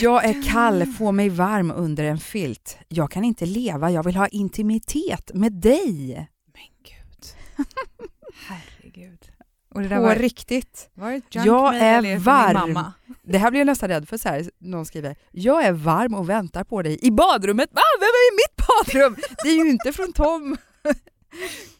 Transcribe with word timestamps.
Jag 0.00 0.24
är 0.24 0.42
kall, 0.52 0.86
få 0.86 1.12
mig 1.12 1.28
varm 1.28 1.70
under 1.70 2.04
en 2.04 2.18
filt. 2.18 2.78
Jag 2.88 3.10
kan 3.10 3.24
inte 3.24 3.46
leva, 3.46 3.90
jag 3.90 4.02
vill 4.02 4.16
ha 4.16 4.28
intimitet 4.28 5.30
med 5.34 5.52
dig. 5.52 6.28
Men 6.52 6.62
gud. 6.82 7.26
Herregud. 8.48 9.18
Och 9.74 9.82
det 9.82 9.88
där 9.88 9.96
På 9.96 10.02
var, 10.02 10.16
riktigt. 10.16 10.90
Var 10.94 11.22
jag 11.30 11.76
är 11.76 12.18
varm. 12.18 12.84
Det 13.22 13.38
här 13.38 13.50
blir 13.50 13.60
jag 13.60 13.66
nästan 13.66 13.88
rädd 13.88 14.08
för. 14.08 14.16
Så 14.16 14.28
här, 14.28 14.50
någon 14.58 14.86
skriver, 14.86 15.16
jag 15.30 15.64
är 15.64 15.72
varm 15.72 16.14
och 16.14 16.28
väntar 16.28 16.64
på 16.64 16.82
dig 16.82 16.98
i 17.02 17.10
badrummet. 17.10 17.70
Va? 17.72 17.82
Vem 18.00 18.06
är 18.06 18.32
i 18.32 18.36
mitt 18.36 18.66
badrum? 18.66 19.16
Det 19.42 19.48
är 19.48 19.64
ju 19.64 19.70
inte 19.70 19.92
från 19.92 20.12
Tom. 20.12 20.56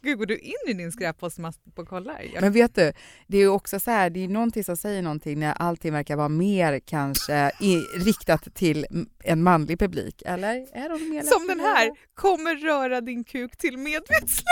Gud, 0.01 0.17
går 0.17 0.25
du 0.25 0.37
in 0.37 0.53
i 0.67 0.73
din 0.73 0.91
skräppost 0.91 1.39
och 1.75 1.87
kollar? 1.87 2.25
Men 2.41 2.51
vet 2.51 2.75
du, 2.75 2.93
det 3.27 3.37
är 3.37 3.41
ju 3.41 3.47
också 3.47 3.79
så 3.79 3.91
här, 3.91 4.09
det 4.09 4.23
är 4.23 4.27
någonting 4.27 4.63
som 4.63 4.77
säger 4.77 5.01
någonting 5.01 5.39
när 5.39 5.53
allting 5.53 5.93
verkar 5.93 6.15
vara 6.15 6.29
mer 6.29 6.79
kanske 6.79 7.51
i, 7.61 7.75
riktat 8.05 8.55
till 8.55 8.85
en 9.23 9.43
manlig 9.43 9.79
publik, 9.79 10.23
eller? 10.25 10.67
Är 10.73 10.89
de 10.89 11.09
mer 11.09 11.23
Som 11.23 11.47
den 11.47 11.59
här, 11.59 11.91
kommer 12.13 12.55
röra 12.55 13.01
din 13.01 13.23
kuk 13.23 13.57
till 13.57 13.77
medvetslöshet. 13.77 14.45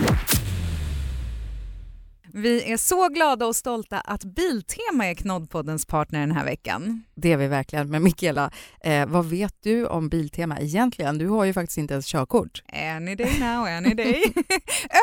Vi 2.35 2.71
är 2.71 2.77
så 2.77 3.07
glada 3.07 3.45
och 3.45 3.55
stolta 3.55 3.99
att 3.99 4.23
Biltema 4.23 5.05
är 5.05 5.13
Knoddpoddens 5.13 5.85
partner 5.85 6.19
den 6.19 6.31
här 6.31 6.45
veckan. 6.45 7.03
Det 7.15 7.31
är 7.31 7.37
vi 7.37 7.47
verkligen. 7.47 7.89
Men 7.89 8.03
Mikaela, 8.03 8.51
eh, 8.83 9.05
vad 9.05 9.25
vet 9.25 9.55
du 9.63 9.85
om 9.85 10.09
Biltema 10.09 10.59
egentligen? 10.59 11.17
Du 11.17 11.27
har 11.27 11.45
ju 11.45 11.53
faktiskt 11.53 11.77
inte 11.77 11.93
ens 11.93 12.05
körkort. 12.05 12.63
Any 12.97 13.15
day 13.15 13.39
now, 13.39 13.65
any 13.65 13.93
day. 13.93 14.33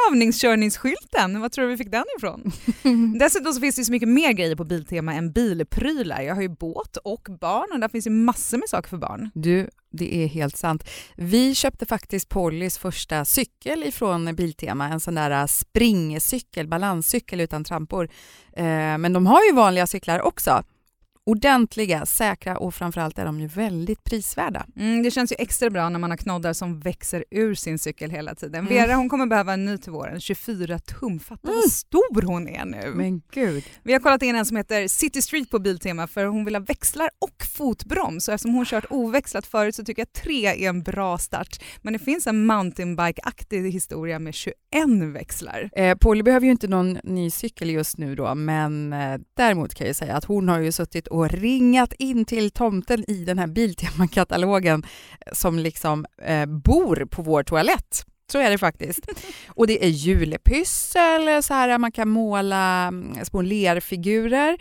Övningskörningsskylten, 0.08 1.40
vad 1.40 1.52
tror 1.52 1.64
du 1.64 1.70
vi 1.70 1.76
fick 1.76 1.90
den 1.90 2.04
ifrån? 2.18 2.52
Dessutom 3.18 3.52
så 3.52 3.60
finns 3.60 3.76
det 3.76 3.84
så 3.84 3.92
mycket 3.92 4.08
mer 4.08 4.32
grejer 4.32 4.56
på 4.56 4.64
Biltema 4.64 5.14
än 5.14 5.32
bilprylar. 5.32 6.22
Jag 6.22 6.34
har 6.34 6.42
ju 6.42 6.48
båt 6.48 6.96
och 6.96 7.28
barn 7.40 7.66
och 7.72 7.80
där 7.80 7.88
finns 7.88 8.06
ju 8.06 8.10
massor 8.10 8.58
med 8.58 8.68
saker 8.68 8.88
för 8.88 8.96
barn. 8.96 9.30
Du, 9.34 9.70
det 9.90 10.24
är 10.24 10.26
helt 10.26 10.56
sant. 10.56 10.88
Vi 11.16 11.54
köpte 11.54 11.86
faktiskt 11.86 12.28
Pollys 12.28 12.78
första 12.78 13.24
cykel 13.24 13.82
ifrån 13.82 14.34
Biltema, 14.34 14.88
en 14.88 15.00
sån 15.00 15.14
där 15.14 15.30
äh, 15.30 15.46
springcykel, 15.46 16.68
balanscykel 16.68 17.40
utan 17.40 17.64
trampor. 17.64 18.08
Eh, 18.52 18.98
men 18.98 19.12
de 19.12 19.26
har 19.26 19.44
ju 19.44 19.52
vanliga 19.52 19.86
cyklar 19.86 20.20
också 20.20 20.62
ordentliga, 21.26 22.06
säkra 22.06 22.58
och 22.58 22.74
framförallt 22.74 23.18
är 23.18 23.24
de 23.24 23.40
ju 23.40 23.46
väldigt 23.46 24.04
prisvärda. 24.04 24.66
Mm, 24.76 25.02
det 25.02 25.10
känns 25.10 25.32
ju 25.32 25.36
extra 25.38 25.70
bra 25.70 25.88
när 25.88 25.98
man 25.98 26.10
har 26.10 26.16
knoddar 26.16 26.52
som 26.52 26.80
växer 26.80 27.24
ur 27.30 27.54
sin 27.54 27.78
cykel 27.78 28.10
hela 28.10 28.34
tiden. 28.34 28.66
Mm. 28.66 28.74
Vera 28.74 28.94
hon 28.94 29.08
kommer 29.08 29.26
behöva 29.26 29.52
en 29.52 29.64
ny 29.64 29.78
till 29.78 29.92
våren, 29.92 30.20
24 30.20 30.78
tum. 30.78 31.20
Fatta 31.20 31.48
mm. 31.48 31.60
vad 31.60 31.72
stor 31.72 32.22
hon 32.22 32.48
är 32.48 32.64
nu. 32.64 32.92
Men 32.94 33.22
gud. 33.32 33.64
Vi 33.82 33.92
har 33.92 34.00
kollat 34.00 34.22
in 34.22 34.36
en 34.36 34.46
som 34.46 34.56
heter 34.56 34.88
City 34.88 35.22
Street 35.22 35.50
på 35.50 35.58
Biltema 35.58 36.06
för 36.06 36.24
hon 36.24 36.44
vill 36.44 36.54
ha 36.54 36.62
växlar 36.62 37.10
och 37.18 37.44
fotbroms 37.56 38.28
och 38.28 38.34
eftersom 38.34 38.54
hon 38.54 38.64
kört 38.64 38.84
oväxlat 38.90 39.46
förut 39.46 39.74
så 39.74 39.84
tycker 39.84 40.00
jag 40.00 40.12
tre 40.12 40.46
är 40.46 40.68
en 40.68 40.82
bra 40.82 41.18
start. 41.18 41.62
Men 41.82 41.92
det 41.92 41.98
finns 41.98 42.26
en 42.26 42.46
mountainbike-aktig 42.46 43.72
historia 43.72 44.18
med 44.18 44.34
21 44.34 44.54
växlar. 45.14 45.70
Eh, 45.72 45.96
Polly 45.98 46.22
behöver 46.22 46.46
ju 46.46 46.52
inte 46.52 46.68
någon 46.68 46.98
ny 47.04 47.30
cykel 47.30 47.70
just 47.70 47.98
nu 47.98 48.14
då 48.14 48.34
men 48.34 48.92
eh, 48.92 49.20
däremot 49.34 49.74
kan 49.74 49.86
jag 49.86 49.96
säga 49.96 50.16
att 50.16 50.24
hon 50.24 50.48
har 50.48 50.58
ju 50.58 50.72
suttit 50.72 51.08
och 51.10 51.30
ringat 51.30 51.92
in 51.92 52.24
till 52.24 52.50
tomten 52.50 53.10
i 53.10 53.24
den 53.24 53.38
här 53.38 53.46
Biltema-katalogen 53.46 54.82
som 55.32 55.58
liksom 55.58 56.06
eh, 56.22 56.46
bor 56.46 57.06
på 57.10 57.22
vår 57.22 57.42
toalett. 57.42 58.06
Så 58.32 58.38
är 58.38 58.50
det 58.50 58.58
faktiskt. 58.58 59.06
Och 59.48 59.66
det 59.66 59.84
är 59.84 59.88
julpyssel, 59.88 61.42
så 61.42 61.54
här, 61.54 61.78
man 61.78 61.92
kan 61.92 62.08
måla 62.08 62.86
mm, 62.88 63.24
små 63.24 63.42
lerfigurer. 63.42 64.58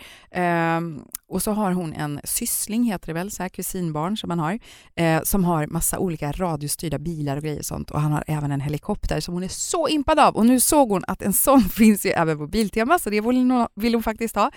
Um, 0.76 1.04
och 1.30 1.42
så 1.42 1.52
har 1.52 1.72
hon 1.72 1.92
en 1.92 2.20
syssling, 2.24 2.84
heter 2.84 3.06
det 3.06 3.12
väl, 3.12 3.30
så 3.30 3.42
här, 3.42 3.48
kusinbarn 3.48 4.16
som 4.16 4.28
man 4.28 4.38
har, 4.38 4.58
eh, 4.94 5.22
som 5.22 5.44
har 5.44 5.66
massa 5.66 5.98
olika 5.98 6.32
radiostyrda 6.32 6.98
bilar 6.98 7.36
och 7.36 7.42
grejer 7.42 7.58
och 7.58 7.64
sånt. 7.64 7.90
Och 7.90 8.00
han 8.00 8.12
har 8.12 8.24
även 8.26 8.52
en 8.52 8.60
helikopter 8.60 9.20
som 9.20 9.34
hon 9.34 9.42
är 9.42 9.48
så 9.48 9.88
impad 9.88 10.18
av. 10.18 10.36
Och 10.36 10.46
nu 10.46 10.60
såg 10.60 10.88
hon 10.88 11.04
att 11.06 11.22
en 11.22 11.32
sån 11.32 11.60
finns 11.70 12.06
ju 12.06 12.10
även 12.10 12.38
på 12.38 12.46
Biltema, 12.46 12.98
så 12.98 13.10
det 13.10 13.20
vill 13.20 13.36
hon, 13.36 13.66
vill 13.74 13.94
hon 13.94 14.02
faktiskt 14.02 14.36
ha. 14.36 14.50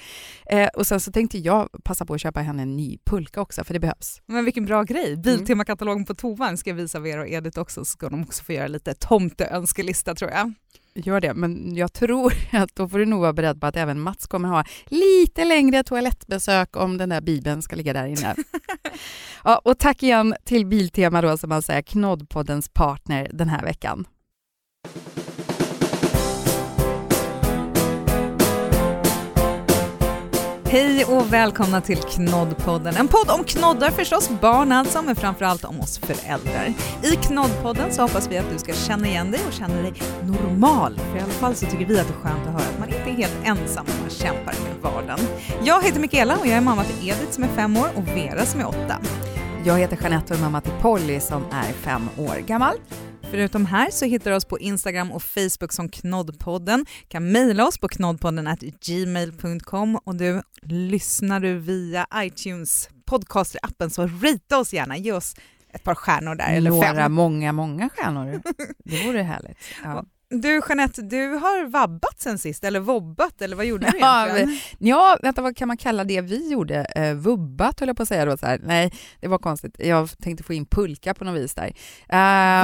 Eh, 0.46 0.68
och 0.68 0.88
sen 0.88 1.00
så 1.00 1.12
tänkte 1.12 1.38
jag 1.38 1.69
passa 1.84 2.06
på 2.06 2.13
att 2.13 2.22
köpa 2.22 2.40
henne 2.40 2.62
en 2.62 2.78
ny 2.78 2.97
pulka 3.06 3.41
också, 3.41 3.63
för 3.63 3.73
det 3.73 3.79
behövs. 3.79 4.22
Men 4.25 4.46
vilken 4.46 4.66
bra 4.66 4.84
grej! 4.84 5.18
Biltema-katalogen 5.18 6.06
på 6.06 6.16
toan 6.16 6.57
ska 6.57 6.69
jag 6.69 6.75
visa 6.75 7.00
Vera 7.00 7.22
och 7.22 7.28
Edith 7.28 7.59
också, 7.59 7.85
så 7.85 7.91
ska 7.91 8.09
de 8.09 8.23
också 8.23 8.44
få 8.44 8.53
göra 8.53 8.68
lite 8.68 8.94
tomteönskelista 9.08 10.16
tror 10.16 10.31
jag. 10.31 10.53
Gör 10.96 11.22
det, 11.22 11.34
men 11.34 11.75
jag 11.75 11.94
tror 11.94 12.34
att 12.52 12.75
då 12.75 12.90
får 12.90 13.00
du 13.00 13.06
nog 13.06 13.22
vara 13.22 13.34
beredd 13.34 13.62
på 13.62 13.68
att 13.68 13.78
även 13.78 14.00
Mats 14.00 14.28
kommer 14.28 14.50
ha 14.50 14.64
lite 14.86 15.46
längre 15.46 15.84
toalettbesök 15.84 16.75
om 16.75 16.97
den 16.97 17.09
där 17.09 17.22
bibeln 17.22 17.62
ska 17.62 17.75
ligga 17.75 17.94
där 17.94 18.06
inne. 18.06 18.36
ja, 19.44 19.62
och 19.64 19.80
tack 19.80 20.03
igen 20.03 20.36
till 20.44 20.66
Biltema 20.66 21.22
då, 21.22 21.38
som 21.38 21.50
man 21.50 21.62
säger, 21.62 21.81
Knoddpoddens 21.81 22.69
partner 22.69 23.28
den 23.34 23.50
här 23.50 23.64
veckan. 23.64 24.06
Hej 30.73 31.06
och 31.06 31.34
välkomna 31.34 31.81
till 31.81 31.97
Knoddpodden. 31.97 32.95
En 32.95 33.07
podd 33.07 33.29
om 33.29 33.44
knoddar 33.44 33.91
förstås, 33.91 34.29
barn 34.41 34.72
alltså, 34.72 35.01
men 35.01 35.16
framförallt 35.16 35.66
om 35.66 35.79
oss 35.79 35.97
föräldrar. 35.97 36.73
I 37.03 37.16
Knoddpodden 37.16 37.91
så 37.91 38.01
hoppas 38.01 38.28
vi 38.31 38.38
att 38.38 38.51
du 38.51 38.59
ska 38.59 38.73
känna 38.73 39.07
igen 39.07 39.31
dig 39.31 39.39
och 39.47 39.53
känna 39.53 39.81
dig 39.81 39.94
normal. 40.23 41.00
För 41.11 41.17
i 41.17 41.22
alla 41.22 41.31
fall 41.31 41.56
så 41.56 41.66
tycker 41.66 41.85
vi 41.85 42.00
att 42.00 42.07
det 42.07 42.13
är 42.13 42.17
skönt 42.17 42.47
att 42.47 42.53
höra 42.53 42.63
att 42.73 42.79
man 42.79 42.89
inte 42.89 43.09
är 43.09 43.13
helt 43.13 43.38
ensam 43.44 43.85
när 43.88 44.01
man 44.01 44.09
kämpar 44.09 44.53
med 44.63 44.91
vardagen. 44.94 45.19
Jag 45.63 45.84
heter 45.84 46.00
Mikaela 46.00 46.38
och 46.38 46.47
jag 46.47 46.57
är 46.57 46.61
mamma 46.61 46.84
till 46.84 47.09
Edith 47.09 47.31
som 47.31 47.44
är 47.44 47.47
fem 47.47 47.78
år 47.78 47.88
och 47.95 48.07
Vera 48.07 48.45
som 48.45 48.59
är 48.59 48.67
åtta. 48.67 48.95
Jag 49.66 49.79
heter 49.79 49.97
Jeanette 50.01 50.34
och 50.34 50.40
är 50.40 50.44
mamma 50.44 50.62
till 50.62 50.72
Polly 50.81 51.19
som 51.19 51.46
är 51.51 51.74
fem 51.74 52.09
år 52.18 52.35
gammal. 52.35 52.75
Förutom 53.22 53.66
här 53.66 53.90
så 53.91 54.06
hittar 54.06 54.31
du 54.31 54.38
oss 54.38 54.46
på 54.46 54.59
Instagram 54.59 55.12
och 55.12 55.24
Facebook 55.24 55.72
som 55.74 55.90
Knoddpodden. 55.90 56.85
kan 57.07 57.31
mejla 57.31 57.68
oss 57.68 57.78
på 57.78 57.88
knoddpodden 57.88 58.57
gmail.com 58.85 59.96
och 59.96 60.16
du, 60.16 60.41
lyssnar 60.62 61.40
du 61.40 61.57
via 61.57 62.07
iTunes 62.16 62.90
podcaster-appen 63.06 63.90
så 63.90 64.07
rita 64.07 64.59
oss 64.59 64.73
gärna, 64.73 64.97
ge 64.97 65.12
oss 65.12 65.35
ett 65.73 65.84
par 65.84 65.96
stjärnor 65.96 66.35
där. 66.35 66.53
Eller 66.53 66.72
Några, 66.72 66.94
fem. 66.94 67.13
många, 67.13 67.52
många 67.52 67.90
stjärnor. 67.90 68.41
Det 68.85 69.06
vore 69.07 69.22
härligt. 69.22 69.57
Ja. 69.84 70.06
Du 70.41 70.61
Jeanette, 70.69 71.01
du 71.01 71.27
har 71.27 71.67
vabbat 71.67 72.21
sen 72.21 72.38
sist, 72.38 72.63
eller 72.63 72.79
vobbat, 72.79 73.41
eller 73.41 73.55
vad 73.55 73.66
gjorde 73.66 73.91
du 73.91 73.97
egentligen? 73.97 74.59
Ja, 74.77 75.17
vänta, 75.21 75.41
vad 75.41 75.57
kan 75.57 75.67
man 75.67 75.77
kalla 75.77 76.03
det 76.03 76.21
vi 76.21 76.51
gjorde? 76.51 76.85
Eh, 76.95 77.13
vubbat 77.13 77.79
höll 77.79 77.88
jag 77.89 77.97
på 77.97 78.03
att 78.03 78.09
säga 78.09 78.25
då. 78.25 78.38
Så 78.38 78.45
här. 78.45 78.59
Nej, 78.63 78.93
det 79.19 79.27
var 79.27 79.38
konstigt. 79.38 79.75
Jag 79.79 80.09
tänkte 80.17 80.43
få 80.43 80.53
in 80.53 80.66
pulka 80.66 81.13
på 81.13 81.23
något 81.23 81.41
vis 81.41 81.55
där. 81.55 81.73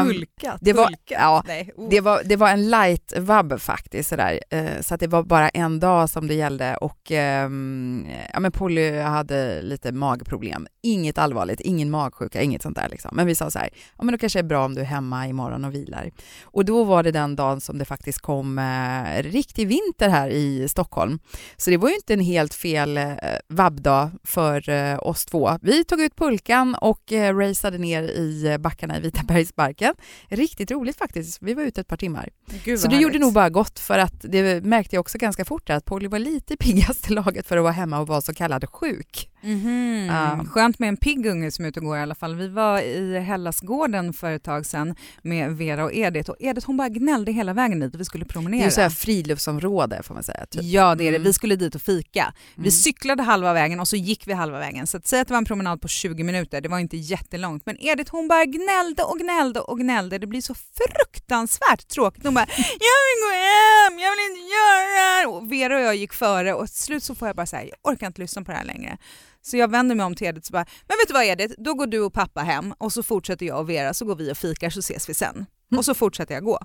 Um, 0.01 0.07
Pulka? 0.07 0.57
Det 0.61 0.73
var, 0.73 0.89
ja, 1.05 1.43
Nej, 1.47 1.71
oh. 1.75 1.89
det, 1.89 2.01
var, 2.01 2.21
det 2.25 2.35
var 2.35 2.49
en 2.49 2.69
light 2.69 3.13
vabb 3.17 3.61
faktiskt, 3.61 4.09
så, 4.09 4.15
där. 4.15 4.39
Uh, 4.53 4.81
så 4.81 4.93
att 4.93 4.99
det 4.99 5.07
var 5.07 5.23
bara 5.23 5.49
en 5.49 5.79
dag 5.79 6.09
som 6.09 6.27
det 6.27 6.33
gällde 6.33 6.75
och 6.75 7.11
um, 7.11 8.07
ja, 8.33 8.39
men 8.39 8.51
Polly 8.51 8.99
hade 8.99 9.61
lite 9.61 9.91
magproblem. 9.91 10.67
Inget 10.81 11.17
allvarligt, 11.17 11.59
ingen 11.59 11.89
magsjuka, 11.89 12.41
inget 12.41 12.61
sånt 12.61 12.75
där. 12.75 12.89
Liksom. 12.89 13.11
Men 13.15 13.27
vi 13.27 13.35
sa 13.35 13.51
så 13.51 13.59
här, 13.59 13.69
ja, 13.97 14.03
men 14.03 14.11
då 14.11 14.17
kanske 14.17 14.39
det 14.39 14.41
är 14.41 14.47
bra 14.47 14.65
om 14.65 14.75
du 14.75 14.81
är 14.81 14.85
hemma 14.85 15.27
imorgon 15.27 15.65
och 15.65 15.73
vilar. 15.73 16.11
Och 16.43 16.65
då 16.65 16.83
var 16.83 17.03
det 17.03 17.11
den 17.11 17.35
dagen 17.35 17.58
som 17.61 17.77
det 17.77 17.85
faktiskt 17.85 18.19
kom 18.19 18.59
eh, 18.59 19.23
riktig 19.23 19.67
vinter 19.67 20.09
här 20.09 20.29
i 20.29 20.67
Stockholm. 20.69 21.19
Så 21.57 21.69
det 21.69 21.77
var 21.77 21.89
ju 21.89 21.95
inte 21.95 22.13
en 22.13 22.19
helt 22.19 22.53
fel 22.53 22.97
eh, 22.97 23.13
vabbdag 23.47 24.11
för 24.23 24.69
eh, 24.69 24.99
oss 25.01 25.25
två. 25.25 25.57
Vi 25.61 25.83
tog 25.83 26.01
ut 26.01 26.15
pulkan 26.15 26.75
och 26.75 27.11
eh, 27.11 27.37
raceade 27.37 27.77
ner 27.77 28.03
i 28.03 28.57
backarna 28.59 28.97
i 28.97 28.99
Vitabergsparken. 28.99 29.93
Riktigt 30.27 30.71
roligt 30.71 30.97
faktiskt. 30.97 31.37
Vi 31.41 31.53
var 31.53 31.63
ute 31.63 31.81
ett 31.81 31.87
par 31.87 31.97
timmar. 31.97 32.29
Gud, 32.63 32.79
så 32.79 32.87
det 32.87 32.95
gjorde 32.95 33.19
nog 33.19 33.33
bara 33.33 33.49
gott 33.49 33.79
för 33.79 33.99
att 33.99 34.15
det 34.21 34.63
märkte 34.65 34.95
jag 34.95 35.01
också 35.01 35.17
ganska 35.17 35.45
fort 35.45 35.69
att 35.69 35.85
Polly 35.85 36.07
var 36.07 36.19
lite 36.19 36.55
i 36.65 37.13
laget 37.13 37.47
för 37.47 37.57
att 37.57 37.63
vara 37.63 37.73
hemma 37.73 37.99
och 37.99 38.07
vara 38.07 38.21
så 38.21 38.33
kallad 38.33 38.69
sjuk. 38.69 39.29
Mm 39.43 39.59
-hmm. 39.59 40.39
uh. 40.39 40.45
Skönt 40.45 40.79
med 40.79 40.89
en 40.89 40.97
pigg 40.97 41.25
unge 41.25 41.51
som 41.51 41.65
är 41.65 41.69
ute 41.69 41.79
och 41.79 41.85
går 41.85 41.97
i 41.97 42.01
alla 42.01 42.15
fall. 42.15 42.35
Vi 42.35 42.47
var 42.47 42.81
i 42.81 43.19
Hellasgården 43.19 44.13
för 44.13 44.31
ett 44.31 44.43
tag 44.43 44.65
sedan 44.65 44.95
med 45.21 45.57
Vera 45.57 45.83
och 45.83 45.93
Edith 45.93 46.29
och 46.29 46.35
Edith 46.39 46.67
hon 46.67 46.77
bara 46.77 46.89
gnällde 46.89 47.31
hela 47.31 47.48
vägen 47.53 47.79
dit 47.79 47.93
och 47.93 47.99
vi 47.99 48.05
skulle 48.05 48.25
promenera. 48.25 48.61
Det 48.61 48.67
är 48.67 48.69
så 48.69 48.81
här 48.81 48.89
friluftsområde 48.89 50.03
får 50.03 50.13
man 50.13 50.23
säga. 50.23 50.45
Typ. 50.45 50.63
Ja 50.63 50.95
det 50.95 51.03
är 51.03 51.11
det, 51.11 51.17
mm. 51.17 51.23
vi 51.23 51.33
skulle 51.33 51.55
dit 51.55 51.75
och 51.75 51.81
fika. 51.81 52.21
Mm. 52.21 52.63
Vi 52.63 52.71
cyklade 52.71 53.23
halva 53.23 53.53
vägen 53.53 53.79
och 53.79 53.87
så 53.87 53.95
gick 53.95 54.27
vi 54.27 54.33
halva 54.33 54.59
vägen. 54.59 54.87
Så 54.87 54.97
att 54.97 55.07
säga 55.07 55.21
att 55.21 55.27
det 55.27 55.33
var 55.33 55.37
en 55.37 55.45
promenad 55.45 55.81
på 55.81 55.87
20 55.87 56.23
minuter, 56.23 56.61
det 56.61 56.69
var 56.69 56.79
inte 56.79 56.97
jättelångt. 56.97 57.65
Men 57.65 57.77
Edith 57.79 58.11
hon 58.11 58.27
bara 58.27 58.45
gnällde 58.45 59.03
och 59.03 59.19
gnällde 59.19 59.59
och 59.59 59.79
gnällde. 59.79 60.17
Det 60.17 60.27
blir 60.27 60.41
så 60.41 60.53
fruktansvärt 60.53 61.87
tråkigt. 61.87 62.23
Hon 62.23 62.33
bara 62.33 62.47
“jag 62.57 62.99
vill 63.07 63.19
gå 63.25 63.31
hem, 63.31 63.99
jag 63.99 64.11
vill 64.11 64.25
inte 64.29 64.41
göra 64.55 65.21
det 65.21 65.27
Och 65.27 65.51
Vera 65.51 65.75
och 65.75 65.81
jag 65.81 65.95
gick 65.95 66.13
före 66.13 66.53
och 66.53 66.67
till 66.67 66.83
slut 66.83 67.03
så 67.03 67.15
får 67.15 67.27
jag 67.27 67.35
bara 67.35 67.45
säga 67.45 67.63
jag 67.63 67.93
orkar 67.93 68.07
inte 68.07 68.21
lyssna 68.21 68.43
på 68.43 68.51
det 68.51 68.57
här 68.57 68.65
längre. 68.65 68.97
Så 69.41 69.57
jag 69.57 69.71
vänder 69.71 69.95
mig 69.95 70.05
om 70.05 70.15
till 70.15 70.27
Edith 70.27 70.47
och 70.47 70.53
bara, 70.53 70.65
men 70.87 70.97
vet 70.97 71.07
du 71.07 71.13
vad 71.13 71.25
Edith, 71.25 71.53
då 71.57 71.73
går 71.73 71.87
du 71.87 71.99
och 71.99 72.13
pappa 72.13 72.41
hem 72.41 72.73
och 72.77 72.93
så 72.93 73.03
fortsätter 73.03 73.45
jag 73.45 73.59
och 73.59 73.69
Vera 73.69 73.93
så 73.93 74.05
går 74.05 74.15
vi 74.15 74.31
och 74.31 74.37
fikar 74.37 74.69
så 74.69 74.79
ses 74.79 75.09
vi 75.09 75.13
sen. 75.13 75.35
Mm. 75.35 75.79
Och 75.79 75.85
så 75.85 75.93
fortsätter 75.93 76.33
jag 76.33 76.43
gå. 76.43 76.59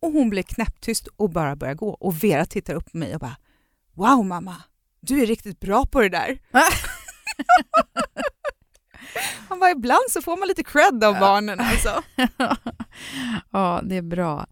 Och 0.00 0.12
hon 0.12 0.30
blir 0.30 0.42
knäpptyst 0.42 1.06
och 1.16 1.30
bara 1.30 1.56
börjar 1.56 1.74
gå. 1.74 1.88
Och 1.88 2.24
Vera 2.24 2.46
tittar 2.46 2.74
upp 2.74 2.92
på 2.92 2.96
mig 2.96 3.14
och 3.14 3.20
bara 3.20 3.36
Wow 3.94 4.26
mamma, 4.26 4.56
du 5.00 5.22
är 5.22 5.26
riktigt 5.26 5.60
bra 5.60 5.86
på 5.86 6.00
det 6.00 6.08
där. 6.08 6.38
Han 9.48 9.60
bara, 9.60 9.70
ibland 9.70 10.04
så 10.10 10.22
får 10.22 10.36
man 10.36 10.48
lite 10.48 10.64
cred 10.64 11.04
av 11.04 11.18
barnen 11.18 11.60
alltså. 11.60 12.02
ja, 13.50 13.80
det 13.84 13.96
är 13.96 14.02
bra. 14.02 14.46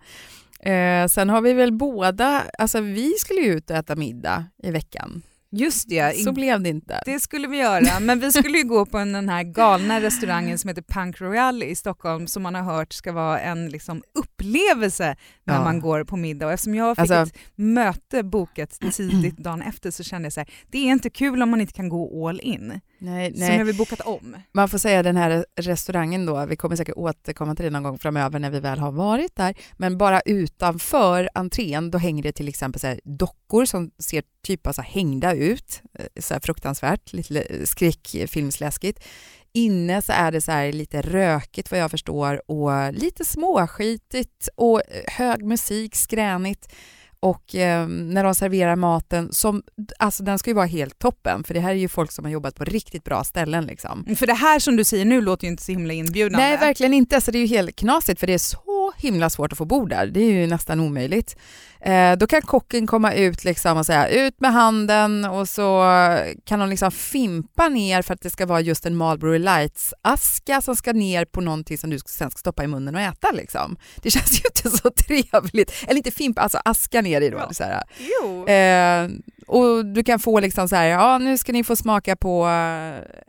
Eh, 0.61 1.07
sen 1.07 1.31
har 1.31 1.41
vi 1.41 1.53
väl 1.53 1.73
båda, 1.73 2.45
alltså 2.59 2.81
vi 2.81 3.13
skulle 3.19 3.41
ju 3.41 3.55
ut 3.55 3.71
och 3.71 3.77
äta 3.77 3.97
middag 3.97 4.45
i 4.63 4.71
veckan. 4.71 5.23
Just 5.51 5.89
det, 5.89 6.17
Så 6.25 6.33
blev 6.33 6.61
det 6.63 6.69
inte. 6.69 7.01
det 7.05 7.21
skulle 7.21 7.49
vi 7.49 7.57
göra. 7.57 8.01
Men 8.01 8.21
vi 8.21 8.33
skulle 8.33 8.59
ju 8.59 8.65
gå 8.65 8.87
på 8.87 8.99
den 8.99 9.29
här 9.29 9.43
galna 9.43 10.01
restaurangen 10.01 10.59
som 10.59 10.69
heter 10.69 10.83
Punk 10.83 11.21
Royale 11.21 11.65
i 11.67 11.75
Stockholm 11.75 12.27
som 12.27 12.43
man 12.43 12.55
har 12.55 12.63
hört 12.63 12.93
ska 12.93 13.13
vara 13.13 13.41
en 13.41 13.69
liksom 13.69 14.03
upplevelse 14.15 15.17
när 15.45 15.55
Ja. 15.55 15.65
man 15.65 15.81
går 15.81 16.05
på 16.05 16.17
middag. 16.17 16.47
Och 16.47 16.53
eftersom 16.53 16.75
jag 16.75 16.97
fick 16.97 17.11
Alltså- 17.11 17.37
ett 17.37 17.43
möte 17.57 18.23
bokat 18.23 18.79
tidigt 18.93 19.37
dagen 19.37 19.63
efter 19.63 19.91
så 19.91 20.03
kände 20.05 20.27
jag 20.27 20.33
så 20.33 20.41
här, 20.41 20.51
det 20.71 20.79
är 20.79 20.93
inte 20.93 21.11
kul 21.11 21.43
om 21.43 21.51
man 21.51 21.61
inte 21.61 21.73
kan 21.73 21.89
gå 21.89 22.29
all 22.29 22.41
in. 22.41 22.81
Nej, 23.01 23.33
Så 23.35 23.41
nej. 23.41 23.51
nu 23.53 23.59
har 23.59 23.65
vi 23.65 23.73
bokat 23.73 24.01
om. 24.01 24.37
Man 24.55 24.69
får 24.69 24.79
säga 24.79 25.03
den 25.03 25.17
här 25.17 25.45
restaurangen 25.61 26.27
då, 26.27 26.47
vi 26.47 26.57
kommer 26.57 26.77
säkert 26.77 26.97
återkomma 26.97 27.55
till 27.55 27.65
det 27.65 27.71
någon 27.71 27.83
gång 27.83 27.99
framöver 27.99 28.39
när 28.39 28.51
vi 28.51 28.61
väl 28.61 28.79
har 28.79 28.93
varit 28.93 29.37
där, 29.37 29.55
men 29.77 29.99
bara 29.99 30.21
utanför 30.21 31.29
entrén 31.35 31.91
då 31.91 31.99
hänger 31.99 32.23
det 32.23 32.33
till 32.33 32.49
exempel 32.49 32.81
så 32.81 32.95
dockor 33.05 33.65
som 33.65 33.91
ser 33.99 34.23
typ 34.49 34.67
alltså 34.67 34.83
hängda 34.83 35.35
ut, 35.35 35.83
eh, 35.99 36.07
så 36.21 36.35
här 36.35 36.41
fruktansvärt, 36.41 37.13
lite 37.13 37.67
skräckfilmsläskigt. 37.67 39.05
Inne 39.53 40.03
så 40.03 40.13
är 40.13 40.33
det 40.33 40.41
så 40.41 40.53
här 40.53 40.73
lite 40.73 41.03
rökigt 41.03 41.71
vad 41.71 41.81
jag 41.81 41.91
förstår 41.91 42.51
och 42.51 42.93
lite 42.93 43.25
småskitigt 43.25 44.49
och 44.57 44.81
eh, 44.81 45.03
hög 45.07 45.45
musik, 45.45 45.97
skränigt. 45.97 46.75
Och 47.21 47.55
eh, 47.55 47.89
när 47.89 48.25
de 48.25 48.35
serverar 48.35 48.77
maten, 48.77 49.33
som, 49.33 49.63
alltså 49.99 50.23
den 50.23 50.39
ska 50.39 50.51
ju 50.51 50.55
vara 50.55 50.67
helt 50.67 50.99
toppen 50.99 51.45
för 51.45 51.55
det 51.55 51.61
här 51.61 51.71
är 51.71 51.75
ju 51.75 51.89
folk 51.89 52.13
som 52.13 52.25
har 52.25 52.33
jobbat 52.33 52.55
på 52.55 52.65
riktigt 52.65 53.05
bra 53.05 53.25
ställen 53.25 53.67
liksom. 53.67 54.17
För 54.17 54.27
det 54.27 54.35
här 54.35 54.59
som 54.59 54.77
du 54.77 54.85
säger 54.85 55.05
nu 55.05 55.21
låter 55.21 55.45
ju 55.45 55.51
inte 55.51 55.63
så 55.63 55.73
himla 55.73 55.93
inbjudande. 55.93 56.45
Nej, 56.45 56.57
verkligen 56.57 56.95
inte. 56.95 57.21
Så 57.21 57.31
det 57.31 57.39
är 57.39 57.41
ju 57.41 57.47
helt 57.47 57.77
knasigt 57.77 58.21
för 58.21 58.27
det 58.27 58.35
är 58.35 58.39
så 58.39 58.59
himla 58.97 59.31
svårt 59.31 59.53
att 59.53 59.59
få 59.59 59.65
bord 59.65 59.91
där. 59.91 60.07
Det 60.07 60.21
är 60.21 60.33
ju 60.33 60.47
nästan 60.47 60.81
omöjligt. 60.81 61.37
Eh, 61.81 62.17
då 62.17 62.27
kan 62.27 62.43
kocken 62.43 62.87
komma 62.87 63.15
ut 63.15 63.45
liksom 63.45 63.79
och 63.79 63.87
säga 63.87 64.09
ut 64.09 64.41
med 64.41 64.53
handen 64.53 65.25
och 65.25 65.49
så 65.49 65.85
kan 66.45 66.61
de 66.61 66.69
liksom 66.69 66.91
fimpa 66.91 67.69
ner 67.69 68.03
för 68.03 68.15
att 68.15 68.21
det 68.21 68.31
ska 68.31 68.47
vara 68.47 68.61
just 68.61 68.87
en 68.87 68.97
Marlboro 68.97 69.39
Lights-aska 69.39 70.61
som 70.61 70.77
ska 70.77 70.93
ner 70.93 71.25
på 71.25 71.41
någonting 71.41 71.79
som 71.79 71.91
du 71.91 71.99
sen 71.99 72.31
ska 72.31 72.39
stoppa 72.39 72.65
i 72.65 72.67
munnen 72.67 72.95
och 72.95 73.01
äta. 73.01 73.33
Liksom. 73.33 73.77
Det 73.97 74.11
känns 74.11 74.33
ju 74.33 74.43
inte 74.47 74.79
så 74.79 74.91
trevligt. 74.91 75.73
Eller 75.87 75.97
inte 75.97 76.11
fimpa, 76.11 76.41
alltså 76.41 76.59
aska 76.65 77.01
ner 77.01 77.21
i 77.21 77.31
då. 77.31 77.39
Ja. 77.39 77.53
Så 77.53 77.65
här. 77.65 77.83
Jo. 77.99 78.49
Eh, 78.49 79.09
och 79.49 79.87
du 79.87 80.05
kan 80.05 80.19
få 80.19 80.41
liksom 80.41 80.69
så 80.69 80.77
här, 80.77 80.85
ja 80.87 81.19
nu 81.19 81.39
ska 81.39 81.53
ni 81.53 81.65
få 81.65 81.77
smaka 81.77 82.17
på 82.17 82.49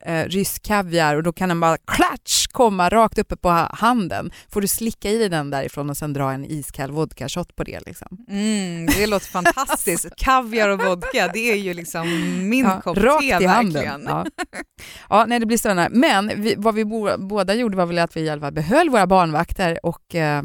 eh, 0.05 0.23
rysk 0.25 0.63
kaviar 0.65 1.15
och 1.15 1.23
då 1.23 1.33
kan 1.33 1.49
den 1.49 1.59
bara 1.59 1.77
klatsch 1.77 2.47
komma 2.51 2.89
rakt 2.89 3.17
uppe 3.17 3.35
på 3.35 3.49
ha- 3.49 3.75
handen. 3.75 4.31
Får 4.49 4.61
du 4.61 4.67
slicka 4.67 5.09
i 5.09 5.17
dig 5.17 5.29
den 5.29 5.49
därifrån 5.49 5.89
och 5.89 5.97
sen 5.97 6.13
dra 6.13 6.31
en 6.31 6.45
iskall 6.45 6.91
vodka-shot 6.91 7.55
på 7.55 7.63
det 7.63 7.79
liksom. 7.85 8.07
Mm, 8.29 8.85
det 8.85 9.07
låter 9.07 9.25
fantastiskt. 9.27 10.07
Kaviar 10.17 10.69
och 10.69 10.83
vodka, 10.85 11.29
det 11.33 11.51
är 11.51 11.55
ju 11.55 11.73
liksom 11.73 12.07
min 12.49 12.65
Ja, 12.65 12.81
kopp 12.81 12.97
rakt 12.97 13.19
te 13.21 13.43
i 13.43 13.45
handen. 13.45 13.73
verkligen. 13.73 14.03
Ja. 14.07 14.25
ja, 15.09 15.25
nej 15.27 15.39
det 15.39 15.45
blir 15.45 15.57
störande. 15.57 15.87
Men 15.91 16.31
vi, 16.35 16.55
vad 16.57 16.75
vi 16.75 16.85
bo, 16.85 17.17
båda 17.17 17.53
gjorde 17.53 17.77
var 17.77 17.85
väl 17.85 17.99
att 17.99 18.17
vi 18.17 18.21
i 18.21 18.29
alla 18.29 18.41
fall 18.41 18.53
behöll 18.53 18.89
våra 18.89 19.07
barnvakter 19.07 19.79
och 19.85 20.15
eh, 20.15 20.43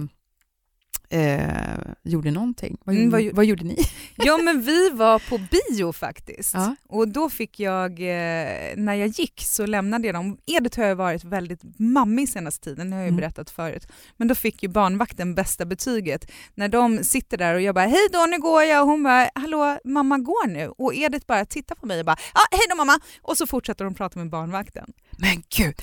eh, 1.14 1.92
gjorde 2.02 2.30
någonting. 2.30 2.76
Vad, 2.84 2.94
Mm, 2.96 3.04
gjorde- 3.10 3.24
vad 3.26 3.34
vad 3.34 3.44
gjorde 3.44 3.64
ni? 3.64 3.76
Ja 4.16 4.38
men 4.42 4.62
vi 4.62 4.90
var 4.90 5.18
på 5.18 5.38
bio 5.50 5.92
faktiskt. 5.92 6.54
Ja. 6.54 6.76
Och 6.88 7.08
då 7.08 7.30
fick 7.30 7.60
jag, 7.60 7.90
eh, 7.92 8.76
när 8.76 8.94
jag 8.94 9.08
gick 9.08 9.40
så 9.40 9.66
lämnade 9.66 10.06
jag 10.06 10.14
dem. 10.14 10.38
Edith 10.46 10.80
har 10.80 10.86
ju 10.86 10.94
varit 10.94 11.24
väldigt 11.24 11.60
mammig 11.78 12.28
senaste 12.28 12.64
tiden, 12.64 12.90
det 12.90 12.96
har 12.96 13.00
jag 13.02 13.06
ju 13.06 13.08
Mm. 13.08 13.20
berättat 13.20 13.50
förut. 13.50 13.86
Men 14.16 14.28
då 14.28 14.34
fick 14.34 14.62
ju 14.62 14.68
barnvakten 14.68 15.34
bästa 15.34 15.64
betyget. 15.64 16.30
När 16.54 16.68
de 16.68 17.04
sitter 17.04 17.36
där 17.36 17.54
och 17.54 17.60
jag 17.60 17.74
bara 17.74 17.86
hej 17.86 18.08
då 18.12 18.26
nu 18.30 18.38
går 18.38 18.62
jag 18.62 18.82
och 18.82 18.88
hon 18.88 19.02
bara 19.02 19.28
hallå 19.34 19.78
mamma 19.84 20.18
går 20.18 20.46
nu. 20.48 20.68
Och 20.68 20.94
Edith 20.94 21.26
bara 21.26 21.44
tittar 21.44 21.74
på 21.74 21.86
mig 21.86 21.98
och 22.00 22.06
bara 22.06 22.16
ja 22.34 22.40
hej 22.50 22.60
då 22.70 22.76
mamma. 22.76 22.98
Och 23.22 23.36
så 23.38 23.46
fortsätter 23.46 23.84
de 23.84 23.94
prata 23.94 24.18
med 24.18 24.30
barnvakten. 24.30 24.92
Men 25.18 25.42
gud, 25.56 25.74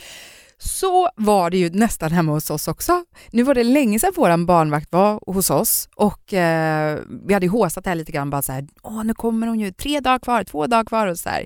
så 0.63 1.09
var 1.15 1.49
det 1.49 1.57
ju 1.57 1.69
nästan 1.69 2.11
hemma 2.11 2.31
hos 2.31 2.49
oss 2.49 2.67
också. 2.67 3.05
Nu 3.31 3.43
var 3.43 3.55
det 3.55 3.63
länge 3.63 3.99
sedan 3.99 4.13
vår 4.15 4.45
barnvakt 4.45 4.87
var 4.91 5.19
hos 5.25 5.49
oss 5.49 5.89
och 5.95 6.33
eh, 6.33 6.99
vi 7.25 7.33
hade 7.33 7.45
ju 7.45 7.49
håsat 7.49 7.83
det 7.83 7.89
här 7.89 7.95
lite 7.95 8.11
grann 8.11 8.29
bara 8.29 8.41
så 8.41 8.51
här, 8.51 8.67
åh 8.81 9.03
nu 9.03 9.13
kommer 9.13 9.47
hon 9.47 9.59
ju, 9.59 9.71
tre 9.71 9.99
dagar 9.99 10.19
kvar, 10.19 10.43
två 10.43 10.67
dagar 10.67 10.83
kvar 10.83 11.07
och 11.07 11.17
så 11.17 11.29
här. 11.29 11.45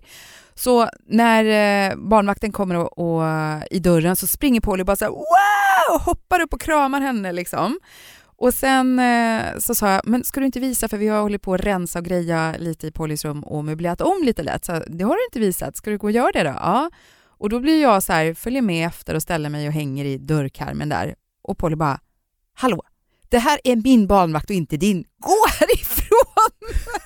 Så 0.55 0.89
när 1.07 1.43
eh, 1.45 1.95
barnvakten 1.95 2.51
kommer 2.51 2.75
och, 2.75 2.97
och, 2.97 3.23
i 3.71 3.79
dörren 3.79 4.15
så 4.15 4.27
springer 4.27 4.61
Polly 4.61 4.81
och 4.81 4.87
bara 4.87 4.95
så 4.95 5.05
här, 5.05 5.11
wow, 5.11 6.01
hoppar 6.01 6.41
upp 6.41 6.53
och 6.53 6.61
kramar 6.61 7.01
henne 7.01 7.31
liksom. 7.31 7.79
Och 8.37 8.53
sen 8.53 8.99
eh, 8.99 9.57
så 9.59 9.75
sa 9.75 9.91
jag, 9.91 10.01
men 10.05 10.23
ska 10.23 10.39
du 10.39 10.45
inte 10.45 10.59
visa 10.59 10.87
för 10.87 10.97
vi 10.97 11.07
har 11.07 11.21
hållit 11.21 11.41
på 11.41 11.53
att 11.53 11.61
rensa 11.61 11.99
och 11.99 12.05
greja 12.05 12.55
lite 12.59 12.87
i 12.87 12.91
Pollys 12.91 13.25
rum 13.25 13.43
och 13.43 13.65
möblerat 13.65 14.01
om 14.01 14.23
lite 14.23 14.43
lätt. 14.43 14.65
Så 14.65 14.83
det 14.87 15.03
har 15.03 15.15
du 15.15 15.25
inte 15.25 15.39
visat, 15.39 15.77
ska 15.77 15.89
du 15.89 15.97
gå 15.97 16.07
och 16.07 16.11
göra 16.11 16.31
det 16.31 16.43
då? 16.43 16.49
Ja. 16.49 16.89
Och 17.37 17.49
då 17.49 17.59
blir 17.59 17.81
jag 17.81 18.03
så 18.03 18.13
här, 18.13 18.33
följer 18.33 18.61
med 18.61 18.87
efter 18.87 19.15
och 19.15 19.21
ställer 19.21 19.49
mig 19.49 19.67
och 19.67 19.73
hänger 19.73 20.05
i 20.05 20.17
dörrkarmen 20.17 20.89
där. 20.89 21.15
Och 21.43 21.57
Polly 21.57 21.75
bara, 21.75 21.99
hallå, 22.53 22.81
det 23.29 23.39
här 23.39 23.59
är 23.63 23.75
min 23.75 24.07
barnvakt 24.07 24.49
och 24.49 24.55
inte 24.55 24.77
din. 24.77 25.05
Gå 25.19 25.45
härifrån! 25.59 26.69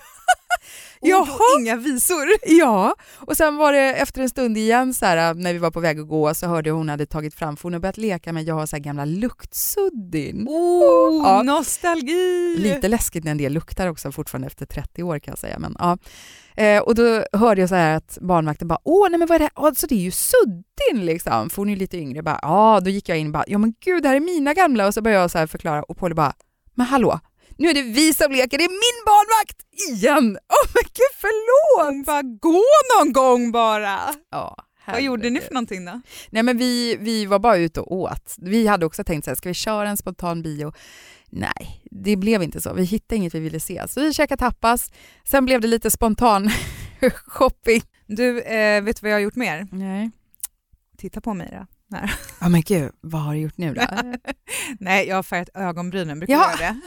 Jaha. 1.02 1.26
Jaha. 1.28 1.60
inga 1.60 1.76
visor. 1.76 2.28
Ja, 2.46 2.96
och 3.16 3.38
sen 3.38 3.56
var 3.58 3.74
det 3.74 3.94
efter 3.94 4.22
en 4.22 4.30
stund 4.30 4.58
igen 4.58 4.94
så 4.94 5.06
här, 5.06 5.34
när 5.34 5.54
vi 5.54 5.60
var 5.60 5.72
på 5.72 5.80
väg 5.80 6.00
att 6.00 6.08
gå 6.08 6.34
så 6.34 6.48
hörde 6.48 6.70
jag 6.70 6.76
hon 6.76 6.90
hade 6.90 7.06
tagit 7.06 7.36
fram, 7.36 7.58
för 7.58 7.64
hon 7.64 7.74
har 7.74 7.80
börjat 7.80 7.98
leka 7.98 8.34
med, 8.34 8.44
jag 8.44 8.56
har 8.56 8.66
så 8.66 8.76
här 8.76 8.84
gamla 8.84 9.06
luktsuddin. 9.06 10.46
Oh, 10.48 11.22
Ja. 11.28 11.44
nostalgi! 11.44 12.56
Lite 12.58 12.88
läskigt 12.88 13.24
när 13.24 13.32
en 13.32 13.38
del 13.38 13.54
luktar 13.54 13.88
också 13.88 14.12
fortfarande 14.12 14.48
efter 14.48 14.66
30 14.66 15.04
år 15.04 15.20
kan 15.20 15.32
jag 15.32 15.40
säga. 15.40 15.60
Men, 15.60 15.76
ja. 15.80 15.98
eh, 16.64 16.82
och 16.82 16.96
då 16.96 17.24
hörde 17.34 17.62
jag 17.62 17.70
så 17.70 17.76
här 17.76 17.96
att 17.98 18.18
barnvakten 18.22 18.68
bara, 18.68 18.80
åh 18.84 19.10
nej 19.10 19.20
men 19.20 19.28
vad 19.28 19.36
är 19.36 19.40
det 19.40 19.50
här? 19.56 19.66
Alltså 19.66 19.88
det 19.88 19.96
är 19.96 20.00
ju 20.00 20.12
suddin 20.12 21.06
liksom, 21.06 21.50
för 21.50 21.58
hon 21.58 21.70
är 21.70 21.74
ju 21.74 21.80
lite 21.80 21.98
yngre. 21.98 22.24
Bara, 22.24 22.40
ja, 22.42 22.80
då 22.84 22.90
gick 22.90 23.10
jag 23.10 23.18
in 23.18 23.28
och 23.28 23.34
bara, 23.34 23.44
ja 23.48 23.58
men 23.58 23.74
gud 23.86 24.04
det 24.04 24.10
här 24.10 24.16
är 24.16 24.20
mina 24.20 24.54
gamla 24.54 24.88
och 24.88 24.94
så 24.94 25.02
började 25.02 25.22
jag 25.22 25.32
så 25.32 25.38
här 25.38 25.48
förklara 25.48 25.84
och 25.84 25.98
Polly 25.98 26.16
bara, 26.16 26.34
men 26.76 26.86
hallå, 26.88 27.20
nu 27.60 27.70
är 27.70 27.74
det 27.74 27.82
vi 27.82 28.14
som 28.14 28.32
leker, 28.32 28.58
det 28.58 28.64
är 28.64 28.70
min 28.70 29.06
barnvakt 29.06 29.58
igen! 29.90 30.38
Åh 30.50 30.70
men 30.74 30.84
gud 30.84 31.14
förlåt! 31.22 31.88
Hon 31.88 32.04
bara 32.04 32.22
gå 32.22 32.64
någon 32.98 33.14
gång 33.14 33.52
bara. 33.52 34.00
Ja, 34.32 34.58
Vad 34.88 35.02
gjorde 35.02 35.30
ni 35.30 35.40
för 35.42 35.54
någonting 35.54 35.86
då? 35.86 36.02
Nej 36.30 36.44
men 36.44 36.58
vi, 36.58 36.98
vi 37.00 37.26
var 37.26 37.40
bara 37.40 37.58
ute 37.58 37.80
och 37.82 37.92
åt. 37.92 38.36
Vi 38.38 38.68
hade 38.68 38.86
också 38.86 39.04
tänkt 39.04 39.26
så 39.26 39.32
här, 39.32 39.36
ska 39.36 39.50
vi 39.50 39.54
köra 39.56 39.90
en 39.90 39.98
spontan 39.98 40.42
bio? 40.42 40.74
Nej, 41.32 41.84
det 41.92 42.16
blev 42.16 42.44
inte 42.44 42.62
så. 42.62 42.74
Vi 42.74 42.84
hittade 42.84 43.16
inget 43.16 43.36
vi 43.36 43.40
ville 43.40 43.60
se. 43.60 43.88
Så 43.88 44.02
vi 44.02 44.14
käkade 44.14 44.40
tapas. 44.40 44.92
Sen 45.24 45.46
blev 45.46 45.62
det 45.62 45.68
lite 45.68 45.92
spontan 45.92 46.50
shopping. 47.26 47.82
Du, 48.08 48.42
eh, 48.42 48.82
vet 48.84 48.96
du 48.96 49.02
vad 49.02 49.12
jag 49.12 49.16
har 49.16 49.22
gjort 49.22 49.36
mer? 49.36 49.68
Nej. 49.72 50.12
Titta 50.98 51.22
på 51.22 51.34
mig 51.34 51.50
då. 51.52 51.66
Ja 52.40 52.50
men 52.50 52.62
gud, 52.62 52.92
vad 53.02 53.22
har 53.22 53.34
du 53.34 53.40
gjort 53.40 53.58
nu 53.58 53.74
då? 53.74 53.82
Nej, 54.80 55.08
jag 55.08 55.16
har 55.16 55.24
färgat 55.24 55.50
ögonbrynen. 55.54 56.20
Brukar 56.20 56.34
Ja. 56.34 56.52
du 56.58 56.64
göra 56.64 56.74
det? 56.74 56.80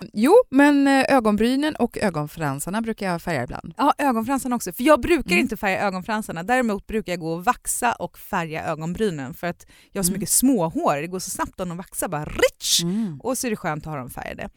jo, 0.12 0.34
men 0.50 0.88
eh, 0.88 1.04
ögonbrynen 1.08 1.76
och 1.76 1.98
ögonfransarna 1.98 2.80
brukar 2.80 3.06
jag 3.12 3.22
färga 3.22 3.42
ibland. 3.44 3.74
Ja, 3.76 3.94
ögonfransarna 3.98 4.56
också. 4.56 4.72
För 4.72 4.82
jag 4.84 5.00
brukar 5.00 5.30
Mm. 5.30 5.38
inte 5.42 5.56
färga 5.56 5.80
ögonfransarna. 5.82 6.42
Däremot 6.42 6.86
brukar 6.86 7.12
jag 7.12 7.20
gå 7.20 7.32
och 7.32 7.44
vaxa 7.44 7.92
och 7.92 8.18
färga 8.18 8.64
ögonbrynen 8.64 9.34
för 9.34 9.46
att 9.46 9.66
jag 9.92 9.98
har 9.98 10.04
så 10.04 10.10
Mm. 10.10 10.18
mycket 10.20 10.30
småhår. 10.32 10.96
Det 10.96 11.06
går 11.06 11.18
så 11.18 11.30
snabbt 11.30 11.60
om 11.60 11.68
de 11.68 11.78
vaxar 11.78 12.08
bara 12.08 12.24
rich! 12.24 12.82
Mm. 12.82 13.20
Och 13.20 13.38
så 13.38 13.46
är 13.46 13.50
det 13.50 13.56
skönt 13.56 13.86
att 13.86 13.92
ha 13.92 13.98
dem 13.98 14.10
färgade. 14.10 14.48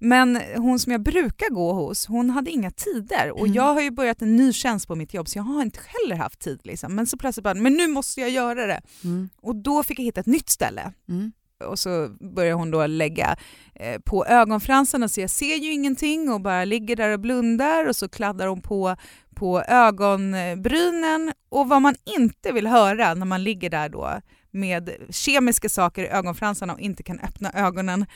Men 0.00 0.40
hon 0.56 0.78
som 0.78 0.92
jag 0.92 1.02
brukar 1.02 1.50
gå 1.50 1.72
hos, 1.72 2.06
hon 2.06 2.30
hade 2.30 2.50
inga 2.50 2.70
tider. 2.70 3.30
Och 3.30 3.38
Mm. 3.46 3.52
jag 3.52 3.74
har 3.74 3.80
ju 3.80 3.90
börjat 3.90 4.22
en 4.22 4.36
ny 4.36 4.52
tjänst 4.52 4.88
på 4.88 4.94
mitt 4.94 5.14
jobb 5.14 5.28
så 5.28 5.38
jag 5.38 5.42
har 5.42 5.62
inte 5.62 5.78
heller 5.86 6.16
haft 6.16 6.38
tid. 6.40 6.60
Liksom. 6.64 6.94
Men 6.94 7.06
så 7.06 7.16
plötsligt 7.18 7.44
bara, 7.44 7.54
men 7.54 7.72
nu 7.74 7.88
måste 7.88 8.20
jag 8.20 8.30
göra 8.30 8.66
det. 8.66 8.80
Mm. 9.04 9.28
Och 9.42 9.56
då 9.56 9.82
fick 9.82 9.98
jag 9.98 10.04
hitta 10.04 10.20
ett 10.20 10.26
nytt 10.26 10.48
ställe. 10.48 10.92
Mm. 11.08 11.32
Och 11.64 11.78
så 11.78 12.08
börjar 12.34 12.54
hon 12.54 12.70
då 12.70 12.86
lägga 12.86 13.36
eh, 13.74 14.00
på 14.04 14.26
ögonfransarna 14.26 15.08
så 15.08 15.20
jag 15.20 15.30
ser 15.30 15.56
ju 15.56 15.72
ingenting 15.72 16.30
och 16.32 16.40
bara 16.40 16.64
ligger 16.64 16.96
där 16.96 17.10
och 17.12 17.20
blundar 17.20 17.88
och 17.88 17.96
så 17.96 18.08
kladdar 18.08 18.46
hon 18.46 18.60
på, 18.62 18.96
på 19.34 19.62
ögonbrynen. 19.62 21.32
Och 21.48 21.68
vad 21.68 21.82
man 21.82 21.94
inte 22.18 22.52
vill 22.52 22.66
höra 22.66 23.14
när 23.14 23.26
man 23.26 23.42
ligger 23.44 23.70
där 23.70 23.88
då 23.88 24.20
med 24.50 24.90
kemiska 25.10 25.68
saker 25.68 26.02
i 26.04 26.08
ögonfransarna 26.08 26.72
och 26.72 26.80
inte 26.80 27.02
kan 27.02 27.20
öppna 27.20 27.52
ögonen. 27.52 28.06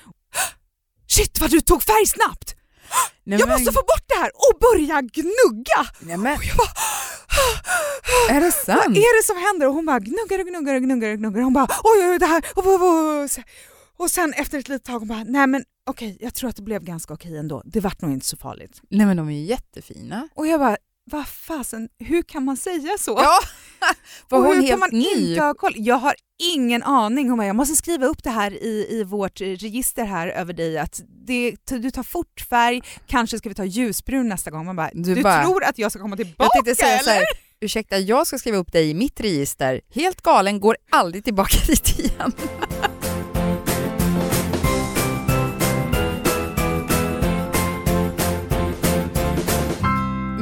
Shit 1.15 1.41
vad 1.41 1.51
du 1.51 1.61
tog 1.61 1.83
färg 1.83 2.07
snabbt! 2.07 2.57
Nej, 3.25 3.39
Jag 3.41 3.49
men, 3.49 3.55
måste 3.59 3.73
få 3.73 3.81
bort 3.81 4.05
det 4.09 4.15
här 4.15 4.31
och 4.35 4.59
börja 4.61 5.01
gnugga! 5.03 5.81
Nej, 6.01 6.17
men, 6.17 6.37
Och 6.37 6.45
jag 6.45 6.57
bara, 6.57 6.73
är 8.37 8.41
det 8.41 8.47
vad 8.47 8.55
sant? 8.55 8.97
är 8.97 9.19
det 9.19 9.27
som 9.27 9.37
händer? 9.37 9.67
Och 9.69 9.75
hon 9.75 9.87
bara 9.87 9.99
gnuggar 10.01 10.39
och 10.39 10.47
gnuggar 10.47 10.75
och 10.75 10.83
gnuggar 10.83 11.11
och 11.13 11.19
gnuggar. 11.19 11.41
Hon 11.43 11.53
bara 11.53 11.69
oj, 11.85 12.11
oj, 12.11 12.19
det 12.19 12.27
här. 12.27 12.45
Och 13.97 14.11
sen 14.11 14.33
efter 14.33 14.59
ett 14.59 14.69
litet 14.69 14.85
tag 14.85 14.99
hon 14.99 15.09
bara, 15.09 15.25
nej 15.25 15.47
men 15.47 15.65
okej, 15.87 16.17
jag 16.21 16.35
tror 16.35 16.51
att 16.51 16.57
det 16.57 16.63
blev 16.63 16.83
ganska 16.85 17.15
okej 17.15 17.37
ändå. 17.37 17.63
Det 17.65 17.81
vart 17.81 18.01
nog 18.01 18.13
inte 18.13 18.27
så 18.27 18.37
farligt. 18.37 18.81
Nej 18.91 19.07
men 19.07 19.17
de 19.17 19.29
är 19.29 19.33
ju 19.33 19.45
jättefina. 19.45 20.29
Och 20.35 20.47
jag 20.47 20.61
bara, 20.61 20.77
vad 21.11 21.27
fasen, 21.29 21.89
hur 21.99 22.23
kan 22.23 22.45
man 22.45 22.57
säga 22.57 22.99
så? 22.99 23.11
Ja, 23.11 23.39
var 24.29 24.39
och 24.39 24.45
hon 24.45 24.57
hur 24.57 24.63
helt 24.63 24.81
man 24.81 24.89
ny? 24.93 25.31
inte 25.31 25.43
ha 25.43 25.55
koll? 25.55 25.73
Jag 25.77 25.97
har 25.97 26.15
ingen 26.55 26.83
aning. 26.83 27.29
Hon 27.29 27.39
bara, 27.39 27.47
jag 27.47 27.57
måste 27.57 27.77
skriva 27.77 28.07
upp 28.07 28.23
det 28.25 28.31
här 28.31 28.51
i, 28.53 28.87
i 28.91 29.05
vårt 29.05 29.41
register 29.41 30.05
här 30.05 30.29
över 30.29 30.53
dig 30.53 30.79
att 30.79 31.01
det, 31.27 31.55
du 31.67 31.91
tar 31.91 32.03
fort 32.03 32.41
färg, 32.51 32.81
kanske 33.07 33.39
ska 33.39 33.49
vi 33.49 33.55
ta 33.55 33.65
ljusbrun 33.65 34.29
nästa 34.29 34.51
gång. 34.51 34.67
Man 34.67 34.77
bara, 34.77 34.91
Du 34.93 35.15
du, 35.15 35.23
bara- 35.23 35.43
tror 35.45 35.65
att 35.65 35.79
jag 35.79 35.93
ska 35.93 36.01
komma 36.03 36.17
tillbaka 36.17 36.45
Jag 36.45 36.53
tänkte 36.65 36.85
säga 36.85 36.99
så 36.99 37.11
eller? 37.11 37.19
här, 37.19 37.25
ursäkta 37.61 37.99
jag 37.99 38.27
ska 38.27 38.39
skriva 38.39 38.57
upp 38.59 38.73
dig 38.73 38.91
i 38.91 38.95
mitt 38.95 39.21
register. 39.21 39.81
Helt 39.95 40.21
galen, 40.23 40.61
går 40.61 40.77
aldrig 40.91 41.25
tillbaka 41.25 41.57
dit 41.67 41.99
igen. 41.99 42.33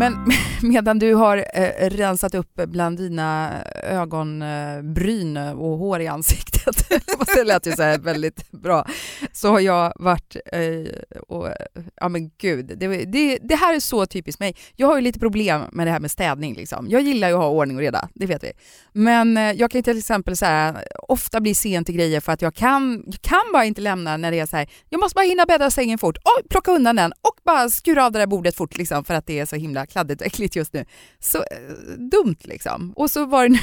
Men 0.00 0.16
medan 0.62 0.98
du 0.98 1.14
har 1.14 1.36
eh, 1.54 1.90
rensat 1.90 2.34
upp 2.34 2.60
bland 2.66 2.98
dina 2.98 3.50
ögonbryn 3.82 5.36
eh, 5.36 5.48
eh, 5.48 5.52
och 5.52 5.78
hår 5.78 6.00
i 6.00 6.06
ansiktet, 6.06 6.90
det 7.34 7.44
lät 7.44 7.66
ju 7.66 7.72
så 7.72 7.82
här 7.82 7.98
väldigt 7.98 8.50
bra, 8.52 8.86
så 9.32 9.50
har 9.50 9.60
jag 9.60 9.92
varit 9.96 10.36
eh, 10.52 11.20
och, 11.28 11.48
ja 11.96 12.08
men 12.08 12.30
gud, 12.38 12.78
det, 12.78 13.04
det, 13.04 13.38
det 13.42 13.54
här 13.54 13.74
är 13.74 13.80
så 13.80 14.06
typiskt 14.06 14.40
mig. 14.40 14.56
Jag 14.76 14.86
har 14.86 14.96
ju 14.96 15.02
lite 15.02 15.18
problem 15.18 15.62
med 15.72 15.86
det 15.86 15.90
här 15.90 16.00
med 16.00 16.10
städning 16.10 16.54
liksom. 16.54 16.86
Jag 16.90 17.02
gillar 17.02 17.28
ju 17.28 17.34
att 17.34 17.40
ha 17.40 17.48
ordning 17.48 17.76
och 17.76 17.82
reda, 17.82 18.08
det 18.14 18.26
vet 18.26 18.44
vi. 18.44 18.52
Men 18.92 19.36
eh, 19.36 19.52
jag 19.52 19.70
kan 19.70 19.82
till 19.82 19.98
exempel 19.98 20.36
så 20.36 20.46
här, 20.46 20.84
ofta 21.08 21.40
bli 21.40 21.54
sen 21.54 21.84
till 21.84 21.94
grejer 21.94 22.20
för 22.20 22.32
att 22.32 22.42
jag 22.42 22.54
kan, 22.54 23.02
jag 23.06 23.20
kan 23.20 23.52
bara 23.52 23.64
inte 23.64 23.80
lämna 23.80 24.16
när 24.16 24.30
det 24.30 24.38
är 24.38 24.46
så 24.46 24.56
här, 24.56 24.70
jag 24.88 25.00
måste 25.00 25.14
bara 25.14 25.24
hinna 25.24 25.46
bädda 25.46 25.70
sängen 25.70 25.98
fort, 25.98 26.16
och 26.16 26.48
plocka 26.50 26.70
undan 26.70 26.96
den 26.96 27.12
och 27.12 27.36
bara 27.44 27.68
skura 27.68 28.06
av 28.06 28.12
det 28.12 28.18
där 28.18 28.26
bordet 28.26 28.56
fort 28.56 28.78
liksom 28.78 29.04
för 29.04 29.14
att 29.14 29.26
det 29.26 29.38
är 29.38 29.46
så 29.46 29.56
himla 29.56 29.86
kladdigt 29.90 30.20
och 30.20 30.26
äckligt 30.26 30.56
just 30.56 30.72
nu. 30.72 30.84
Så 31.18 31.38
eh, 31.38 31.92
dumt 31.98 32.36
liksom. 32.40 32.92
Och 32.96 33.10
så 33.10 33.26
var 33.26 33.48
det 33.48 33.58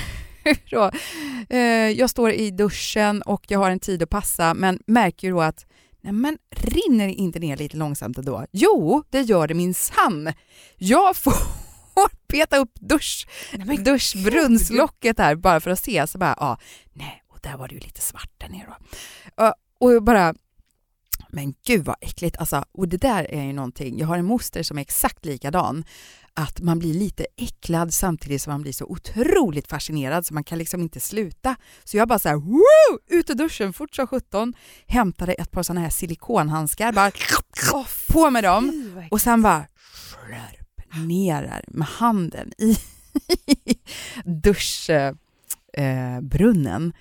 då, 0.71 0.91
eh, 1.49 1.89
jag 1.89 2.09
står 2.09 2.31
i 2.31 2.51
duschen 2.51 3.21
och 3.21 3.45
jag 3.47 3.59
har 3.59 3.71
en 3.71 3.79
tid 3.79 4.03
att 4.03 4.09
passa 4.09 4.53
men 4.53 4.79
märker 4.87 5.27
ju 5.27 5.33
då 5.33 5.41
att 5.41 5.65
Nej, 6.01 6.13
men 6.13 6.37
rinner 6.49 7.07
inte 7.07 7.39
ner 7.39 7.57
lite 7.57 7.77
långsamt 7.77 8.17
ändå? 8.17 8.45
Jo, 8.51 9.03
det 9.09 9.21
gör 9.21 9.47
det 9.47 9.53
min 9.53 9.73
sann. 9.73 10.33
Jag 10.75 11.15
får 11.17 11.33
peta 12.27 12.57
upp 12.57 12.71
dusch, 12.79 13.27
Nej, 13.53 13.77
duschbrunnslocket 13.77 15.19
här 15.19 15.35
bara 15.35 15.59
för 15.59 15.71
att 15.71 15.79
se. 15.79 16.07
Så 16.07 16.17
bara, 16.17 16.35
ja, 16.39 16.57
nej, 16.93 17.23
och 17.27 17.39
där 17.41 17.57
var 17.57 17.67
det 17.67 17.73
ju 17.73 17.79
lite 17.79 18.01
svart 18.01 18.31
där 18.37 18.49
nere. 18.49 18.65
då. 19.37 19.53
Och 19.79 20.03
bara, 20.03 20.33
men 21.29 21.53
gud 21.65 21.85
vad 21.85 21.95
äckligt. 22.01 22.37
Alltså, 22.37 22.65
och 22.71 22.87
det 22.87 22.97
där 22.97 23.31
är 23.31 23.43
ju 23.43 23.53
någonting, 23.53 23.99
jag 23.99 24.07
har 24.07 24.17
en 24.17 24.25
moster 24.25 24.63
som 24.63 24.77
är 24.77 24.81
exakt 24.81 25.25
likadan. 25.25 25.83
Att 26.33 26.61
man 26.61 26.79
blir 26.79 26.93
lite 26.93 27.25
äcklad 27.37 27.93
samtidigt 27.93 28.41
som 28.41 28.51
man 28.51 28.61
blir 28.61 28.71
så 28.71 28.85
otroligt 28.85 29.67
fascinerad 29.67 30.25
så 30.25 30.33
man 30.33 30.43
kan 30.43 30.57
liksom 30.57 30.81
inte 30.81 30.99
sluta. 30.99 31.55
Så 31.83 31.97
jag 31.97 32.07
bara 32.07 32.19
så 32.19 32.29
här, 32.29 32.35
woo! 32.35 32.99
ut 33.07 33.29
ur 33.29 33.35
duschen 33.35 33.73
fort 33.73 33.95
som 33.95 34.07
sjutton, 34.07 34.53
hämtade 34.87 35.33
ett 35.33 35.51
par 35.51 35.63
sådana 35.63 35.81
här 35.81 35.89
silikonhandskar, 35.89 36.91
bara 36.91 37.11
på 38.09 38.29
med 38.29 38.43
dem 38.43 38.93
och 39.11 39.21
sen 39.21 39.41
bara 39.41 39.65
slurp 39.93 41.05
ner 41.07 41.63
med 41.67 41.87
handen 41.87 42.51
i 42.57 42.77
duschbrunnen. 44.25 46.93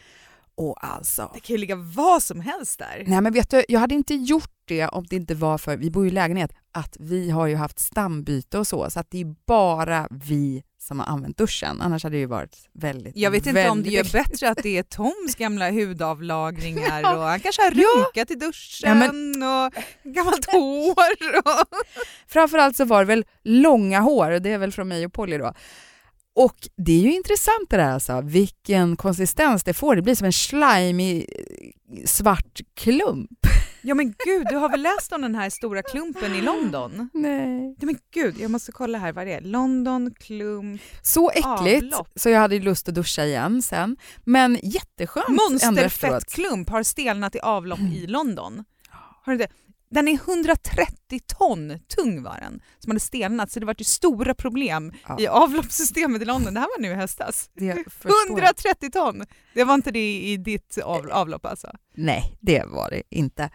Och 0.58 0.84
alltså, 0.84 1.30
Det 1.34 1.40
kan 1.40 1.54
ju 1.54 1.58
ligga 1.60 1.76
vad 1.76 2.22
som 2.22 2.40
helst 2.40 2.78
där. 2.78 3.04
nej 3.06 3.20
men 3.20 3.32
vet 3.32 3.50
du, 3.50 3.64
jag 3.68 3.80
hade 3.80 3.94
inte 3.94 4.14
gjort 4.14 4.50
det 4.64 4.86
om 4.88 5.06
det 5.10 5.16
inte 5.16 5.34
var 5.34 5.58
för, 5.58 5.76
vi 5.76 5.90
bor 5.90 6.04
ju 6.04 6.10
i 6.10 6.12
lägenhet, 6.14 6.50
att 6.72 6.96
vi 7.00 7.30
har 7.30 7.46
ju 7.46 7.54
haft 7.56 7.78
stambyte 7.78 8.58
och 8.58 8.66
så, 8.66 8.90
så 8.90 9.00
att 9.00 9.10
det 9.10 9.20
är 9.20 9.34
bara 9.46 10.08
vi 10.10 10.62
som 10.78 10.98
har 11.00 11.06
använt 11.06 11.36
duschen. 11.38 11.80
Annars 11.80 12.02
hade 12.04 12.16
det 12.16 12.20
ju 12.20 12.26
varit 12.26 12.56
väldigt, 12.74 13.16
Jag 13.16 13.30
vet 13.30 13.46
inte 13.46 13.68
om 13.70 13.82
det 13.82 13.90
gör 13.90 14.04
väldigt- 14.04 14.30
bättre 14.30 14.50
att 14.50 14.58
det 14.62 14.78
är 14.78 14.82
Toms 14.82 15.34
gamla 15.38 15.70
hudavlagringar 15.70 17.00
Ja. 17.02 17.16
och 17.16 17.22
han 17.22 17.40
kanske 17.40 17.62
har 17.62 17.72
Ja. 17.74 17.86
runkat 18.04 18.30
i 18.30 18.34
duschen 18.34 19.00
Ja, 19.42 19.66
och 19.66 19.72
gammalt 20.14 20.46
hår. 20.52 21.38
Och... 21.38 21.66
Framförallt 22.28 22.76
så 22.76 22.84
var 22.84 22.98
det 23.00 23.06
väl 23.06 23.24
långa 23.42 24.00
hår, 24.00 24.30
det 24.30 24.50
är 24.52 24.58
väl 24.58 24.72
från 24.72 24.88
mig 24.88 25.06
och 25.06 25.12
Polly 25.12 25.38
då. 25.38 25.54
Och 26.36 26.68
det 26.76 26.92
är 26.92 27.00
ju 27.00 27.12
intressant 27.12 27.70
det 27.70 27.76
där 27.76 27.90
alltså, 27.90 28.20
vilken 28.20 28.96
konsistens 28.96 29.64
det 29.64 29.74
får. 29.74 29.96
Det 29.96 30.02
blir 30.02 30.14
som 30.14 30.24
en 30.24 30.32
slimy 30.32 31.26
svart 32.04 32.60
klump. 32.74 33.30
Ja 33.82 33.94
men 33.94 34.14
gud, 34.24 34.46
du 34.50 34.56
har 34.56 34.68
väl 34.68 34.82
läst 34.82 35.12
om 35.12 35.22
den 35.22 35.34
här 35.34 35.50
stora 35.50 35.82
klumpen 35.82 36.34
i 36.34 36.40
London? 36.40 37.10
Nej. 37.14 37.76
Ja 37.80 37.86
men 37.86 37.98
gud, 38.14 38.34
jag 38.38 38.50
måste 38.50 38.72
kolla 38.72 38.98
här 38.98 39.12
vad 39.12 39.26
det 39.26 39.32
är. 39.32 39.40
London 39.40 40.14
klump. 40.20 40.80
Så 41.02 41.30
äckligt, 41.30 41.94
Avlopp. 41.94 42.08
så 42.16 42.28
jag 42.28 42.40
hade 42.40 42.58
lust 42.58 42.88
att 42.88 42.94
duscha 42.94 43.24
igen 43.24 43.62
sen. 43.62 43.96
Men 44.24 44.58
jätteskönt 44.62 45.28
ändå 45.28 45.42
efteråt. 45.42 45.62
Monsterfettklump 45.62 46.70
har 46.70 46.82
stelnat 46.82 47.34
i 47.34 47.40
avlopp 47.40 47.78
i 47.78 48.06
London. 48.06 48.64
Har 49.24 49.32
du 49.32 49.38
det? 49.38 49.48
Den 49.90 50.08
är 50.08 50.12
130 50.14 51.20
ton 51.38 51.78
tung 51.96 52.22
var 52.22 52.38
den 52.40 52.60
som 52.78 52.90
hade 52.90 53.00
stelnat 53.00 53.50
så 53.50 53.60
det 53.60 53.66
var 53.66 53.74
ju 53.78 53.84
stora 53.84 54.34
problem 54.34 54.92
Ja. 55.08 55.20
i 55.20 55.26
avloppssystemet 55.26 56.22
i 56.22 56.24
London. 56.24 56.54
Det 56.54 56.60
här 56.60 56.68
var 56.76 56.82
nu 56.82 56.88
i 56.90 56.94
höstas. 56.94 57.50
Det 57.54 57.74
förstår 57.92 58.12
jag. 58.28 58.38
130 58.38 58.90
ton! 58.90 59.24
Det 59.54 59.64
var 59.64 59.74
inte 59.74 59.90
det 59.90 60.20
i 60.20 60.36
ditt 60.36 60.78
av, 60.84 61.10
avlopp 61.10 61.46
alltså? 61.46 61.70
Nej, 61.94 62.36
det 62.40 62.64
var 62.66 62.90
det 62.90 63.02
inte. 63.10 63.50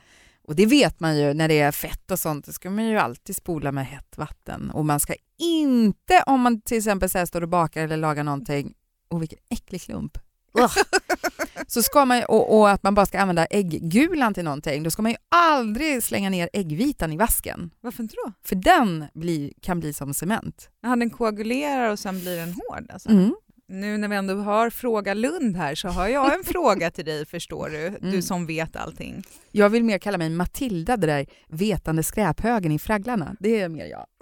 Och 0.48 0.56
det 0.56 0.66
vet 0.66 1.00
man 1.00 1.18
ju 1.18 1.34
när 1.34 1.48
det 1.48 1.60
är 1.60 1.72
fett 1.72 2.12
och 2.12 2.20
sånt, 2.20 2.46
det 2.46 2.54
ska 2.54 2.70
man 2.70 2.86
ju 2.88 2.98
alltid 2.98 3.36
spola 3.36 3.72
med 3.72 3.86
hett 3.88 4.18
vatten. 4.18 4.72
Och 4.72 4.86
man 4.86 5.00
ska 5.00 5.14
inte, 5.38 6.24
om 6.26 6.42
man 6.42 6.62
till 6.62 6.78
exempel 6.78 7.10
så 7.10 7.26
står 7.28 7.42
och 7.42 7.50
bakar 7.50 7.84
eller 7.84 7.98
lagar 7.98 8.24
någonting, 8.24 8.74
och 9.10 9.22
vilken 9.22 9.40
äcklig 9.50 9.82
klump. 9.82 10.18
Så 11.74 11.84
ska 11.84 12.06
man, 12.06 12.24
och, 12.24 12.60
och 12.60 12.70
att 12.70 12.84
man 12.84 12.96
bara 12.96 13.06
ska 13.06 13.20
använda 13.20 13.46
ägggulan 13.46 14.34
till 14.34 14.44
någonting, 14.44 14.84
då 14.84 14.92
ska 14.92 15.02
man 15.02 15.12
ju 15.12 15.18
aldrig 15.30 16.04
slänga 16.04 16.30
ner 16.30 16.50
äggvitan 16.54 17.14
i 17.14 17.18
vasken. 17.18 17.72
Varför 17.82 18.04
inte 18.04 18.16
då? 18.26 18.32
För 18.44 18.56
den 18.56 19.06
blir, 19.14 19.52
kan 19.62 19.80
bli 19.80 19.94
som 19.94 20.14
cement. 20.14 20.70
Ja, 20.82 20.96
den 20.96 21.10
koagulerar 21.10 21.92
och 21.92 22.00
sen 22.00 22.20
blir 22.20 22.38
den 22.38 22.54
hård 22.54 22.92
alltså. 22.94 23.10
Mm. 23.10 23.36
Nu 23.72 23.98
när 23.98 24.08
vi 24.08 24.16
ändå 24.16 24.36
har 24.36 24.70
Fråga 24.70 25.14
Lund 25.14 25.58
här 25.58 25.76
så 25.76 25.88
har 25.88 26.08
jag 26.08 26.34
en 26.34 26.44
fråga 26.46 26.92
till 26.92 27.06
dig 27.06 27.26
förstår 27.26 27.70
du, 27.70 27.90
du 28.02 28.08
Mm. 28.08 28.22
som 28.22 28.46
vet 28.46 28.76
allting. 28.76 29.24
Jag 29.52 29.70
vill 29.70 29.84
mer 29.84 29.98
kalla 29.98 30.18
mig 30.18 30.30
Matilda, 30.30 30.98
det 30.98 31.08
där 31.08 31.26
vetande 31.48 32.04
skräphögen 32.04 32.72
i 32.72 32.80
Fragglarna. 32.80 33.36
Det 33.40 33.60
är 33.62 33.70
mer 33.70 33.86
jag. 33.86 34.06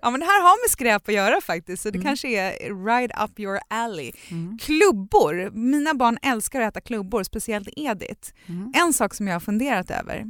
Ja 0.00 0.10
men 0.10 0.20
det 0.20 0.26
här 0.26 0.42
har 0.42 0.64
med 0.64 0.70
skräp 0.70 1.08
att 1.08 1.14
göra 1.14 1.40
faktiskt 1.40 1.82
så 1.82 1.90
det 1.90 1.98
Mm. 1.98 2.06
kanske 2.06 2.28
är 2.28 2.84
right 2.86 3.10
up 3.24 3.40
your 3.40 3.58
alley. 3.68 4.12
Mm. 4.30 4.58
Klubbor, 4.58 5.50
mina 5.50 5.94
barn 5.94 6.18
älskar 6.22 6.60
att 6.60 6.68
äta 6.76 6.80
klubbor, 6.80 7.22
speciellt 7.22 7.68
Edith. 7.76 8.30
Mm. 8.46 8.72
En 8.76 8.92
sak 8.92 9.14
som 9.14 9.26
jag 9.26 9.34
har 9.34 9.40
funderat 9.40 9.90
över, 9.90 10.24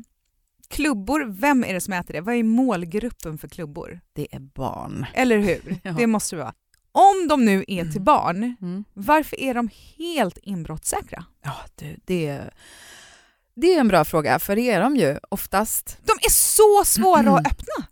klubbor, 0.69 1.25
vem 1.41 1.65
är 1.65 1.75
det 1.75 1.81
som 1.81 1.93
äter 1.95 2.15
det? 2.15 2.21
Vad 2.21 2.35
är 2.35 2.43
målgruppen 2.43 3.39
för 3.39 3.49
klubbor? 3.49 4.01
Det 4.13 4.27
är 4.35 4.41
barn. 4.41 5.07
Eller 5.15 5.39
hur? 5.39 5.81
Det 5.97 6.07
måste 6.07 6.37
det 6.37 6.43
vara. 6.43 6.55
Om 6.93 7.29
de 7.29 7.45
nu 7.45 7.65
är 7.69 7.85
till 7.85 8.01
barn, 8.01 8.57
Mm. 8.61 8.85
varför 8.95 9.41
är 9.41 9.55
de 9.55 9.71
helt 9.99 10.39
inbrottssäkra? 10.43 11.25
Ja, 11.45 11.55
du, 11.77 11.97
det, 12.05 12.41
det 13.57 13.75
är 13.75 13.81
en 13.81 13.89
bra 13.89 14.05
fråga, 14.05 14.39
för 14.39 14.57
det 14.57 14.71
är 14.71 14.81
de 14.81 14.97
ju 14.97 15.19
oftast. 15.31 15.99
De 16.05 16.13
är 16.13 16.31
så 16.31 16.85
svåra 16.85 17.21
Mm. 17.21 17.35
att 17.35 17.47
öppna. 17.47 17.87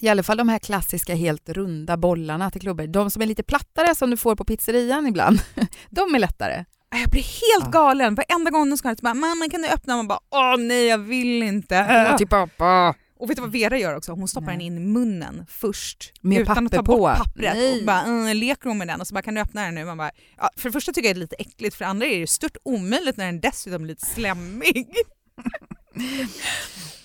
I 0.00 0.08
alla 0.08 0.22
fall 0.22 0.36
de 0.36 0.48
här 0.48 0.58
klassiska 0.58 1.14
helt 1.14 1.48
runda 1.48 1.96
bollarna 1.96 2.50
till 2.50 2.60
klubbor. 2.60 2.86
De 2.86 3.10
som 3.10 3.22
är 3.22 3.26
lite 3.26 3.42
plattare 3.42 3.94
som 3.94 4.10
du 4.10 4.16
får 4.16 4.36
på 4.36 4.44
pizzerian 4.44 5.06
ibland, 5.06 5.40
de 5.90 6.14
är 6.14 6.18
lättare. 6.18 6.64
Jag 6.90 7.10
blir 7.10 7.22
helt 7.22 7.64
Ja. 7.74 7.80
galen. 7.80 8.14
Varenda 8.14 8.50
gång 8.50 8.70
de 8.70 8.76
ska 8.76 8.88
så 8.96 9.02
bara 9.02 9.14
“mamma 9.14 9.48
kan 9.50 9.62
du 9.62 9.68
öppna?” 9.68 9.96
Man 9.96 10.08
bara 10.08 10.18
“åh 10.30 10.56
nej 10.58 10.86
jag 10.86 10.98
vill 10.98 11.42
inte”. 11.42 12.14
Till 12.18 12.28
pappa. 12.28 12.94
Och 13.20 13.30
vet 13.30 13.36
du 13.36 13.40
vad 13.40 13.52
Vera 13.52 13.78
gör 13.78 13.96
också? 13.96 14.12
Hon 14.12 14.28
stoppar 14.28 14.46
Nej. 14.46 14.56
den 14.56 14.60
in 14.60 14.76
i 14.76 14.80
munnen 14.80 15.46
först. 15.48 16.12
Med 16.20 16.40
utan 16.40 16.66
att 16.66 16.72
ta 16.72 16.82
bort 16.82 16.98
på. 16.98 17.24
pappret. 17.24 17.54
Nej. 17.54 17.80
Och 17.80 17.86
bara 17.86 18.02
mm, 18.02 18.36
leker 18.36 18.68
hon 18.68 18.78
med 18.78 18.88
den 18.88 19.00
och 19.00 19.06
så 19.06 19.14
bara 19.14 19.22
“kan 19.22 19.34
du 19.34 19.40
öppna 19.40 19.64
den 19.64 19.74
nu?” 19.74 19.84
Man 19.84 19.98
bara, 19.98 20.10
ja, 20.36 20.50
För 20.56 20.68
det 20.68 20.72
första 20.72 20.92
tycker 20.92 21.08
jag 21.08 21.16
det 21.16 21.18
är 21.18 21.20
lite 21.20 21.36
äckligt, 21.36 21.76
för 21.76 21.84
det 21.84 21.88
andra 21.88 22.06
är 22.06 22.20
det 22.20 22.26
stört 22.26 22.56
omöjligt 22.62 23.16
när 23.16 23.26
den 23.26 23.40
dessutom 23.40 23.82
är 23.82 23.86
lite 23.86 24.06
slemmig. 24.06 24.86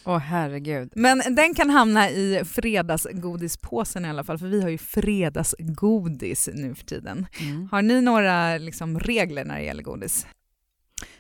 Åh 0.06 0.18
herregud. 0.18 0.92
Men 0.96 1.22
den 1.36 1.54
kan 1.54 1.70
hamna 1.70 2.10
i 2.10 2.42
fredagsgodispåsen 2.46 4.06
i 4.06 4.10
alla 4.10 4.24
fall, 4.24 4.38
för 4.38 4.48
vi 4.48 4.62
har 4.62 4.70
ju 4.70 4.78
fredagsgodis 4.78 6.50
nu 6.54 6.76
för 6.76 6.86
tiden. 6.86 7.28
Mm. 7.42 7.70
Har 7.72 7.82
ni 7.82 8.02
några 8.02 8.58
liksom, 8.58 9.00
regler 9.00 9.46
när 9.46 9.56
det 9.56 9.64
gäller 9.64 9.84
godis? 9.84 10.28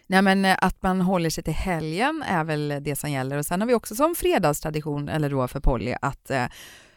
Nej, 0.07 0.21
men 0.21 0.45
eh, 0.45 0.57
att 0.61 0.83
man 0.83 1.01
håller 1.01 1.29
sig 1.29 1.43
till 1.43 1.53
helgen 1.53 2.23
är 2.27 2.43
väl 2.43 2.73
det 2.81 2.95
som 2.95 3.11
gäller. 3.11 3.37
Och 3.37 3.45
sen 3.45 3.61
har 3.61 3.67
vi 3.67 3.73
också 3.73 3.95
som 3.95 4.15
fredagstradition, 4.15 5.09
eller 5.09 5.29
då 5.29 5.47
för 5.47 5.59
Polly, 5.59 5.95
att 6.01 6.31
eh, 6.31 6.43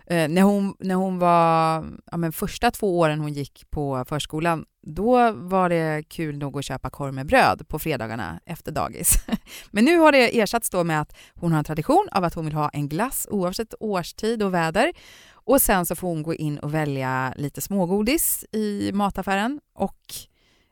eh, 0.06 0.28
när, 0.28 0.42
hon, 0.42 0.74
när 0.78 0.94
hon 0.94 1.18
var, 1.18 1.84
ja, 2.10 2.16
men 2.16 2.32
första 2.32 2.70
två 2.70 2.98
åren 2.98 3.20
hon 3.20 3.32
gick 3.32 3.70
på 3.70 4.04
förskolan, 4.08 4.64
då 4.86 5.32
var 5.32 5.68
det 5.68 6.04
kul 6.08 6.38
nog 6.38 6.58
att 6.58 6.64
köpa 6.64 6.90
korv 6.90 7.14
med 7.14 7.26
bröd 7.26 7.68
på 7.68 7.78
fredagarna 7.78 8.40
efter 8.46 8.72
dagis. 8.72 9.12
Men 9.70 9.84
nu 9.84 9.98
har 9.98 10.12
det 10.12 10.40
ersatts 10.40 10.70
då 10.70 10.84
med 10.84 11.00
att 11.00 11.16
hon 11.34 11.52
har 11.52 11.58
en 11.58 11.64
tradition 11.64 12.08
av 12.12 12.24
att 12.24 12.34
hon 12.34 12.44
vill 12.44 12.54
ha 12.54 12.68
en 12.68 12.88
glass 12.88 13.26
oavsett 13.30 13.74
årstid 13.80 14.42
och 14.42 14.54
väder. 14.54 14.92
Och 15.32 15.62
sen 15.62 15.86
så 15.86 15.96
får 15.96 16.08
hon 16.08 16.22
gå 16.22 16.34
in 16.34 16.58
och 16.58 16.74
välja 16.74 17.34
lite 17.36 17.60
smågodis 17.60 18.44
i 18.52 18.92
mataffären 18.92 19.60
och 19.74 20.00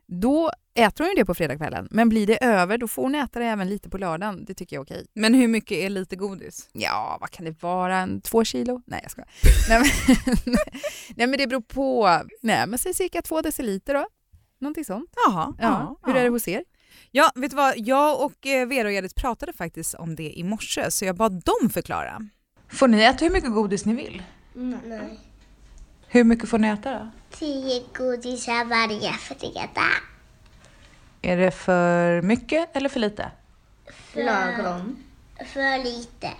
då 0.08 0.50
äter 0.74 1.04
hon 1.04 1.10
ju 1.10 1.14
det 1.14 1.24
på 1.24 1.34
fredagskvällen. 1.34 1.88
Men 1.90 2.08
blir 2.08 2.26
det 2.26 2.44
över 2.44 2.78
då 2.78 2.88
får 2.88 3.02
hon 3.02 3.14
äta 3.14 3.38
det 3.38 3.44
även 3.44 3.68
lite 3.68 3.90
på 3.90 3.98
lördagen. 3.98 4.44
Det 4.44 4.54
tycker 4.54 4.76
jag 4.76 4.80
är 4.80 4.84
okej. 4.84 5.06
Men 5.14 5.34
hur 5.34 5.48
mycket 5.48 5.78
är 5.78 5.88
lite 5.90 6.16
godis? 6.16 6.68
Ja, 6.72 7.18
vad 7.20 7.30
kan 7.30 7.44
det 7.44 7.62
vara? 7.62 7.96
En, 7.96 8.20
två 8.20 8.44
kilo? 8.44 8.82
Nej, 8.86 9.00
jag 9.02 9.10
skojar. 9.10 9.28
nej, 9.68 9.78
men, 9.80 10.56
nej, 11.16 11.26
men 11.26 11.38
det 11.38 11.46
beror 11.46 11.60
på. 11.60 12.20
Nej, 12.42 12.66
men 12.66 12.78
säg 12.78 12.94
cirka 12.94 13.22
två 13.22 13.42
deciliter 13.42 13.94
då. 13.94 14.06
Någonting 14.58 14.84
sånt. 14.84 15.10
Jaha. 15.26 15.54
Ja. 15.58 15.64
ja 15.64 15.98
Hur 16.02 16.12
ja. 16.12 16.20
är 16.20 16.24
det 16.24 16.30
hos 16.30 16.48
er? 16.48 16.64
Ja, 17.10 17.30
vet 17.34 17.50
du 17.50 17.56
vad? 17.56 17.74
Jag 17.76 18.24
och 18.24 18.46
eh, 18.46 18.68
Vera 18.68 18.88
och 18.88 18.94
Edith 18.94 19.14
pratade 19.14 19.52
faktiskt 19.52 19.94
om 19.94 20.14
det 20.14 20.38
i 20.38 20.44
morse 20.44 20.90
så 20.90 21.04
jag 21.04 21.16
bad 21.16 21.42
dem 21.44 21.70
förklara. 21.70 22.28
Får 22.68 22.88
ni 22.88 23.02
äta 23.02 23.24
hur 23.24 23.32
mycket 23.32 23.52
godis 23.52 23.84
ni 23.84 23.94
vill? 23.94 24.22
Nej. 24.54 25.20
Hur 26.08 26.24
mycket 26.24 26.48
får 26.48 26.58
ni 26.58 26.68
äta 26.68 26.92
då? 26.92 27.08
Tio 27.30 27.82
godisar 27.94 28.64
varje 28.64 29.12
fredag. 29.12 29.90
Är 31.22 31.36
det 31.36 31.50
för 31.50 32.22
mycket 32.22 32.76
eller 32.76 32.88
för 32.88 33.00
lite? 33.00 33.30
Lagom. 34.14 34.96
För 35.46 35.84
lite. 35.84 36.30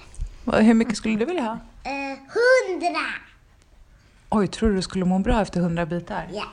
Hur 0.63 0.75
mycket 0.75 0.97
skulle 0.97 1.17
du 1.17 1.25
vilja 1.25 1.43
ha? 1.43 1.59
Eh, 1.85 2.19
hundra! 2.19 3.07
Oj, 4.31 4.49
tror 4.49 4.69
du 4.69 4.77
du 4.77 4.83
skulle 4.83 5.05
må 5.05 5.19
bra 5.19 5.43
efter 5.43 5.61
100 5.61 5.87
bitar? 5.87 6.29
Ja. 6.33 6.45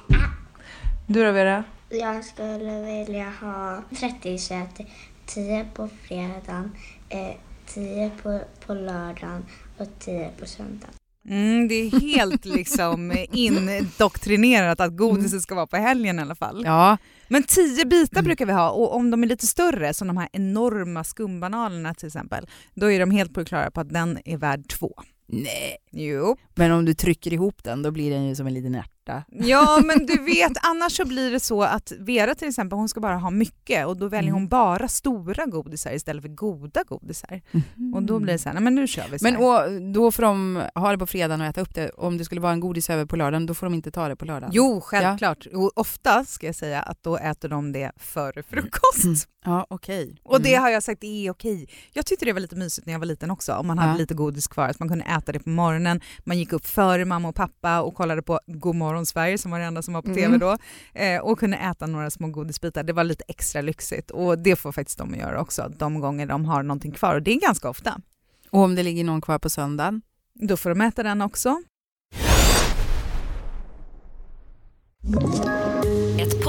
Du 1.08 1.26
då 1.26 1.32
Vera? 1.32 1.64
Jag 1.90 2.26
skulle 2.26 2.82
vilja 2.82 3.34
ha 3.42 3.82
30 4.00 4.38
så 4.38 4.54
att 4.54 4.80
10 5.26 5.66
på 5.74 5.90
fredagen, 6.08 6.76
eh, 7.10 7.36
10 7.66 8.12
på, 8.24 8.40
på 8.66 8.74
lördagen 8.74 9.46
och 9.78 9.88
10 10.00 10.30
på 10.40 10.46
söndagen. 10.46 10.94
Mm, 11.30 11.68
det 11.68 11.76
är 11.76 12.00
helt 12.02 12.46
liksom 12.46 13.16
indoktrinerat 13.32 14.80
att 14.80 14.98
godiset 14.98 15.42
ska 15.42 15.56
vara 15.56 15.68
på 15.68 15.78
helgen 15.78 16.20
i 16.20 16.22
alla 16.22 16.36
fall. 16.36 16.62
Ja, 16.66 16.98
Men 17.28 17.44
10 17.44 17.86
bitar 17.86 18.22
brukar 18.22 18.46
vi 18.46 18.54
ha 18.54 18.70
och 18.70 18.96
om 18.96 19.12
de 19.12 19.24
är 19.24 19.28
lite 19.28 19.48
större, 19.48 19.94
som 19.94 20.08
de 20.08 20.18
här 20.18 20.30
enorma 20.34 21.04
skumbananerna 21.04 21.94
till 21.94 22.08
exempel, 22.08 22.48
då 22.74 22.92
är 22.92 23.00
de 23.00 23.12
helt 23.12 23.34
på 23.34 23.40
det 23.40 23.46
klara 23.46 23.72
på 23.72 23.82
att 23.82 23.90
den 23.90 24.20
är 24.26 24.38
värd 24.38 24.68
två. 24.68 24.94
nej. 25.28 25.78
Jo. 25.92 26.38
Men 26.56 26.72
om 26.72 26.86
du 26.86 26.94
trycker 26.94 27.34
ihop 27.34 27.64
den 27.64 27.82
då 27.82 27.92
blir 27.92 28.12
den 28.12 28.28
ju 28.28 28.36
som 28.36 28.48
en 28.48 28.54
liten 28.54 28.76
ärta. 29.08 29.24
Ja, 29.32 29.82
men 29.86 30.06
du 30.06 30.18
vet, 30.24 30.52
annars 30.62 30.98
så 30.98 31.06
blir 31.06 31.32
det 31.32 31.40
så 31.40 31.64
att 31.64 31.92
Vera 32.00 32.36
till 32.36 32.48
exempel, 32.48 32.78
hon 32.78 32.90
ska 32.90 33.00
bara 33.00 33.16
ha 33.18 33.30
mycket 33.30 33.88
och 33.88 33.98
då 33.98 34.08
väljer 34.08 34.30
Mm. 34.30 34.34
hon 34.42 34.48
bara 34.48 34.88
stora 34.88 35.46
godisar 35.46 35.92
istället 35.94 36.22
för 36.22 36.30
goda 36.30 36.84
godisar. 36.88 37.42
Och 37.96 38.04
då 38.04 38.20
blir 38.20 38.34
det 38.34 38.40
så 38.40 38.50
här, 38.50 38.54
nej 38.54 38.64
men 38.64 38.76
nu 38.76 38.88
kör 38.88 39.04
vi 39.12 39.20
så 39.20 39.26
Men 39.26 39.36
här. 39.36 39.44
och, 39.76 39.82
då 39.94 40.12
får 40.12 40.24
de 40.24 40.62
ha 40.76 40.92
det 40.92 40.98
på 40.98 41.06
fredagen 41.08 41.42
och 41.42 41.48
äta 41.48 41.62
upp 41.62 41.76
det. 41.76 41.90
Om 41.90 42.18
det 42.18 42.26
skulle 42.26 42.42
vara 42.42 42.54
en 42.54 42.60
godis 42.60 42.90
över 42.90 43.06
på 43.06 43.16
lördagen, 43.16 43.46
då 43.46 43.54
får 43.54 43.66
de 43.66 43.74
inte 43.74 43.92
ta 43.92 44.08
det 44.08 44.16
på 44.16 44.26
lördagen. 44.26 44.52
Jo, 44.54 44.82
självklart. 44.82 45.46
Och 45.54 45.72
ofta 45.76 46.26
ska 46.26 46.46
jag 46.46 46.56
säga 46.56 46.82
att 46.82 47.04
då 47.04 47.18
äter 47.18 47.50
de 47.50 47.72
det 47.72 47.92
före 47.98 48.44
frukost. 48.44 49.28
Ja, 49.46 49.66
okej. 49.70 50.18
Och 50.24 50.42
det 50.42 50.50
Mm. 50.54 50.64
har 50.64 50.70
jag 50.70 50.84
sagt 50.84 51.04
är 51.04 51.30
okej. 51.32 51.68
Jag 51.94 52.06
tyckte 52.06 52.26
det 52.26 52.34
var 52.34 52.40
lite 52.40 52.56
mysigt 52.56 52.86
när 52.88 52.94
jag 52.94 53.00
var 53.00 53.06
liten 53.06 53.32
också, 53.32 53.54
om 53.54 53.68
man 53.68 53.78
hade 53.78 53.92
Ja. 53.92 53.98
lite 53.98 54.14
godis 54.14 54.48
kvar, 54.48 54.68
att 54.68 54.80
man 54.80 54.90
kunde 54.90 55.06
äta 55.06 55.32
det 55.32 55.40
på 55.40 55.50
morgonen. 55.50 56.02
Man 56.24 56.38
gick 56.38 56.54
upp 56.54 56.66
före 56.66 57.06
mamma 57.06 57.28
och 57.30 57.36
pappa 57.36 57.82
och 57.82 57.96
kollade 57.96 58.22
på 58.22 58.40
God 58.48 58.76
morgon 58.76 59.06
Sverige 59.06 59.38
som 59.38 59.52
var 59.52 59.60
det 59.60 59.66
enda 59.66 59.82
som 59.82 59.94
var 59.94 60.02
på 60.02 60.08
tv 60.14 60.26
Mm. 60.26 60.40
då 60.40 60.58
eh, 60.94 61.22
och 61.22 61.40
kunde 61.40 61.58
äta 61.58 61.86
några 61.88 62.10
små 62.12 62.28
godisbitar. 62.28 62.84
Det 62.84 62.94
var 62.94 63.04
lite 63.04 63.24
extra 63.28 63.62
lyxigt 63.62 64.12
och 64.12 64.40
det 64.40 64.56
får 64.56 64.72
faktiskt 64.72 64.98
de 64.98 65.16
göra 65.16 65.42
också, 65.42 65.72
de 65.78 66.00
gånger 66.00 66.26
de 66.26 66.46
har 66.46 66.64
någonting 66.64 66.92
kvar 66.92 67.16
och 67.16 67.22
det 67.22 67.32
är 67.32 67.40
ganska 67.40 67.70
ofta. 67.70 68.02
Och 68.50 68.60
om 68.60 68.76
det 68.76 68.84
ligger 68.84 69.04
någon 69.04 69.22
kvar 69.22 69.40
på 69.40 69.50
söndagen? 69.50 70.02
Då 70.34 70.58
får 70.58 70.70
de 70.70 70.82
äta 70.82 71.04
den 71.04 71.22
också. 71.22 71.62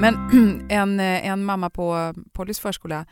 Men 0.00 0.14
en, 0.70 1.00
eh, 1.00 1.26
en 1.26 1.44
mamma 1.44 1.70
på 1.70 2.14
Pollys 2.32 2.60
förskola, 2.60 3.06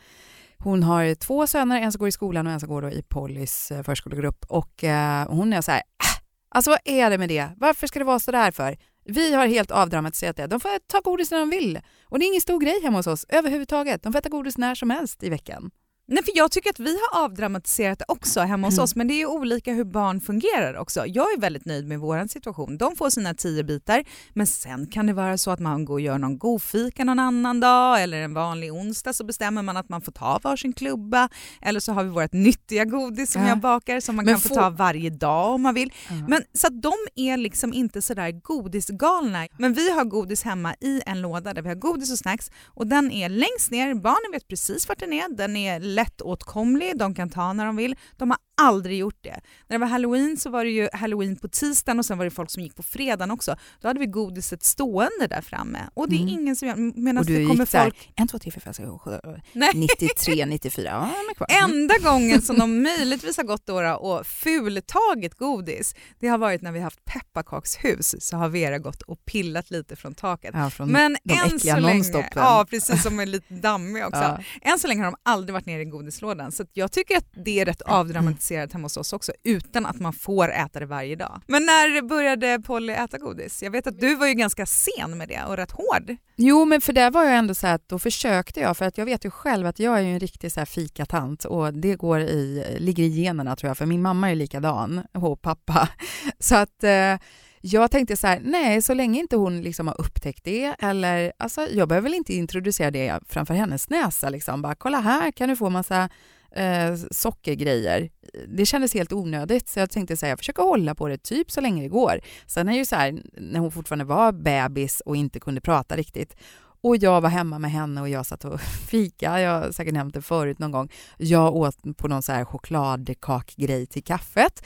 hon 0.57 0.83
har 0.83 1.15
två 1.15 1.47
söner, 1.47 1.81
en 1.81 1.91
som 1.91 1.99
går 1.99 2.07
i 2.07 2.11
skolan 2.11 2.47
och 2.47 2.53
en 2.53 2.59
som 2.59 2.69
går 2.69 2.81
då 2.81 2.89
i 2.89 3.03
Pollys 3.09 3.71
eh, 3.71 3.83
förskolegrupp. 3.83 4.45
Och 4.49 4.83
eh, 4.83 5.27
hon 5.29 5.53
är 5.53 5.61
så 5.61 5.71
här, 5.71 5.79
"Äh, 5.79 6.21
alltså 6.49 6.71
vad 6.71 6.79
är 6.85 7.09
det 7.09 7.17
med 7.17 7.29
det? 7.29 7.49
Varför 7.57 7.87
ska 7.87 7.99
det 7.99 8.05
vara 8.05 8.19
så 8.19 8.31
där 8.31 8.51
för? 8.51 8.77
Vi 9.05 9.33
har 9.33 9.47
helt 9.47 9.71
avdramatiserat 9.71 10.35
det. 10.35 10.47
De 10.47 10.59
får 10.59 10.87
ta 10.87 10.99
godis 10.99 11.31
när 11.31 11.39
de 11.39 11.49
vill. 11.49 11.79
Och 12.05 12.19
det 12.19 12.25
är 12.25 12.27
ingen 12.27 12.41
stor 12.41 12.59
grej 12.59 12.79
hemma 12.83 12.97
hos 12.97 13.07
oss 13.07 13.25
överhuvudtaget. 13.29 14.03
De 14.03 14.13
får 14.13 14.19
äta 14.19 14.29
godis 14.29 14.57
när 14.57 14.75
som 14.75 14.89
helst 14.89 15.23
i 15.23 15.29
veckan. 15.29 15.71
Nej, 16.09 16.23
för 16.23 16.31
jag 16.35 16.51
tycker 16.51 16.69
att 16.69 16.79
vi 16.79 16.97
har 17.11 17.23
avdramatiserat 17.23 17.99
det 17.99 18.05
också 18.07 18.39
hemma 18.39 18.67
hos 18.67 18.73
Mm. 18.73 18.83
oss, 18.83 18.95
men 18.95 19.07
det 19.07 19.13
är 19.21 19.25
olika 19.25 19.73
hur 19.73 19.83
barn 19.83 20.21
fungerar 20.21 20.77
också. 20.77 21.05
Jag 21.07 21.33
är 21.33 21.39
väldigt 21.39 21.65
nöjd 21.65 21.87
med 21.87 21.99
vår 21.99 22.27
situation. 22.27 22.77
De 22.77 22.95
får 22.95 23.09
sina 23.09 23.33
tio 23.33 23.63
bitar, 23.63 24.03
men 24.33 24.47
sen 24.47 24.87
kan 24.87 25.05
det 25.07 25.13
vara 25.13 25.37
så 25.37 25.51
att 25.51 25.59
man 25.59 25.85
går 25.85 25.93
och 25.93 26.01
gör 26.01 26.17
någon 26.17 26.37
godfika 26.37 27.03
någon 27.03 27.19
annan 27.19 27.59
dag 27.59 28.03
eller 28.03 28.21
en 28.21 28.33
vanlig 28.33 28.73
onsdag 28.73 29.13
så 29.13 29.23
bestämmer 29.23 29.61
man 29.61 29.77
att 29.77 29.89
man 29.89 30.01
får 30.01 30.11
ta 30.11 30.39
varsin 30.43 30.73
klubba 30.73 31.29
eller 31.61 31.79
så 31.79 31.91
har 31.93 32.03
vi 32.03 32.09
vårt 32.09 32.33
nyttiga 32.33 32.85
godis 32.85 33.31
som 33.31 33.41
Ja. 33.41 33.47
jag 33.49 33.59
bakar 33.59 33.99
som 33.99 34.15
man 34.15 34.25
Men 34.25 34.33
kan 34.33 34.41
få 34.41 34.49
få- 34.49 34.55
ta 34.55 34.69
varje 34.69 35.09
dag 35.09 35.53
om 35.53 35.61
man 35.61 35.73
vill. 35.73 35.93
Men 36.27 36.43
Så 36.53 36.67
att 36.67 36.81
de 36.81 36.93
är 37.15 37.37
liksom 37.37 37.73
inte 37.73 38.01
sådär 38.01 38.31
godisgalna. 38.31 39.47
Men 39.57 39.73
vi 39.73 39.91
har 39.91 40.03
godis 40.05 40.43
hemma 40.43 40.75
i 40.81 41.01
en 41.05 41.21
låda 41.21 41.53
där 41.53 41.61
vi 41.61 41.67
har 41.69 41.75
godis 41.75 42.11
och 42.11 42.17
snacks 42.17 42.51
och 42.65 42.87
den 42.87 43.11
är 43.11 43.29
längst 43.29 43.71
ner. 43.71 43.95
Barnen 43.95 44.31
vet 44.31 44.47
precis 44.47 44.87
vart 44.89 44.99
den 44.99 45.13
är. 45.13 45.35
Den 45.37 45.55
är 45.55 45.79
lättåtkomlig, 45.97 46.97
de 46.97 47.13
kan 47.15 47.29
ta 47.29 47.53
när 47.53 47.65
de 47.65 47.75
vill. 47.75 47.95
De 48.17 48.31
har 48.31 48.39
aldrig 48.57 48.97
gjort 48.99 49.23
det. 49.23 49.39
När 49.67 49.77
det 49.77 49.77
var 49.77 49.87
halloween 49.87 50.37
så 50.37 50.49
var 50.49 50.63
det 50.65 50.71
ju 50.71 50.89
halloween 50.93 51.35
på 51.35 51.47
tisdagen 51.47 51.99
och 51.99 52.05
sen 52.05 52.17
var 52.17 52.25
det 52.25 52.31
folk 52.31 52.51
som 52.51 52.63
gick 52.63 52.75
på 52.75 52.83
fredagen 52.83 53.31
också. 53.31 53.55
Då 53.81 53.87
hade 53.87 53.99
vi 53.99 54.05
godiset 54.05 54.63
stående 54.63 55.27
där 55.29 55.41
framme 55.41 55.79
och 55.93 56.09
det 56.09 56.15
är 56.15 56.21
Mm. 56.21 56.29
ingen 56.39 56.55
som 56.55 56.67
gör 56.67 56.75
medan 56.75 57.25
det 57.25 57.45
kommer 57.45 57.59
gick 57.65 57.69
folk... 57.69 58.11
en, 58.15 58.27
två, 58.27 58.39
tre, 58.39 58.51
fyra, 58.51 58.61
fem, 58.61 58.73
sex, 58.73 58.89
sju, 58.89 58.97
sju, 59.11 59.41
Nej. 59.53 59.69
93, 59.75 60.45
94, 60.45 60.83
ja. 60.89 61.09
Mm. 61.49 61.71
Enda 61.71 61.97
gången 61.97 62.41
som 62.41 62.59
de 62.59 62.81
möjligtvis 62.83 63.37
har 63.37 63.43
gått 63.43 63.65
då 63.65 63.91
och 63.95 64.25
fultagit 64.27 65.35
godis, 65.37 65.95
det 66.19 66.27
har 66.27 66.37
varit 66.37 66.61
när 66.61 66.71
vi 66.71 66.79
haft 66.79 67.05
pepparkakshus 67.05 68.15
så 68.19 68.37
har 68.37 68.49
Vera 68.49 68.77
gått 68.77 69.01
och 69.01 69.25
pillat 69.25 69.71
lite 69.71 69.95
från 69.95 70.15
taket. 70.15 70.51
Ja, 70.53 70.69
från 70.69 70.91
Men 70.91 71.17
än 71.29 71.59
så 71.59 71.79
länge, 71.79 72.29
ja 72.35 72.65
precis 72.69 73.03
som 73.03 73.19
är 73.19 73.25
lite 73.25 73.53
dammig 73.53 74.05
också. 74.05 74.21
Ja. 74.21 74.39
Än 74.61 74.79
så 74.79 74.87
länge 74.87 75.03
har 75.03 75.11
de 75.11 75.17
aldrig 75.23 75.53
varit 75.53 75.65
nere 75.65 75.81
i 75.81 75.85
godislådan 75.85 76.51
så 76.51 76.65
jag 76.73 76.91
tycker 76.91 77.17
att 77.17 77.25
det 77.45 77.59
är 77.59 77.65
rätt 77.65 77.81
avdramatiserat 77.81 78.46
hemma 78.55 78.85
hos 78.85 78.97
oss 78.97 79.13
också 79.13 79.31
utan 79.43 79.85
att 79.85 79.99
man 79.99 80.13
får 80.13 80.51
äta 80.51 80.79
det 80.79 80.85
varje 80.85 81.15
dag. 81.15 81.41
Men 81.47 81.65
när 81.65 82.01
började 82.01 82.59
Polly 82.65 82.93
äta 82.93 83.17
godis? 83.17 83.63
Jag 83.63 83.71
vet 83.71 83.87
att 83.87 83.99
du 83.99 84.15
var 84.15 84.27
ju 84.27 84.33
ganska 84.33 84.65
sen 84.65 85.17
med 85.17 85.27
det 85.27 85.43
och 85.47 85.57
rätt 85.57 85.71
hård. 85.71 86.15
Jo, 86.35 86.65
men 86.65 86.81
för 86.81 86.93
där 86.93 87.11
var 87.11 87.23
jag 87.23 87.35
ändå 87.35 87.55
så 87.55 87.67
här 87.67 87.75
att 87.75 87.89
då 87.89 87.99
försökte 87.99 88.59
jag, 88.59 88.77
för 88.77 88.85
att 88.85 88.97
jag 88.97 89.05
vet 89.05 89.25
ju 89.25 89.31
själv 89.31 89.67
att 89.67 89.79
jag 89.79 89.97
är 89.97 90.01
ju 90.01 90.13
en 90.13 90.19
riktig 90.19 90.51
så 90.51 90.59
här 90.59 90.65
fikatant 90.65 91.45
och 91.45 91.73
det 91.73 91.95
går 91.95 92.19
i, 92.19 92.77
ligger 92.79 93.03
i 93.03 93.21
generna 93.21 93.55
tror 93.55 93.69
jag, 93.69 93.77
för 93.77 93.85
min 93.85 94.01
mamma 94.01 94.31
är 94.31 94.35
likadan 94.35 95.01
och 95.13 95.41
pappa. 95.41 95.89
Så 96.39 96.55
att 96.55 96.83
eh, 96.83 97.17
jag 97.61 97.91
tänkte 97.91 98.17
så 98.17 98.27
här, 98.27 98.41
nej, 98.43 98.81
så 98.81 98.93
länge 98.93 99.19
inte 99.19 99.35
hon 99.35 99.61
liksom 99.61 99.87
har 99.87 100.01
upptäckt 100.01 100.43
det 100.43 100.75
eller 100.79 101.33
alltså 101.37 101.67
jag 101.71 101.87
behöver 101.87 102.03
väl 102.09 102.13
inte 102.13 102.33
introducera 102.33 102.91
det 102.91 103.19
framför 103.27 103.53
hennes 103.53 103.89
näsa 103.89 104.29
liksom, 104.29 104.61
bara 104.61 104.75
kolla 104.75 104.99
här 104.99 105.31
kan 105.31 105.49
du 105.49 105.55
få 105.55 105.69
massa 105.69 106.09
eh, 106.57 106.95
sockergrejer. 107.11 108.09
Det 108.47 108.65
kändes 108.65 108.93
helt 108.93 109.13
onödigt 109.13 109.69
så 109.69 109.79
jag 109.79 109.89
tänkte 109.89 110.17
så 110.17 110.25
här, 110.25 110.31
jag 110.31 110.39
försöker 110.39 110.63
hålla 110.63 110.95
på 110.95 111.07
det 111.07 111.17
typ 111.17 111.51
så 111.51 111.61
länge 111.61 111.81
det 111.81 111.89
går. 111.89 112.19
Sen 112.47 112.69
är 112.69 112.73
ju 112.73 112.85
så 112.85 112.95
här, 112.95 113.21
när 113.37 113.59
hon 113.59 113.71
fortfarande 113.71 114.05
var 114.05 114.31
bebis 114.31 115.01
och 115.05 115.15
inte 115.15 115.39
kunde 115.39 115.61
prata 115.61 115.95
riktigt 115.95 116.35
Och 116.81 116.97
jag 116.97 117.21
var 117.21 117.29
hemma 117.29 117.59
med 117.59 117.71
henne 117.71 118.01
och 118.01 118.09
jag 118.09 118.25
satt 118.25 118.45
och 118.45 118.61
fika. 118.89 119.41
Jag 119.41 119.51
har 119.51 119.71
säkert 119.71 119.93
nämnt 119.93 120.13
det 120.13 120.21
förut 120.21 120.59
någon 120.59 120.71
gång. 120.71 120.89
Jag 121.17 121.55
åt 121.55 121.97
på 121.97 122.07
någon 122.07 122.21
så 122.21 122.31
här 122.31 122.45
chokladkakgrej 122.45 123.85
till 123.85 124.03
kaffet. 124.03 124.63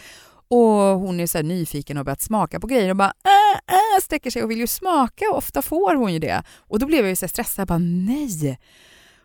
Och 0.47 0.99
hon 0.99 1.19
är 1.19 1.27
så 1.27 1.37
här 1.37 1.43
nyfiken 1.43 1.97
och 1.97 2.05
börjat 2.05 2.21
smaka 2.21 2.59
på 2.59 2.67
grejer 2.67 2.89
och 2.89 2.95
bara 2.95 3.13
äh, 3.25 3.75
äh, 3.75 4.01
sträcker 4.01 4.31
sig 4.31 4.43
och 4.43 4.51
vill 4.51 4.59
ju 4.59 4.67
smaka 4.67 5.25
och 5.31 5.37
ofta 5.37 5.61
får 5.61 5.95
hon 5.95 6.13
ju 6.13 6.19
det. 6.19 6.43
Och 6.57 6.79
då 6.79 6.85
blev 6.85 6.99
jag 6.99 7.09
ju 7.09 7.15
så 7.15 7.27
stressad, 7.27 7.61
jag 7.61 7.67
bara 7.67 7.77
nej. 7.79 8.59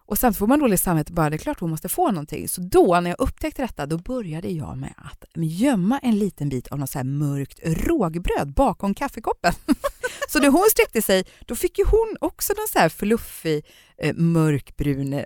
Och 0.06 0.18
sen 0.18 0.34
får 0.34 0.46
man 0.46 0.58
dåligt 0.58 0.80
samvete 0.80 1.12
bara, 1.12 1.30
det 1.30 1.36
är 1.36 1.38
klart 1.38 1.60
hon 1.60 1.70
måste 1.70 1.88
få 1.88 2.10
någonting. 2.10 2.48
Så 2.48 2.60
då 2.60 3.00
när 3.00 3.10
jag 3.10 3.20
upptäckte 3.20 3.62
detta, 3.62 3.86
då 3.86 3.98
började 3.98 4.48
jag 4.48 4.78
med 4.78 4.94
att 4.96 5.24
gömma 5.34 5.98
en 5.98 6.18
liten 6.18 6.48
bit 6.48 6.68
av 6.68 6.78
något 6.78 6.90
så 6.90 7.04
mörkt 7.04 7.60
rågbröd 7.62 8.54
bakom 8.54 8.94
kaffekoppen. 8.94 9.52
så 10.28 10.38
när 10.38 10.48
hon 10.48 10.66
sträckte 10.70 11.02
sig, 11.02 11.24
då 11.46 11.54
fick 11.54 11.78
ju 11.78 11.84
hon 11.84 12.16
också 12.20 12.52
någon 12.56 12.68
så 12.68 12.78
här 12.78 12.88
fluffig 12.88 13.66
eh, 13.98 14.14
mörkbrun 14.14 15.12
eh, 15.12 15.24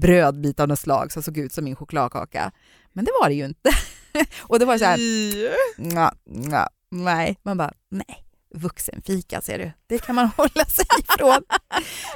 brödbit 0.00 0.60
av 0.60 0.68
något 0.68 0.78
slag 0.78 1.12
som 1.12 1.22
såg 1.22 1.38
ut 1.38 1.52
som 1.52 1.64
min 1.64 1.76
chokladkaka. 1.76 2.52
Men 2.92 3.04
det 3.04 3.12
var 3.20 3.28
det 3.28 3.34
ju 3.34 3.44
inte. 3.44 3.70
och 4.40 4.58
det 4.58 4.64
var 4.64 4.78
så 4.78 4.84
här, 4.84 4.98
nja, 5.78 6.14
nja, 6.24 6.68
nej, 6.90 7.36
man 7.42 7.56
bara 7.56 7.72
nej 7.90 8.29
vuxenfika 8.54 9.40
ser 9.40 9.58
du. 9.58 9.72
Det 9.86 9.98
kan 9.98 10.14
man 10.14 10.26
hålla 10.36 10.64
sig 10.64 10.84
ifrån. 10.98 11.42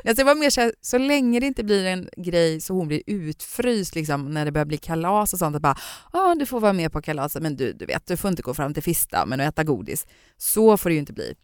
alltså 0.05 0.15
det 0.15 0.25
var 0.25 0.35
mer 0.35 0.51
så, 0.51 0.61
här, 0.61 0.73
så 0.81 0.99
länge 0.99 1.41
det 1.41 1.47
inte 1.47 1.65
blir 1.65 1.87
en 1.87 2.09
grej 2.17 2.61
så 2.61 2.75
hon 2.75 2.89
blir 2.89 3.03
utfryst 3.07 3.95
liksom, 3.95 4.31
när 4.31 4.45
det 4.45 4.53
börjar 4.53 4.67
bli 4.67 4.79
kalas 4.79 5.33
och 5.33 5.39
sånt. 5.39 5.57
Att 5.57 5.63
bara, 5.63 5.79
ah, 6.13 6.35
du 6.35 6.47
får 6.47 6.61
vara 6.61 6.73
med 6.73 6.93
på 6.93 7.03
kalaset 7.03 7.43
men 7.43 7.57
du, 7.57 7.73
du 7.73 7.87
vet, 7.87 8.07
du 8.07 8.17
får 8.17 8.31
inte 8.31 8.43
gå 8.43 8.55
fram 8.55 8.75
till 8.75 8.83
Fista 8.83 9.23
och 9.23 9.33
äta 9.33 9.65
godis. 9.65 10.07
Så 10.37 10.77
får 10.77 10.91
det 10.91 10.95
ju 10.95 11.01
inte 11.01 11.13
bli. 11.13 11.35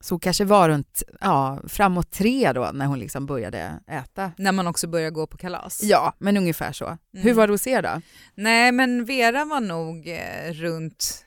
Så 0.00 0.18
kanske 0.18 0.44
var 0.44 0.68
runt 0.68 1.02
ja, 1.20 1.60
framåt 1.68 2.10
tre 2.10 2.52
då 2.52 2.70
när 2.74 2.86
hon 2.86 2.98
liksom 2.98 3.26
började 3.26 3.80
äta. 3.88 4.32
När 4.38 4.52
man 4.52 4.66
också 4.66 4.86
börjar 4.86 5.10
gå 5.10 5.26
på 5.26 5.36
kalas? 5.36 5.80
Ja, 5.82 6.14
men 6.18 6.36
ungefär 6.36 6.72
så. 6.72 6.84
Mm. 6.86 6.98
Hur 7.12 7.34
var 7.34 7.46
det 7.46 7.52
hos 7.52 7.66
er 7.66 7.82
då? 7.82 8.00
Nej 8.34 8.72
men 8.72 9.04
Vera 9.04 9.44
var 9.44 9.60
nog 9.60 10.08
eh, 10.08 10.52
runt 10.52 11.24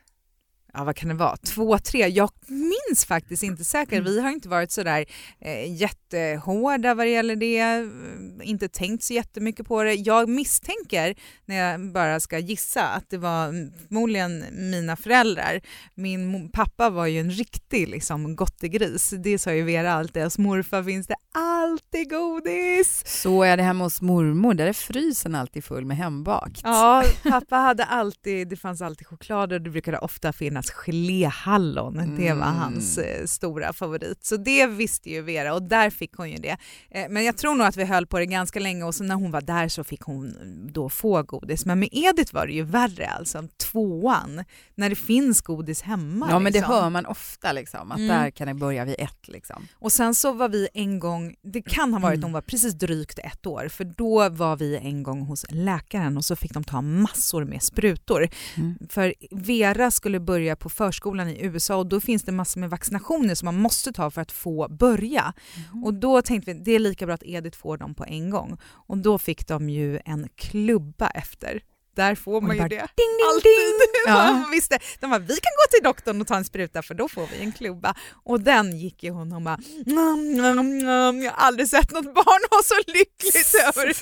ja 0.78 0.84
vad 0.84 0.96
kan 0.96 1.10
det 1.10 1.16
vara, 1.16 1.38
två, 1.38 1.78
tre, 1.78 2.08
jag 2.08 2.30
minns 2.48 3.06
faktiskt 3.06 3.44
inte 3.44 3.64
säkert. 3.64 4.04
Vi 4.04 4.22
har 4.22 4.30
inte 4.30 4.50
varit 4.50 4.72
sådär 4.72 5.06
eh, 5.40 5.74
jättehårda 5.74 6.94
vad 6.94 7.06
det 7.06 7.10
gäller 7.10 7.36
det, 7.36 7.60
eh, 7.60 8.50
inte 8.50 8.70
tänkt 8.70 9.04
så 9.04 9.14
jättemycket 9.14 9.68
på 9.68 9.84
det. 9.84 9.94
Jag 9.94 10.30
misstänker, 10.30 11.16
när 11.46 11.56
jag 11.56 11.92
bara 11.94 12.20
ska 12.20 12.40
gissa, 12.40 12.84
att 12.84 13.10
det 13.10 13.18
var 13.18 13.72
förmodligen 13.88 14.46
mina 14.52 14.96
föräldrar. 14.96 15.62
Min 15.96 16.50
pappa 16.52 16.90
var 16.90 17.06
ju 17.06 17.20
en 17.20 17.32
riktig 17.32 17.88
liksom, 17.88 18.36
gottegris, 18.58 19.10
det 19.10 19.40
sa 19.40 19.54
ju 19.54 19.64
Vera 19.64 19.94
alltid, 19.94 20.24
hos 20.24 20.38
morfar 20.38 20.84
finns 20.84 21.08
det 21.08 21.16
alltid 21.34 22.10
godis. 22.10 23.04
Så 23.06 23.44
är 23.44 23.58
det 23.58 23.64
hemma 23.64 23.84
hos 23.84 24.02
mormor, 24.02 24.54
där 24.54 24.68
är 24.68 24.74
frysen 24.74 25.36
alltid 25.36 25.64
full 25.64 25.86
med 25.86 25.98
hembakt. 25.98 26.62
Ja, 26.64 27.04
pappa 27.24 27.56
hade 27.56 27.86
alltid, 27.86 28.48
det 28.48 28.56
fanns 28.56 28.82
alltid 28.82 29.08
choklad 29.08 29.54
och 29.54 29.62
det 29.62 29.70
brukade 29.70 29.98
ofta 29.98 30.34
finnas 30.34 30.72
geléhallon. 30.72 32.00
Mm. 32.00 32.16
Det 32.16 32.34
var 32.34 32.48
mm. 32.48 32.60
hans 32.60 32.98
eh, 32.98 33.26
stora 33.26 33.74
favorit. 33.74 34.26
Så 34.26 34.38
det 34.38 34.68
visste 34.68 35.10
ju 35.10 35.22
Vera 35.22 35.54
och 35.54 35.64
där 35.64 35.90
fick 35.90 36.14
hon 36.14 36.30
ju 36.30 36.38
det. 36.38 36.58
Eh, 36.92 37.06
men 37.10 37.24
jag 37.24 37.38
tror 37.38 37.56
nog 37.56 37.68
att 37.68 37.78
vi 37.78 37.86
höll 37.86 38.08
på 38.08 38.20
det 38.20 38.26
ganska 38.26 38.60
länge 38.60 38.84
och 38.84 38.96
så 38.96 39.04
när 39.04 39.16
hon 39.16 39.32
var 39.32 39.42
där 39.42 39.68
så 39.68 39.84
fick 39.84 40.02
hon 40.02 40.36
då 40.74 40.90
få 40.90 41.24
godis. 41.24 41.66
Men 41.66 41.80
med 41.80 41.90
Edith 41.92 42.34
var 42.34 42.48
det 42.48 42.54
ju 42.54 42.64
värre 42.64 43.08
alltså, 43.08 43.44
tvåan, 43.72 44.44
när 44.76 44.90
det 44.90 44.96
finns 44.96 45.42
godis 45.42 45.82
hemma. 45.82 46.28
Ja 46.30 46.40
men 46.40 46.54
det 46.54 46.60
liksom. 46.60 46.74
hör 46.74 46.90
man 46.90 47.06
ofta 47.06 47.52
liksom, 47.52 47.92
att 47.92 47.98
mm. 47.98 48.08
där 48.08 48.30
kan 48.30 48.47
det 48.48 48.60
börja 48.60 48.86
vid 48.86 48.96
ett 49.00 49.28
liksom. 49.28 49.68
Och 49.74 49.92
sen 49.92 50.16
så 50.16 50.34
var 50.34 50.50
vi 50.50 50.68
en 50.74 51.00
gång, 51.00 51.36
det 51.42 51.62
kan 51.62 51.94
ha 51.94 52.00
varit 52.00 52.18
mm. 52.18 52.24
hon 52.24 52.34
var 52.34 52.42
precis 52.42 52.74
drygt 52.74 53.20
ett 53.20 53.46
år, 53.46 53.68
för 53.68 53.84
då 53.84 54.30
var 54.30 54.56
vi 54.56 54.78
en 54.78 55.04
gång 55.04 55.22
hos 55.22 55.46
läkaren 55.50 56.18
och 56.18 56.26
så 56.26 56.36
fick 56.36 56.54
de 56.54 56.64
ta 56.64 56.82
massor 56.82 57.46
med 57.46 57.64
sprutor. 57.64 58.30
Mm. 58.56 58.78
För 58.90 59.14
Vera 59.32 59.92
skulle 59.92 60.20
börja 60.20 60.56
på 60.56 60.70
förskolan 60.70 61.30
i 61.30 61.46
USA 61.46 61.76
och 61.76 61.88
då 61.88 62.02
finns 62.02 62.24
det 62.24 62.32
massor 62.32 62.60
med 62.60 62.70
vaccinationer 62.70 63.36
som 63.36 63.46
man 63.46 63.58
måste 63.58 63.94
ta 63.94 64.12
för 64.12 64.22
att 64.22 64.32
få 64.32 64.68
börja. 64.70 65.34
Mm. 65.72 65.84
Och 65.84 65.94
då 65.94 66.22
tänkte 66.22 66.54
vi 66.54 66.60
det 66.60 66.72
är 66.72 66.80
lika 66.80 67.06
bra 67.06 67.16
att 67.16 67.24
Edith 67.24 67.58
får 67.58 67.78
dem 67.78 67.96
på 67.96 68.06
en 68.06 68.30
gång. 68.30 68.58
Och 68.64 68.98
då 68.98 69.18
fick 69.18 69.48
de 69.48 69.70
ju 69.70 70.00
en 70.06 70.30
klubba 70.36 71.08
efter 71.08 71.62
där 71.98 72.16
får 72.16 72.42
man 72.42 72.56
ju 72.56 72.62
bara, 72.62 72.70
det. 72.70 72.76
Ding, 72.76 73.14
ding, 73.18 73.28
Alltid. 73.30 73.52
Ding. 73.52 73.78
Ja. 74.08 74.46
visste. 74.52 74.80
De 75.00 75.10
bara, 75.10 75.20
vi 75.20 75.36
kan 75.36 75.52
gå 75.58 75.72
till 75.72 75.84
doktorn 75.84 76.22
och 76.22 76.28
ta 76.28 76.36
en 76.36 76.46
spruta 76.46 76.82
för 76.82 76.94
då 76.94 77.10
får 77.10 77.28
vi 77.28 77.40
en 77.40 77.52
klubba. 77.52 77.96
Och 78.24 78.42
den 78.42 78.78
gick 78.78 79.04
ju 79.04 79.12
hon 79.12 79.34
och 79.34 79.42
bara, 79.42 79.60
mm, 79.88 80.40
mm, 80.40 80.60
mm. 80.60 81.22
jag 81.24 81.32
har 81.32 81.48
aldrig 81.48 81.70
sett 81.70 81.92
något 81.92 82.14
barn 82.14 82.42
ha 82.52 82.62
så 82.64 82.92
lyckligt 82.92 83.54
över 83.68 83.94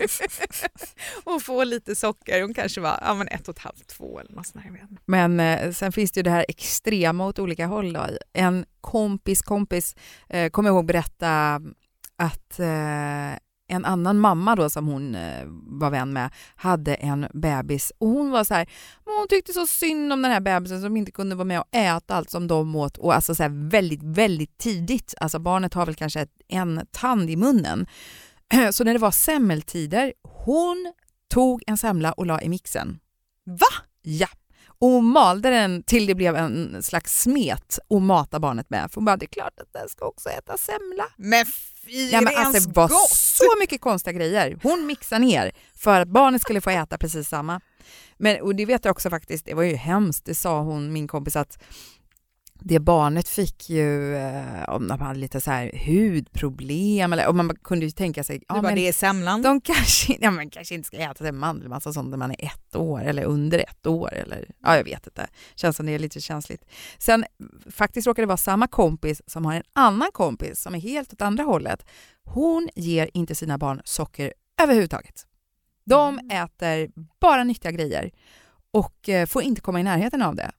och 1.35 1.41
få 1.41 1.63
lite 1.63 1.95
socker. 1.95 2.41
Hon 2.41 2.53
kanske 2.53 2.81
var 2.81 2.99
ja, 3.01 3.13
men 3.13 3.27
ett 3.27 3.47
och 3.47 3.55
ett 3.55 3.63
halvt, 3.63 3.87
två 3.87 4.19
eller 4.19 4.31
något 4.31 4.47
sånt 4.47 4.65
Men 5.05 5.39
eh, 5.39 5.71
sen 5.71 5.91
finns 5.91 6.11
det 6.11 6.19
ju 6.19 6.23
det 6.23 6.29
här 6.29 6.45
extrema 6.47 7.25
åt 7.25 7.39
olika 7.39 7.65
håll. 7.65 7.93
Då. 7.93 8.07
En 8.33 8.65
kompis 8.81 9.41
kompis 9.41 9.95
eh, 10.29 10.49
kommer 10.49 10.69
ihåg 10.69 10.85
berätta 10.85 11.61
att 12.17 12.59
eh, 12.59 13.44
en 13.67 13.85
annan 13.85 14.19
mamma 14.19 14.55
då 14.55 14.69
som 14.69 14.87
hon 14.87 15.15
eh, 15.15 15.43
var 15.63 15.89
vän 15.89 16.13
med 16.13 16.29
hade 16.55 16.95
en 16.95 17.27
bebis 17.33 17.91
och 17.97 18.07
hon 18.07 18.31
var 18.31 18.43
så 18.43 18.53
här, 18.53 18.69
hon 19.05 19.27
tyckte 19.29 19.53
så 19.53 19.67
synd 19.67 20.13
om 20.13 20.21
den 20.21 20.31
här 20.31 20.39
bebisen 20.39 20.81
som 20.81 20.97
inte 20.97 21.11
kunde 21.11 21.35
vara 21.35 21.45
med 21.45 21.59
och 21.59 21.75
äta 21.75 22.15
allt 22.15 22.29
som 22.29 22.47
de 22.47 22.75
åt 22.75 22.97
och 22.97 23.15
alltså 23.15 23.35
så 23.35 23.43
här 23.43 23.69
väldigt, 23.69 24.03
väldigt 24.03 24.57
tidigt. 24.57 25.13
Alltså 25.17 25.39
barnet 25.39 25.73
har 25.73 25.85
väl 25.85 25.95
kanske 25.95 26.27
en 26.47 26.87
tand 26.91 27.29
i 27.29 27.35
munnen. 27.35 27.87
Så 28.71 28.83
när 28.83 28.93
det 28.93 28.99
var 28.99 29.11
semmeltider, 29.11 30.13
hon 30.23 30.93
tog 31.33 31.63
en 31.67 31.77
semla 31.77 32.11
och 32.11 32.25
la 32.25 32.41
i 32.41 32.49
mixen. 32.49 32.99
Va? 33.45 33.85
Ja. 34.01 34.27
Och 34.79 35.03
malde 35.03 35.49
den 35.49 35.83
till 35.83 36.05
det 36.05 36.15
blev 36.15 36.35
en 36.35 36.83
slags 36.83 37.21
smet 37.21 37.79
och 37.87 38.01
mata 38.01 38.39
barnet 38.39 38.69
med. 38.69 38.91
För 38.91 38.95
hon 38.95 39.05
bara, 39.05 39.17
det 39.17 39.25
är 39.25 39.27
klart 39.27 39.59
att 39.59 39.73
den 39.73 39.89
ska 39.89 40.05
också 40.05 40.29
äta 40.29 40.57
semla. 40.57 41.05
Men 41.17 41.45
fy, 41.85 42.09
ja, 42.11 42.21
men 42.21 42.35
alltså, 42.35 42.67
det 42.67 42.75
var 42.75 42.87
gott? 42.87 43.09
så 43.11 43.59
mycket 43.59 43.81
konstiga 43.81 44.13
grejer. 44.17 44.59
Hon 44.63 44.85
mixade 44.85 45.25
ner 45.25 45.51
för 45.75 46.01
att 46.01 46.07
barnet 46.07 46.41
skulle 46.41 46.61
få 46.61 46.69
äta 46.69 46.97
precis 46.97 47.29
samma. 47.29 47.61
Men, 48.17 48.41
och 48.41 48.55
det 48.55 48.65
vet 48.65 48.85
jag 48.85 48.91
också 48.91 49.09
faktiskt, 49.09 49.45
det 49.45 49.53
var 49.53 49.63
ju 49.63 49.75
hemskt, 49.75 50.25
det 50.25 50.35
sa 50.35 50.61
hon, 50.61 50.93
min 50.93 51.07
kompis, 51.07 51.35
att 51.35 51.63
det 52.59 52.79
barnet 52.79 53.27
fick 53.29 53.69
ju, 53.69 54.15
eh, 54.15 54.69
om 54.69 54.87
de 54.87 55.01
hade 55.01 55.19
lite 55.19 55.41
så 55.41 55.51
här 55.51 55.71
hudproblem, 55.85 57.13
eller, 57.13 57.27
och 57.27 57.35
man 57.35 57.55
kunde 57.63 57.85
ju 57.85 57.91
tänka 57.91 58.23
sig... 58.23 58.43
Ja, 58.47 58.61
men 58.61 58.75
det 58.75 58.87
är 58.87 58.93
semlan? 58.93 59.41
De 59.41 59.61
kanske, 59.61 60.17
ja, 60.21 60.31
men 60.31 60.49
kanske 60.49 60.75
inte 60.75 60.87
ska 60.87 60.97
äta 60.97 61.31
mandelmassa 61.31 61.93
sånt 61.93 62.09
när 62.09 62.17
man 62.17 62.31
är 62.31 62.45
ett 62.45 62.75
år 62.75 63.03
eller 63.03 63.23
under 63.23 63.59
ett 63.59 63.87
år. 63.87 64.13
Eller, 64.13 64.45
ja, 64.63 64.77
jag 64.77 64.83
vet 64.83 65.07
inte. 65.07 65.27
Känns 65.55 65.75
som 65.75 65.85
det 65.85 65.91
är 65.91 65.99
lite 65.99 66.21
känsligt. 66.21 66.65
Sen 66.97 67.25
faktiskt 67.71 68.07
råkar 68.07 68.23
det 68.23 68.27
vara 68.27 68.37
samma 68.37 68.67
kompis 68.67 69.21
som 69.27 69.45
har 69.45 69.53
en 69.53 69.63
annan 69.73 70.09
kompis 70.13 70.61
som 70.61 70.75
är 70.75 70.79
helt 70.79 71.13
åt 71.13 71.21
andra 71.21 71.43
hållet. 71.43 71.85
Hon 72.23 72.69
ger 72.75 73.09
inte 73.13 73.35
sina 73.35 73.57
barn 73.57 73.81
socker 73.85 74.33
överhuvudtaget. 74.61 75.25
De 75.85 76.19
mm. 76.19 76.43
äter 76.43 76.89
bara 77.19 77.43
nyttiga 77.43 77.71
grejer 77.71 78.11
och 78.71 79.09
eh, 79.09 79.25
får 79.25 79.43
inte 79.43 79.61
komma 79.61 79.79
i 79.79 79.83
närheten 79.83 80.21
av 80.21 80.35
det. 80.35 80.51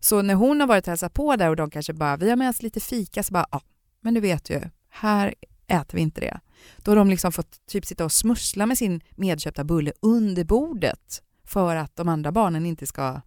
Så 0.00 0.22
när 0.22 0.34
hon 0.34 0.60
har 0.60 0.66
varit 0.66 0.84
och 0.84 0.90
hälsat 0.90 1.14
på 1.14 1.36
där 1.36 1.48
och 1.48 1.56
de 1.56 1.70
kanske 1.70 1.92
bara, 1.92 2.16
vi 2.16 2.30
har 2.30 2.36
med 2.36 2.48
oss 2.48 2.62
lite 2.62 2.80
fika, 2.80 3.22
så 3.22 3.32
bara, 3.32 3.46
ja, 3.50 3.60
men 4.00 4.14
du 4.14 4.20
vet 4.20 4.50
ju, 4.50 4.60
här 4.90 5.34
äter 5.66 5.94
vi 5.94 6.02
inte 6.02 6.20
det. 6.20 6.40
Då 6.76 6.90
har 6.90 6.96
de 6.96 7.10
liksom 7.10 7.32
fått 7.32 7.66
typ 7.66 7.86
sitta 7.86 8.04
och 8.04 8.12
smussla 8.12 8.66
med 8.66 8.78
sin 8.78 9.00
medköpta 9.10 9.64
bulle 9.64 9.92
under 10.00 10.44
bordet 10.44 11.22
för 11.44 11.76
att 11.76 11.96
de 11.96 12.08
andra 12.08 12.32
barnen 12.32 12.66
inte 12.66 12.86
ska... 12.86 13.20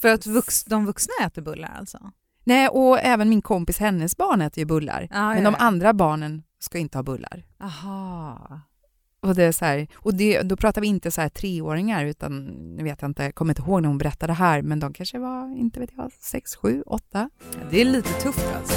För 0.00 0.08
att 0.08 0.26
vux, 0.26 0.64
de 0.64 0.86
vuxna 0.86 1.12
äter 1.26 1.42
bullar 1.42 1.74
alltså? 1.78 2.10
Nej, 2.44 2.68
och 2.68 2.98
även 2.98 3.28
min 3.28 3.42
kompis, 3.42 3.78
hennes 3.78 4.16
barn 4.16 4.40
äter 4.42 4.58
ju 4.58 4.64
bullar. 4.64 5.08
Ah, 5.10 5.28
men 5.28 5.44
ja, 5.44 5.50
de 5.50 5.56
andra 5.58 5.92
barnen 5.92 6.42
ska 6.58 6.78
inte 6.78 6.98
ha 6.98 7.02
bullar. 7.02 7.44
Aha. 7.60 8.60
Och, 9.24 9.34
det 9.34 9.44
är 9.44 9.52
så 9.52 9.64
här, 9.64 9.86
och 9.94 10.14
det, 10.14 10.42
då 10.42 10.56
pratar 10.56 10.80
vi 10.80 10.86
inte 10.86 11.10
så 11.10 11.20
här 11.20 11.28
treåringar, 11.28 12.04
utan 12.04 12.54
jag 12.76 12.84
vet 12.84 13.02
inte, 13.02 13.32
kommer 13.32 13.52
inte 13.52 13.62
ihåg 13.62 13.82
när 13.82 13.88
hon 13.88 13.98
berättade 13.98 14.30
det 14.30 14.36
här, 14.36 14.62
men 14.62 14.80
de 14.80 14.92
kanske 14.92 15.18
var, 15.18 15.56
inte 15.56 15.80
vet 15.80 15.90
jag, 15.96 16.12
sex, 16.20 16.56
sju, 16.56 16.82
åtta. 16.86 17.30
Det 17.70 17.80
är 17.80 17.84
lite 17.84 18.08
tufft 18.08 18.46
alltså. 18.56 18.74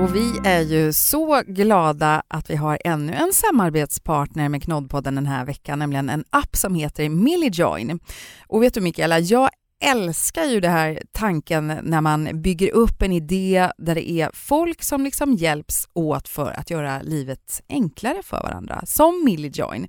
Och 0.00 0.14
vi 0.14 0.40
är 0.44 0.60
ju 0.60 0.92
så 0.92 1.42
glada 1.46 2.22
att 2.28 2.50
vi 2.50 2.56
har 2.56 2.78
ännu 2.84 3.12
en 3.12 3.32
samarbetspartner 3.32 4.48
med 4.48 4.62
Knoddpodden 4.62 5.14
den 5.14 5.26
här 5.26 5.44
veckan, 5.44 5.78
nämligen 5.78 6.08
en 6.08 6.24
app 6.30 6.56
som 6.56 6.74
heter 6.74 7.08
Millijoin. 7.08 8.00
Och 8.46 8.62
vet 8.62 8.74
du 8.74 8.80
Mikaela, 8.80 9.18
jag 9.18 9.50
älskar 9.84 10.44
ju 10.44 10.60
det 10.60 10.68
här 10.68 11.02
tanken 11.12 11.66
när 11.82 12.00
man 12.00 12.42
bygger 12.42 12.70
upp 12.70 13.02
en 13.02 13.12
idé 13.12 13.70
där 13.78 13.94
det 13.94 14.10
är 14.10 14.30
folk 14.34 14.82
som 14.82 15.04
liksom 15.04 15.34
hjälps 15.34 15.88
åt 15.92 16.28
för 16.28 16.50
att 16.50 16.70
göra 16.70 17.02
livet 17.02 17.62
enklare 17.68 18.22
för 18.22 18.42
varandra, 18.42 18.82
som 18.86 19.24
Millijoin 19.24 19.88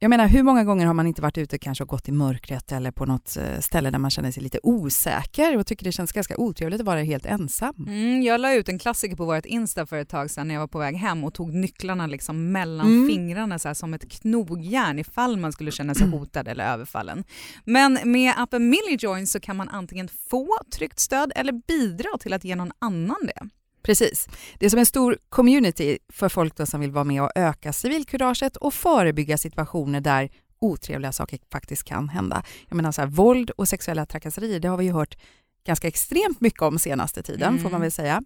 jag 0.00 0.08
menar 0.10 0.28
hur 0.28 0.42
många 0.42 0.64
gånger 0.64 0.86
har 0.86 0.94
man 0.94 1.06
inte 1.06 1.22
varit 1.22 1.38
ute 1.38 1.58
kanske 1.58 1.84
och 1.84 1.88
gått 1.88 2.08
i 2.08 2.12
mörkret 2.12 2.72
eller 2.72 2.90
på 2.90 3.06
något 3.06 3.36
eh, 3.36 3.60
ställe 3.60 3.90
där 3.90 3.98
man 3.98 4.10
känner 4.10 4.30
sig 4.30 4.42
lite 4.42 4.60
osäker 4.62 5.56
och 5.56 5.66
tycker 5.66 5.84
det 5.84 5.92
känns 5.92 6.12
ganska 6.12 6.36
otrevligt 6.36 6.80
att 6.80 6.86
vara 6.86 7.02
helt 7.02 7.26
ensam. 7.26 7.74
Mm, 7.88 8.22
jag 8.22 8.40
la 8.40 8.54
ut 8.54 8.68
en 8.68 8.78
klassiker 8.78 9.16
på 9.16 9.24
vårt 9.24 9.46
Insta 9.46 9.86
för 9.86 9.96
ett 9.96 10.08
tag 10.08 10.30
sedan 10.30 10.48
när 10.48 10.54
jag 10.54 10.60
var 10.60 10.68
på 10.68 10.78
väg 10.78 10.96
hem 10.96 11.24
och 11.24 11.34
tog 11.34 11.54
nycklarna 11.54 12.06
liksom 12.06 12.52
mellan 12.52 12.86
Mm. 12.86 13.08
fingrarna 13.08 13.58
så 13.58 13.68
här, 13.68 13.74
som 13.74 13.94
ett 13.94 14.10
knogjärn 14.10 14.98
ifall 14.98 15.36
man 15.36 15.52
skulle 15.52 15.70
känna 15.70 15.94
sig 15.94 16.08
hotad 16.10 16.48
eller 16.48 16.72
överfallen. 16.72 17.24
Men 17.64 17.98
med 18.04 18.34
appen 18.36 18.70
Millijoin 18.70 19.26
så 19.26 19.40
kan 19.40 19.56
man 19.56 19.68
antingen 19.68 20.08
få 20.30 20.48
tryggt 20.76 20.98
stöd 20.98 21.32
eller 21.36 21.52
bidra 21.52 22.18
till 22.20 22.32
att 22.32 22.44
ge 22.44 22.56
någon 22.56 22.72
annan 22.78 23.16
det. 23.22 23.48
Precis. 23.82 24.28
Det 24.58 24.66
är 24.66 24.70
som 24.70 24.78
en 24.78 24.86
stor 24.86 25.18
community 25.28 25.98
för 26.12 26.28
folk 26.28 26.56
då 26.56 26.66
som 26.66 26.80
vill 26.80 26.90
vara 26.92 27.04
med 27.04 27.22
och 27.22 27.30
öka 27.34 27.72
civilkuraget 27.72 28.56
och 28.56 28.74
förebygga 28.74 29.38
situationer 29.38 30.00
där 30.00 30.30
otrevliga 30.60 31.12
saker 31.12 31.38
faktiskt 31.52 31.84
kan 31.84 32.08
hända. 32.08 32.42
Jag 32.68 32.76
menar 32.76 32.92
så 32.92 33.00
här, 33.00 33.08
våld 33.08 33.50
och 33.50 33.68
sexuella 33.68 34.06
trakasserier, 34.06 34.60
det 34.60 34.68
har 34.68 34.76
vi 34.76 34.84
ju 34.84 34.92
hört 34.92 35.16
ganska 35.66 35.88
extremt 35.88 36.40
mycket 36.40 36.62
om 36.62 36.78
senaste 36.78 37.22
tiden 37.22 37.48
Mm. 37.48 37.62
får 37.62 37.70
man 37.70 37.80
väl 37.80 37.92
säga. 37.92 38.22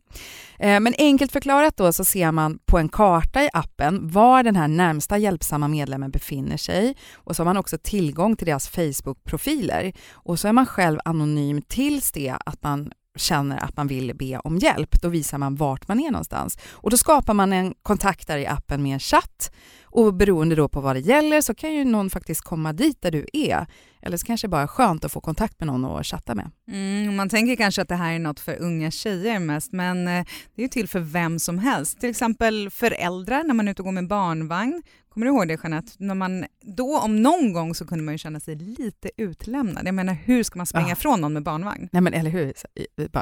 Eh, 0.59 0.81
Men 0.81 0.95
enkelt 0.99 1.33
förklarat 1.33 1.77
då 1.77 1.93
så 1.93 2.05
ser 2.05 2.33
man 2.33 2.59
på 2.67 2.79
en 2.79 2.89
karta 2.89 3.43
i 3.43 3.49
appen 3.53 4.09
var 4.11 4.43
den 4.43 4.57
här 4.57 4.69
närmsta 4.69 5.19
hjälpsamma 5.19 5.69
medlemmen 5.69 6.11
befinner 6.11 6.57
sig 6.57 6.97
och 7.15 7.37
så 7.37 7.41
har 7.41 7.45
man 7.45 7.57
också 7.57 7.79
tillgång 7.83 8.37
till 8.37 8.47
deras 8.47 8.69
Facebook-profiler 8.69 9.93
och 10.13 10.39
så 10.39 10.49
är 10.49 10.53
man 10.53 10.67
själv 10.67 10.99
anonym 11.05 11.63
tills 11.63 12.13
det 12.13 12.35
att 12.47 12.63
man 12.63 12.93
känner 13.17 13.65
att 13.65 13.77
man 13.77 13.87
vill 13.87 14.15
be 14.15 14.39
om 14.39 14.59
hjälp. 14.59 15.03
Då 15.03 15.09
visar 15.09 15.39
man 15.39 15.57
vart 15.57 15.89
man 15.89 16.01
är 16.01 16.11
någonstans. 16.11 16.59
Och 16.71 16.91
då 16.91 16.97
skapar 16.97 17.35
man 17.35 17.53
en 17.53 17.75
kontakt 17.83 18.27
där 18.27 18.39
i 18.39 18.47
appen 18.47 18.83
med 18.83 18.93
en 18.93 19.01
chatt 19.01 19.53
och 19.93 20.15
beroende 20.15 20.55
då 20.55 20.69
på 20.69 20.81
vad 20.81 20.97
det 20.97 21.01
gäller 21.01 21.41
så 21.41 21.55
kan 21.55 21.75
ju 21.75 21.85
någon 21.85 22.11
faktiskt 22.11 22.41
komma 22.41 22.73
dit 22.73 23.03
där 23.03 23.11
du 23.11 23.27
är. 23.33 23.67
Eller 24.03 24.17
så 24.17 24.27
kanske 24.27 24.47
det 24.47 24.51
bara 24.51 24.63
är 24.63 24.67
skönt 24.67 25.05
att 25.05 25.13
få 25.13 25.21
kontakt 25.21 25.61
med 25.61 25.67
någon 25.67 25.85
och 25.85 26.07
chatta 26.07 26.35
med. 26.35 26.51
Mm, 26.69 27.17
man 27.17 27.29
tänker 27.29 27.57
kanske 27.57 27.83
att 27.83 27.89
det 27.89 27.95
här 27.97 28.13
är 28.13 28.19
något 28.19 28.41
för 28.41 28.63
unga 28.63 28.91
tjejer 28.91 29.39
mest, 29.39 29.73
men 29.73 30.09
eh, 30.09 30.25
det 30.55 30.63
är 30.63 30.65
ju 30.65 30.69
till 30.69 30.89
för 30.89 31.01
vem 31.01 31.39
som 31.39 31.59
helst. 31.59 32.01
Till 32.01 32.11
exempel 32.11 32.71
föräldrar 32.71 33.45
när 33.45 33.55
man 33.55 33.69
är 33.69 33.73
ute 33.73 33.83
och 33.83 33.87
går 33.87 33.93
med 33.93 34.09
barnvagn. 34.09 34.83
Kommer 35.09 35.27
du 35.27 35.33
ihåg 35.33 35.49
det 35.49 35.59
Jeanette? 35.63 35.93
När 35.99 36.15
man, 36.15 36.45
då 36.77 36.99
om 36.99 37.23
någon 37.23 37.53
gång 37.53 37.75
så 37.75 37.87
kunde 37.87 38.05
man 38.05 38.15
ju 38.15 38.19
känna 38.19 38.41
sig 38.41 38.55
lite 38.55 39.11
utlämnad. 39.17 39.87
Jag 39.87 39.95
menar 39.95 40.15
hur 40.25 40.43
ska 40.43 40.57
man 40.59 40.67
springa 40.67 40.87
Ja. 40.89 40.93
ifrån 40.93 41.21
någon 41.21 41.33
med 41.33 41.43
barnvagn? 41.43 41.89
Nej 41.93 42.03
men 42.03 42.15
eller 42.15 42.31
hur, 42.31 42.53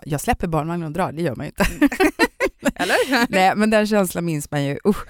jag 0.05 0.21
släpper 0.21 0.47
barnvagnen 0.47 0.87
och 0.87 0.93
drar, 0.93 1.13
det 1.13 1.23
gör 1.23 1.37
man 1.37 1.47
ju 1.47 1.51
inte. 1.59 1.89
Eller? 2.83 3.27
Nej 3.33 3.53
men 3.57 3.71
den 3.71 3.87
känslan 3.87 4.25
minns 4.25 4.51
man 4.51 4.65
ju. 4.65 4.79
Usch. 4.89 5.07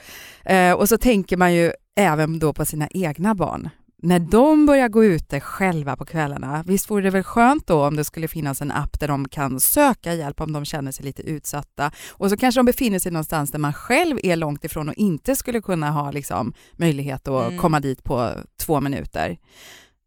Eh, 0.51 0.73
och 0.73 0.89
så 0.89 0.99
tänker 0.99 1.37
man 1.37 1.55
ju 1.55 1.73
även 1.97 2.39
då 2.39 2.53
på 2.53 2.65
sina 2.67 2.89
egna 2.91 3.35
barn. 3.35 3.71
När 4.03 4.19
de 4.19 4.67
börjar 4.67 4.89
gå 4.89 5.05
ute 5.05 5.41
själva 5.41 5.97
på 5.97 6.05
kvällarna, 6.05 6.65
visst 6.67 6.91
vore 6.91 7.03
det 7.03 7.11
väl 7.11 7.23
skönt 7.23 7.67
då 7.67 7.87
om 7.87 7.97
det 7.97 8.05
skulle 8.05 8.29
finnas 8.29 8.63
en 8.63 8.71
app 8.71 9.01
där 9.01 9.09
de 9.09 9.29
kan 9.29 9.61
söka 9.61 10.15
hjälp 10.15 10.41
om 10.41 10.53
de 10.53 10.65
känner 10.65 10.93
sig 10.93 11.05
lite 11.05 11.23
utsatta. 11.23 11.91
Och 12.11 12.31
så 12.31 12.37
kanske 12.37 12.59
de 12.59 12.67
befinner 12.67 12.99
sig 12.99 13.13
någonstans 13.13 13.51
där 13.51 13.59
man 13.59 13.73
själv 13.73 14.19
är 14.23 14.37
långt 14.37 14.65
ifrån 14.65 14.89
och 14.89 14.95
inte 14.95 15.37
skulle 15.37 15.61
kunna 15.61 15.91
ha 15.91 16.11
liksom, 16.11 16.53
möjlighet 16.77 17.29
att 17.29 17.47
Mm. 17.47 17.59
komma 17.59 17.81
dit 17.81 18.05
på 18.05 18.33
två 18.61 18.81
minuter. 18.81 19.39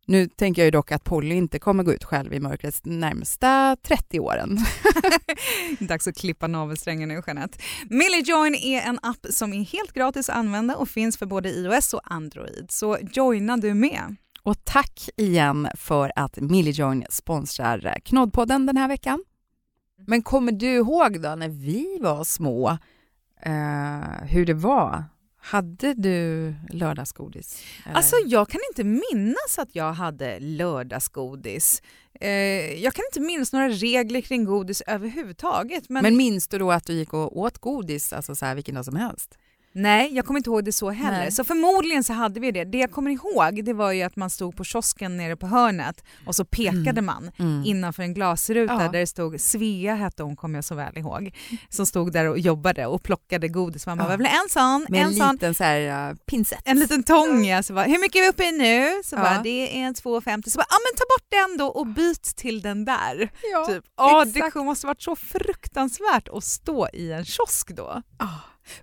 Nu 0.06 0.28
tänker 0.28 0.62
jag 0.62 0.68
ju 0.68 0.72
dock 0.72 0.92
att 0.92 1.04
Polly 1.04 1.36
inte 1.36 1.60
kommer 1.60 1.84
gå 1.84 1.94
ut 1.94 2.04
själv 2.04 2.34
i 2.34 2.39
mörkrets 2.39 2.82
närmsta 2.84 3.78
30 3.82 4.20
åren. 4.20 4.60
Dags 5.80 6.08
att 6.08 6.18
klippa 6.18 6.48
navelsträngen 6.48 7.10
nu 7.10 7.22
Jeanette. 7.28 7.58
Millijoin 7.89 8.56
är 8.56 8.82
en 8.82 9.00
app 9.02 9.26
som 9.30 9.54
är 9.54 9.63
helt 9.63 9.94
gratis 9.94 10.30
att 10.30 10.36
använda 10.36 10.76
och 10.76 10.89
finns 10.89 11.18
för 11.18 11.26
både 11.26 11.50
iOS 11.50 11.94
och 11.94 12.02
Android. 12.04 12.66
Så 12.70 12.98
joina 13.13 13.58
du 13.58 13.74
med. 13.74 14.16
Och 14.44 14.66
tack 14.66 15.10
igen 15.18 15.68
för 15.76 16.12
att 16.16 16.39
Millijoin 16.39 17.06
sponsrar 17.10 18.00
Knoddpodden 18.06 18.66
den 18.66 18.78
här 18.78 18.88
veckan. 18.88 19.24
Men 20.08 20.24
kommer 20.24 20.52
du 20.52 20.68
ihåg 20.68 21.22
då 21.22 21.36
när 21.36 21.50
vi 21.50 21.98
var 22.02 22.24
små 22.24 22.78
eh, 23.42 24.26
hur 24.28 24.46
det 24.46 24.54
var? 24.54 25.04
Hade 25.46 25.94
du 25.94 26.54
lördagsgodis? 26.70 27.64
Eller? 27.86 27.96
Alltså 27.96 28.16
jag 28.26 28.50
kan 28.50 28.62
inte 28.72 28.84
minnas 28.84 29.58
att 29.60 29.70
jag 29.72 29.94
hade 29.94 30.40
lördagsgodis. 30.40 31.82
Eh, 32.20 32.30
jag 32.84 32.94
kan 32.94 33.06
inte 33.12 33.20
minnas 33.20 33.54
några 33.54 33.70
regler 33.70 34.22
kring 34.22 34.46
godis 34.46 34.82
överhuvudtaget. 34.88 35.90
Men, 35.90 36.04
Men 36.04 36.18
minns 36.18 36.48
du 36.48 36.58
då 36.58 36.72
att 36.72 36.86
du 36.86 36.94
gick 36.94 37.14
och 37.14 37.38
åt 37.38 37.58
godis 37.58 38.14
alltså 38.14 38.36
så 38.36 38.46
här 38.46 38.56
vilken 38.56 38.76
dag 38.76 38.86
som 38.86 38.96
helst? 38.96 39.38
Nej, 39.74 40.14
jag 40.16 40.26
kommer 40.26 40.40
inte 40.40 40.50
ihåg 40.50 40.64
det 40.66 40.72
så 40.72 40.90
heller. 40.90 41.18
Nej. 41.18 41.32
Så 41.32 41.44
förmodligen 41.44 42.04
så 42.04 42.14
hade 42.14 42.40
vi 42.40 42.52
det. 42.52 42.64
Det 42.66 42.78
jag 42.78 42.92
kommer 42.92 43.12
ihåg 43.12 43.66
det 43.66 43.74
var 43.74 43.92
ju 43.92 44.02
att 44.04 44.16
man 44.16 44.30
stod 44.30 44.56
på 44.58 44.64
kiosken 44.64 45.18
nere 45.18 45.36
på 45.36 45.48
hörnet 45.48 46.04
och 46.26 46.36
så 46.36 46.46
pekade 46.46 47.02
man 47.02 47.32
innanför 47.66 48.04
en 48.04 48.14
glasruta 48.14 48.74
Ja. 48.74 48.80
där 48.80 49.00
det 49.00 49.08
stod 49.08 49.42
Svea 49.42 49.96
hette 49.96 50.24
hon 50.24 50.36
kommer 50.36 50.58
jag 50.58 50.64
så 50.66 50.76
väl 50.76 50.98
ihåg. 50.98 51.36
Som 51.70 51.86
stod 51.86 52.14
där 52.14 52.26
och 52.30 52.40
jobbade 52.40 52.86
och 52.86 53.04
plockade 53.04 53.48
godis. 53.48 53.86
Man 53.86 53.98
bara, 53.98 54.04
Ja. 54.04 54.10
"Vad 54.10 54.18
vill 54.18 54.28
en 54.28 54.50
sån, 54.50 54.86
Med 54.90 55.02
en, 55.02 55.08
en 55.08 55.14
sån. 55.16 55.32
liten 55.34 55.56
så 55.56 55.64
här, 55.64 56.10
uh, 56.12 56.16
pinsett. 56.26 56.62
En 56.66 56.80
liten 56.80 57.04
tång 57.04 57.46
ja. 57.46 57.64
Så 57.64 57.74
bara, 57.74 57.86
hur 57.86 58.00
mycket 58.00 58.16
är 58.16 58.22
vi 58.22 58.30
uppe 58.30 58.44
i 58.44 58.52
nu? 58.52 59.02
Så 59.04 59.16
Ja. 59.16 59.20
bara, 59.20 59.42
det 59.44 59.82
är 59.82 59.94
2,50. 59.94 60.50
Så 60.50 60.58
bara, 60.58 60.66
ja 60.70 60.78
men 60.86 60.98
ta 60.98 61.04
bort 61.10 61.28
den 61.30 61.58
då 61.58 61.68
och 61.68 61.88
byt 61.88 62.24
till 62.36 62.62
den 62.62 62.86
där. 62.86 63.32
Ja, 63.52 63.66
Typ. 63.66 63.84
Ja, 63.98 64.26
det 64.26 64.56
måste 64.56 64.88
varit 64.88 65.02
så 65.02 65.16
fruktansvärt 65.16 66.28
att 66.30 66.44
stå 66.44 66.88
i 66.94 67.12
en 67.12 67.26
kiosk 67.26 67.68
då. 67.76 68.02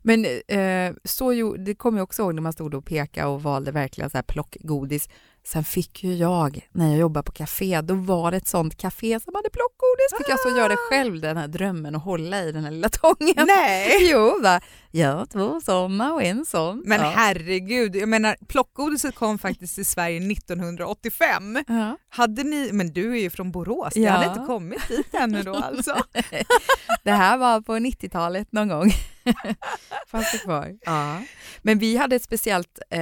Men 0.02 0.24
eh, 0.48 0.94
så 1.04 1.32
ju, 1.32 1.56
det 1.56 1.74
kommer 1.74 1.98
jag 1.98 2.04
också 2.04 2.22
ihåg 2.22 2.34
när 2.34 2.42
man 2.42 2.52
stod 2.52 2.74
och 2.74 2.84
pekade 2.84 3.26
och 3.26 3.42
valde 3.42 3.72
verkligen 3.72 4.10
så 4.10 4.18
här 4.18 4.22
plockgodis. 4.22 5.08
Sen 5.44 5.64
fick 5.64 6.04
ju 6.04 6.14
jag, 6.14 6.68
när 6.72 6.88
jag 6.88 6.98
jobbade 6.98 7.24
på 7.24 7.32
café, 7.32 7.80
då 7.80 7.94
var 7.94 8.30
det 8.30 8.36
ett 8.36 8.48
sånt 8.48 8.76
café 8.76 9.20
som 9.20 9.34
hade 9.34 9.50
plockgodis. 9.50 10.18
Fick 10.18 10.28
jag 10.28 10.40
så 10.40 10.48
göra 10.58 10.68
det 10.68 10.76
själv, 10.76 11.20
den 11.20 11.36
här 11.36 11.48
drömmen 11.48 11.94
och 11.94 12.00
hålla 12.00 12.42
i 12.42 12.52
den 12.52 12.64
här 12.64 12.70
lilla 12.70 12.88
tången. 12.88 13.46
Nej! 13.46 13.96
Jo, 14.10 14.40
va? 14.42 14.60
ja, 14.90 15.26
två 15.26 15.60
såna 15.60 16.12
och 16.14 16.22
en 16.22 16.44
sån. 16.44 16.82
Men 16.86 17.00
ja. 17.00 17.12
herregud, 17.16 17.96
jag 17.96 18.08
menar 18.08 18.36
plockgodiset 18.48 19.14
kom 19.14 19.38
faktiskt 19.38 19.74
till 19.74 19.86
Sverige 19.86 20.32
1985. 20.32 21.58
Ja. 21.68 21.96
Hade 22.08 22.42
ni, 22.44 22.70
men 22.72 22.92
du 22.92 23.12
är 23.12 23.20
ju 23.20 23.30
från 23.30 23.52
Borås, 23.52 23.94
det 23.94 24.00
Ja. 24.00 24.10
hade 24.12 24.26
inte 24.26 24.46
kommit 24.46 24.88
dit 24.88 25.14
ännu 25.14 25.42
då 25.42 25.54
alltså. 25.54 25.96
Det 27.02 27.12
här 27.12 27.36
var 27.36 27.60
på 27.60 27.72
90-talet 27.74 28.52
någon 28.52 28.68
gång. 28.68 28.90
Fanns 30.10 30.32
det 30.32 30.38
kvar. 30.38 30.78
Ja. 30.80 31.22
Men 31.62 31.78
vi 31.78 31.96
hade 31.96 32.16
ett 32.16 32.22
speciellt 32.24 32.78
eh, 32.90 33.00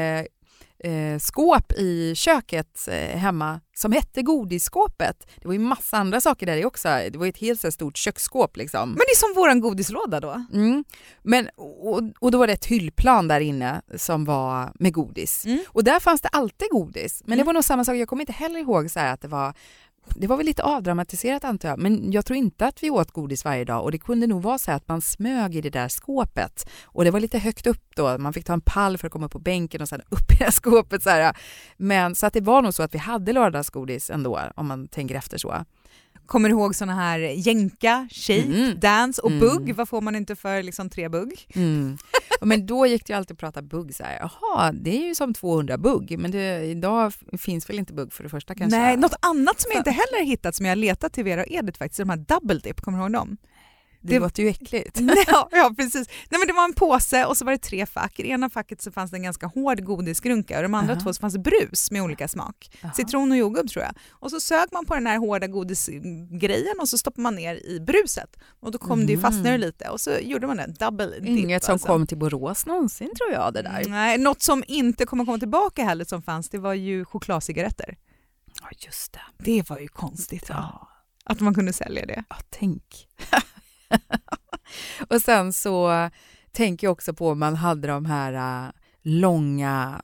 eh, 0.85 1.19
skåp 1.19 1.73
i 1.73 2.15
köket 2.15 2.89
eh, 2.89 3.19
hemma 3.19 3.61
som 3.77 3.93
hette 3.93 4.23
godisskåpet. 4.23 5.27
Det 5.37 5.49
var 5.49 5.53
ju 5.53 5.59
massa 5.59 5.97
andra 5.97 6.21
saker 6.21 6.47
där 6.47 6.57
i 6.57 6.65
också. 6.65 6.89
Det 6.89 7.17
var 7.17 7.25
ju 7.25 7.29
ett 7.31 7.39
helt 7.39 7.61
så 7.61 7.71
stort 7.73 7.97
köksskåp 7.97 8.57
liksom. 8.57 8.89
Men 8.89 8.97
det 8.99 9.11
är 9.13 9.17
som 9.17 9.35
våran 9.43 9.61
godislåda 9.61 10.21
då. 10.21 10.45
Mm. 10.53 10.85
Men, 11.23 11.49
och, 11.57 12.03
och 12.21 12.31
då 12.31 12.39
var 12.39 12.47
det 12.47 12.53
ett 12.53 12.67
hyllplan 12.67 13.29
där 13.29 13.41
inne 13.41 13.83
som 13.97 14.25
var 14.25 14.73
med 14.75 14.93
godis. 14.93 15.45
Mm. 15.47 15.59
Och 15.69 15.85
där 15.85 16.01
fanns 16.01 16.21
det 16.21 16.29
alltid 16.29 16.69
godis. 16.71 17.23
Men 17.25 17.31
det 17.31 17.43
Mm. 17.43 17.47
var 17.47 17.53
nog 17.55 17.65
samma 17.65 17.85
sak, 17.85 17.97
jag 17.97 18.09
kommer 18.09 18.23
inte 18.23 18.33
heller 18.33 18.61
ihåg 18.61 18.91
så 18.91 19.01
att 19.01 19.21
det 19.21 19.29
var 19.29 19.55
det 20.15 20.27
var 20.27 20.37
väl 20.37 20.47
lite 20.47 20.63
avdramatiserat 20.63 21.45
antar 21.45 21.69
jag, 21.69 21.79
men 21.79 22.13
jag 22.13 22.27
tror 22.27 22.37
inte 22.37 22.67
att 22.67 22.83
vi 22.83 22.91
åt 22.91 23.11
godis 23.11 23.45
varje 23.45 23.65
dag 23.65 23.83
och 23.83 23.93
det 23.93 23.99
kunde 23.99 24.27
nog 24.27 24.43
vara 24.43 24.59
så 24.59 24.71
att 24.71 24.89
man 24.89 25.01
smög 25.01 25.57
i 25.57 25.61
det 25.61 25.71
där 25.71 25.89
skåpet 25.89 26.69
och 26.85 27.05
det 27.05 27.11
var 27.11 27.21
lite 27.21 27.39
högt 27.39 27.67
upp 27.67 27.83
då, 27.97 28.19
man 28.19 28.33
fick 28.33 28.45
ta 28.45 28.53
en 28.53 28.61
pall 28.61 28.99
för 28.99 29.07
att 29.07 29.13
komma 29.13 29.27
upp 29.27 29.33
på 29.33 29.39
bänken 29.39 29.83
och 29.83 29.89
sen 29.89 30.01
upp 30.09 30.33
i 30.33 30.35
det 30.39 30.45
här 30.45 30.51
skåpet 30.51 31.03
så 31.03 31.11
här. 31.11 31.37
Men 31.77 32.15
så 32.15 32.27
att 32.27 32.33
det 32.33 32.41
var 32.41 32.63
nog 32.63 32.75
så 32.75 32.83
att 32.83 32.95
vi 32.95 32.99
hade 32.99 33.33
lördagsgodis 33.33 34.11
ändå 34.11 34.41
om 34.55 34.67
man 34.67 34.89
tänker 34.89 35.15
efter 35.15 35.39
så. 35.39 35.65
Kommer 36.29 36.49
ihåg 36.51 36.75
såna 36.75 36.95
här 36.95 37.19
jänka, 37.19 38.09
shake, 38.11 38.43
Mm. 38.43 38.81
dance 38.81 39.23
och 39.23 39.31
Mm. 39.31 39.41
bugg? 39.41 39.75
Vad 39.75 39.89
får 39.89 40.01
man 40.01 40.17
inte 40.17 40.37
för 40.37 40.63
liksom 40.63 40.91
tre 40.91 41.09
bugg? 41.09 41.47
Mm. 41.55 41.99
Men 42.41 42.67
då 42.67 42.87
gick 42.87 43.07
det 43.07 43.13
ju 43.13 43.17
alltid 43.17 43.35
att 43.35 43.39
prata 43.39 43.63
bugg 43.63 43.95
så 43.95 44.03
här. 44.05 44.19
Jaha, 44.21 44.73
det 44.73 44.91
är 45.03 45.07
ju 45.07 45.15
som 45.15 45.35
200 45.35 45.79
bugg, 45.79 46.19
men 46.19 46.31
det, 46.31 46.65
idag 46.65 47.13
finns 47.39 47.71
väl 47.71 47.79
inte 47.79 47.93
bugg 47.93 48.13
för 48.13 48.23
det 48.23 48.29
första 48.29 48.55
kanske? 48.55 48.79
Nej, 48.79 48.97
något 48.97 49.15
annat 49.21 49.61
som 49.61 49.71
jag 49.73 49.81
inte 49.81 49.91
heller 49.91 50.25
hittat 50.25 50.55
som 50.55 50.67
jag 50.67 50.79
letat 50.79 51.13
till 51.13 51.25
Vera 51.25 51.41
och 51.41 51.47
Edith 51.51 51.79
faktiskt, 51.79 52.01
är 52.01 52.05
de 52.05 52.11
här 52.11 52.17
double 52.41 52.59
dip, 52.59 52.81
kommer 52.81 52.99
du 52.99 53.05
ihåg 53.05 53.13
dem? 53.13 53.37
Det, 54.01 54.13
det- 54.13 54.19
låter 54.19 54.43
ju 54.43 54.49
äckligt. 54.49 55.01
ja, 55.27 55.49
ja, 55.53 55.73
precis. 55.77 56.09
Nej, 56.31 56.39
men 56.39 56.47
det 56.47 56.53
var 56.53 56.65
en 56.65 56.73
påse 56.75 57.25
och 57.25 57.37
så 57.37 57.45
var 57.45 57.53
det 57.53 57.59
tre 57.59 57.87
fack. 57.87 58.19
I 58.19 58.23
det 58.23 58.29
ena 58.29 58.51
facket 58.51 58.83
så 58.83 58.93
fanns 58.93 59.11
det 59.11 59.17
en 59.17 59.23
ganska 59.23 59.47
hård 59.47 59.85
godisgrunka 59.85 60.55
och 60.55 60.61
i 60.61 60.63
de 60.63 60.75
andra 60.75 60.93
Aha. 60.93 61.03
två 61.03 61.13
så 61.13 61.21
fanns 61.21 61.35
det 61.35 61.41
brus 61.41 61.91
med 61.91 62.03
olika 62.03 62.29
smak. 62.29 62.71
Jaha. 62.81 62.93
Citron 62.93 63.31
och 63.31 63.37
jordgubb 63.39 63.69
tror 63.71 63.85
jag. 63.85 63.95
Och 64.11 64.31
så 64.31 64.41
sög 64.41 64.69
man 64.73 64.87
på 64.87 64.95
den 64.95 65.07
här 65.07 65.19
hårda 65.19 65.47
godisgrejen 65.47 66.81
och 66.81 66.89
så 66.89 66.99
stoppade 66.99 67.23
man 67.23 67.35
ner 67.35 67.55
i 67.67 67.81
bruset. 67.81 68.37
Och 68.61 68.71
då 68.73 68.79
kom 68.79 69.01
det 69.07 69.13
ju 69.13 69.19
Mm. 69.19 69.31
fastnare 69.33 69.59
lite 69.59 69.89
och 69.89 70.01
så 70.01 70.11
gjorde 70.21 70.47
man 70.47 70.59
en 70.59 70.75
double 70.75 71.07
dip. 71.07 71.29
Inget 71.29 71.65
som 71.65 71.73
alltså. 71.73 71.89
kom 71.89 72.07
till 72.07 72.19
Borås 72.19 72.67
någonsin 72.67 73.11
tror 73.19 73.33
jag 73.33 73.55
det 73.55 73.63
där. 73.63 73.85
Nej, 73.89 74.19
något 74.19 74.43
som 74.43 74.65
inte 74.67 75.07
kommer 75.07 75.25
komma 75.25 75.39
tillbaka 75.39 75.85
heller 75.85 76.05
som 76.05 76.23
fanns, 76.23 76.49
det 76.49 76.59
var 76.59 76.75
ju 76.75 77.05
chokladcigaretter. 77.05 77.97
Ja, 78.63 78.69
just 78.87 79.13
det. 79.13 79.21
Det 79.39 79.71
var 79.71 79.79
ju 79.79 79.89
konstigt? 79.89 80.45
Ja, 80.49 80.89
Att 81.25 81.41
man 81.41 81.55
kunde 81.55 81.73
sälja 81.73 82.07
det. 82.07 82.25
ja 82.29 82.37
tänk. 82.51 83.09
och 85.09 85.21
sen 85.23 85.53
så 85.53 86.11
tänker 86.53 86.87
jag 86.87 86.93
också 86.93 87.15
på 87.15 87.29
om 87.29 87.39
man 87.39 87.57
hade 87.57 87.89
de 87.89 88.07
här 88.07 88.65
äh, 88.67 88.71
långa 89.03 90.01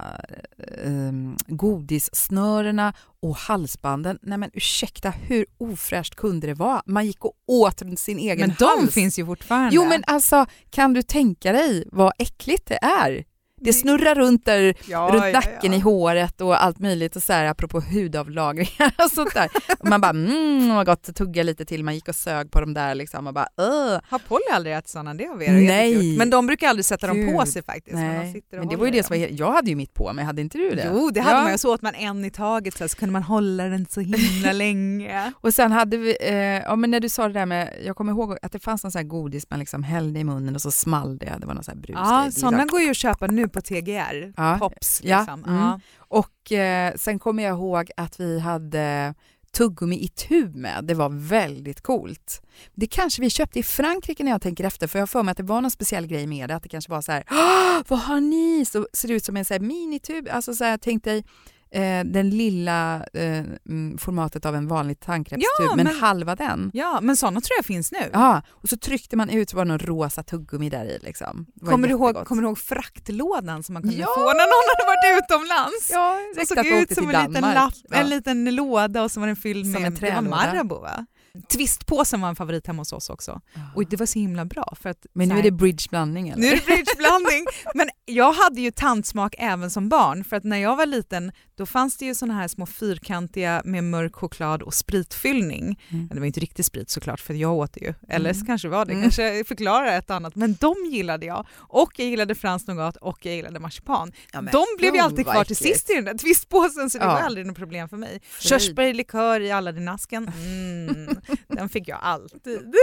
eh, 0.59 1.12
godissnörena 1.47 2.94
och 3.23 3.37
halsbanden. 3.37 4.18
Nej 4.23 4.38
men 4.38 4.51
ursäkta, 4.53 5.11
hur 5.11 5.47
ofräscht 5.59 6.14
kunde 6.14 6.47
det 6.47 6.55
vara? 6.55 6.83
Man 6.87 7.07
gick 7.07 7.25
och 7.25 7.35
åt 7.47 7.83
sin 7.97 8.18
egen 8.18 8.49
Men 8.49 8.57
de 8.59 8.81
hals. 8.81 8.94
finns 8.94 9.18
ju 9.18 9.27
fortfarande. 9.27 9.77
Jo 9.77 9.85
men 9.88 10.05
alltså, 10.07 10.47
kan 10.70 10.92
du 10.92 11.03
tänka 11.03 11.53
dig 11.53 11.88
vad 11.92 12.12
äckligt 12.18 12.66
det 12.66 12.79
är? 12.83 13.25
Det 13.64 13.72
snurrar 13.72 14.14
runt 14.14 14.44
där, 14.44 14.74
ja, 14.88 15.11
runt 15.12 15.24
ja, 15.24 15.33
nacken 15.33 15.72
ja. 15.72 15.79
i 15.79 15.81
håret 15.81 16.40
och 16.40 16.64
allt 16.64 16.79
möjligt 16.79 17.16
och 17.16 17.22
så 17.22 17.33
här 17.33 17.44
apropå 17.44 17.81
hudavlagringar 17.81 18.94
och 19.05 19.11
sånt 19.11 19.35
där. 19.35 19.50
Och 19.79 19.88
man 19.88 20.00
bara 20.00 20.11
mm 20.11 20.74
vad 20.74 20.87
gott, 20.87 21.14
tugga 21.14 21.42
lite 21.42 21.64
till, 21.64 21.85
man 21.85 21.94
gick 21.94 22.09
och 22.09 22.14
sög 22.14 22.50
på 22.50 22.61
dem 22.61 22.74
där 22.74 22.94
liksom 22.94 23.27
och 23.27 23.35
bara 23.35 23.48
Öh. 23.59 24.00
Har 24.09 24.18
Polly 24.18 24.44
aldrig 24.53 24.74
ätit 24.77 24.88
sådana? 24.88 25.14
Det 25.14 25.24
har 25.24 25.37
Vera 25.37 25.53
Nej. 25.53 26.16
Men 26.18 26.31
de 26.31 26.46
brukar 26.46 26.68
aldrig 26.68 26.85
sätta 26.85 27.07
dem 27.07 27.27
på 27.33 27.38
Gud. 27.38 27.48
sig 27.48 27.62
faktiskt. 27.62 27.96
men, 27.96 28.33
de 28.33 28.57
men 28.57 28.68
det 28.68 28.77
var 28.77 28.87
ju 28.87 28.92
det 28.92 29.03
som 29.03 29.18
var, 29.20 29.27
jag 29.31 29.53
hade 29.53 29.70
ju 29.70 29.77
mitt 29.77 29.94
på 29.94 30.12
mig, 30.12 30.24
hade 30.24 30.40
inte 30.42 30.59
du 30.59 30.70
det? 30.70 30.90
Jo, 30.92 31.11
det 31.11 31.20
hade 31.20 31.37
Ja. 31.37 31.42
man 31.42 31.53
ju. 31.53 31.59
Så 31.59 31.74
åt 31.74 31.83
man 31.83 31.94
en 31.94 32.24
i 32.24 32.31
taget 32.31 32.77
så, 32.79 32.88
så 32.88 32.96
kunde 32.96 33.12
man 33.12 33.22
hålla 33.22 33.64
den 33.64 33.87
så 33.90 34.00
himla 34.00 34.53
länge. 34.64 35.33
Och 35.40 35.55
sen 35.55 35.72
hade 35.72 35.96
vi, 35.96 36.16
eh, 36.20 36.35
ja 36.35 36.77
men 36.77 36.90
när 36.90 37.00
du 37.00 37.09
sa 37.09 37.27
det 37.29 37.35
där 37.35 37.46
med, 37.46 37.74
jag 37.87 37.96
kommer 37.96 38.12
ihåg 38.12 38.37
att 38.42 38.53
det 38.53 38.59
fanns 38.59 38.83
någon 38.85 38.92
sån 38.92 38.98
här 38.98 39.07
godis 39.07 39.50
man 39.50 39.59
liksom 39.59 39.83
hällde 39.83 40.20
i 40.20 40.24
munnen 40.24 40.55
och 40.55 40.62
så 40.62 40.70
small 40.70 41.18
det, 41.18 41.33
det 41.40 41.46
var 41.46 41.55
någon 41.55 41.64
sån 41.64 41.74
här 41.74 41.83
brus. 41.83 41.96
Ja, 41.98 42.29
sådana 42.33 42.57
liksom. 42.59 42.66
går 42.66 42.81
ju 42.81 42.90
att 42.90 42.96
köpa 42.96 43.27
nu 43.27 43.48
på 43.55 43.61
TGR. 43.61 44.33
Ja. 44.37 44.57
Pops 44.61 45.01
Ja, 45.05 45.19
liksom. 45.19 45.45
mm. 45.45 45.57
Ja. 45.57 45.81
Och 45.99 46.53
eh, 46.53 46.95
sen 46.97 47.19
kommer 47.19 47.43
jag 47.43 47.53
ihåg 47.53 47.90
att 47.97 48.21
vi 48.21 48.40
hade 48.40 49.14
tuggummi 49.53 49.97
i 49.97 50.09
tub 50.09 50.57
med, 50.57 50.85
det 50.85 50.95
var 50.95 51.09
väldigt 51.29 51.81
coolt. 51.81 52.43
Det 52.75 52.87
kanske 52.87 53.23
vi 53.23 53.31
köpte 53.31 53.59
i 53.59 53.62
Frankrike 53.62 54.25
när 54.25 54.31
jag 54.31 54.43
tänker 54.43 54.64
efter, 54.64 54.87
för 54.87 54.99
jag 54.99 55.03
har 55.03 55.07
för 55.07 55.23
mig 55.23 55.33
att 55.33 55.37
det 55.37 55.43
var 55.43 55.61
någon 55.61 55.71
speciell 55.71 56.07
grej 56.07 56.27
med 56.27 56.49
det, 56.51 56.55
att 56.57 56.62
det 56.62 56.69
kanske 56.69 56.90
var 56.90 57.01
så 57.03 57.12
här, 57.12 57.25
"Åh, 57.31 57.83
vad 57.88 57.99
har 57.99 58.21
ni? 58.21 58.64
Så 58.64 58.87
ser 58.93 59.09
det 59.09 59.14
ut 59.14 59.25
som 59.25 59.37
en 59.37 59.45
så 59.45 59.55
här 59.55 59.61
minitub, 59.61 60.29
alltså 60.31 60.55
så 60.55 60.64
här, 60.64 60.77
tänk 60.79 61.05
dig 61.05 61.25
eh, 61.74 62.04
den 62.04 62.30
lilla 62.30 63.04
eh, 63.14 63.38
mm, 63.68 63.98
formatet 63.98 64.46
av 64.46 64.54
en 64.56 64.68
vanlig 64.68 65.00
tandkrämstub, 65.00 65.48
Ja, 65.58 65.76
men, 65.76 65.87
men- 65.87 65.96
halva 65.96 66.37
den. 66.37 66.70
ja, 66.74 66.98
men 67.02 67.16
sådana 67.16 67.40
tror 67.40 67.56
jag 67.58 67.64
finns 67.64 67.92
nu. 67.92 68.10
Ja, 68.12 68.42
och 68.50 68.68
så 68.68 68.76
tryckte 68.76 69.16
man 69.16 69.30
ut 69.30 69.50
så 69.50 69.56
var 69.56 69.64
det 69.64 69.68
någon 69.68 69.78
rosa 69.78 70.22
tuggummi 70.22 70.70
där 70.70 70.84
i. 70.84 70.98
Liksom. 71.02 71.46
Kommer 71.66 71.88
du, 71.88 71.94
ihåg, 71.94 72.24
kommer 72.26 72.42
du 72.42 72.48
ihåg 72.48 72.58
fraktlådan 72.58 73.62
som 73.62 73.72
man 73.72 73.82
kunde 73.82 73.96
Ja! 73.96 74.06
få 74.16 74.20
när 74.20 74.46
någon 74.54 74.66
hade 74.70 74.87
varit 74.87 75.22
utomlands? 75.24 75.90
Ja, 75.92 76.18
Det 76.37 76.46
såg 76.46 76.66
ut 76.66 76.94
som 76.94 77.10
en 77.10 77.26
liten, 77.32 77.54
lapp, 77.54 77.74
Ja. 77.90 77.96
en 77.96 78.08
liten 78.08 78.54
låda 78.54 79.02
och 79.02 79.10
så 79.10 79.20
var 79.20 79.26
den 79.26 79.37
fylld 79.37 79.64
Som 79.72 79.82
med 79.82 79.87
en 79.87 79.94
det 80.00 80.14
var. 80.14 80.22
Marabou 80.22 80.80
va? 80.80 81.06
Twistpåsen 81.49 82.20
var 82.20 82.29
en 82.29 82.37
favorit 82.37 82.66
hemma 82.66 82.81
hos 82.81 82.92
oss 82.92 83.11
också. 83.11 83.40
Och 83.75 83.87
det 83.88 83.97
var 83.97 84.07
så 84.07 84.18
himla 84.18 84.44
bra. 84.44 84.77
För 84.81 84.90
att, 84.90 85.07
Men 85.12 85.29
nu 85.29 85.38
är 85.38 85.42
det 85.42 85.51
bridgeblandning 85.51 86.29
eller? 86.29 86.40
Nu 86.42 86.47
är 86.47 86.57
det 86.57 86.64
bridgeblandning. 86.66 87.47
Men 87.75 87.88
jag 88.05 88.33
hade 88.33 88.61
ju 88.61 88.70
tandsmak 88.70 89.35
även 89.38 89.70
som 89.70 89.88
barn 89.88 90.25
för 90.25 90.37
att 90.37 90.44
när 90.44 90.57
jag 90.57 90.77
var 90.77 90.87
liten 90.87 91.33
då 91.57 91.66
fanns 91.66 91.97
det 91.97 92.05
ju 92.05 92.14
såna 92.14 92.35
här 92.35 92.49
små 92.49 92.66
fyrkantiga 92.66 93.62
med 93.64 93.85
mörk 93.85 94.14
choklad 94.14 94.62
och 94.62 94.75
spritfyllning. 94.75 95.81
Mm. 95.88 96.09
Det 96.12 96.18
var 96.20 96.27
inte 96.27 96.40
riktigt 96.40 96.66
sprit 96.66 96.90
såklart 96.90 97.20
för 97.20 97.35
jag 97.35 97.53
åt 97.55 97.73
det 97.73 97.81
ju. 97.81 97.94
Eller 98.09 98.31
Mm. 98.31 98.40
så 98.40 98.47
kanske 98.47 98.68
var 98.68 98.85
det, 98.85 98.92
Mm. 98.92 99.03
kanske 99.03 99.44
förklarar 99.44 99.99
ett 99.99 100.11
annat. 100.11 100.35
Men 100.37 100.55
de 100.61 100.75
gillade 100.90 101.27
jag. 101.27 101.47
Och 101.57 101.92
jag 101.97 102.09
gillade 102.09 102.35
fransk 102.35 102.66
nougat 102.66 102.97
och 102.97 103.27
jag 103.27 103.35
gillade 103.35 103.61
marsipan. 103.61 104.12
Ja, 104.33 104.40
men 104.40 104.53
de 104.53 104.64
blev 104.79 104.94
ju 104.94 105.01
alltid 105.01 105.25
kvar 105.27 105.44
till 105.44 105.57
sist 105.57 105.90
i 105.90 105.94
den 105.94 106.05
där 106.05 106.14
twistpåsen 106.18 106.90
så 106.90 106.99
det 106.99 107.05
Ja. 107.05 107.12
var 107.12 107.20
aldrig 107.20 107.47
något 107.47 107.57
problem 107.57 107.88
för 107.88 107.97
mig. 107.97 108.20
Körsbärlikör 108.40 109.40
i 109.40 109.51
Aladdin-asken, 109.53 110.29
mm, 110.29 111.16
den 111.48 111.68
fick 111.68 111.88
jag 111.88 111.98
alltid. 112.02 112.74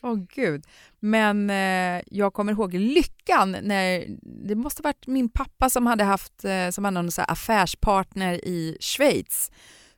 Åh 0.00 0.18
gud. 0.34 0.64
Men 1.00 1.50
eh, 1.50 2.02
jag 2.06 2.32
kommer 2.32 2.52
ihåg 2.52 2.74
lyckan 2.74 3.56
när, 3.62 4.06
det 4.48 4.54
måste 4.54 4.82
ha 4.82 4.88
varit 4.88 5.06
min 5.06 5.28
pappa 5.28 5.70
som 5.70 5.86
hade 5.86 6.04
haft, 6.04 6.44
eh, 6.44 6.70
som 6.70 6.84
hade 6.84 6.94
någon 6.94 7.12
så 7.12 7.20
här 7.20 7.30
affärspartner 7.30 8.44
i 8.44 8.76
Schweiz 8.80 9.50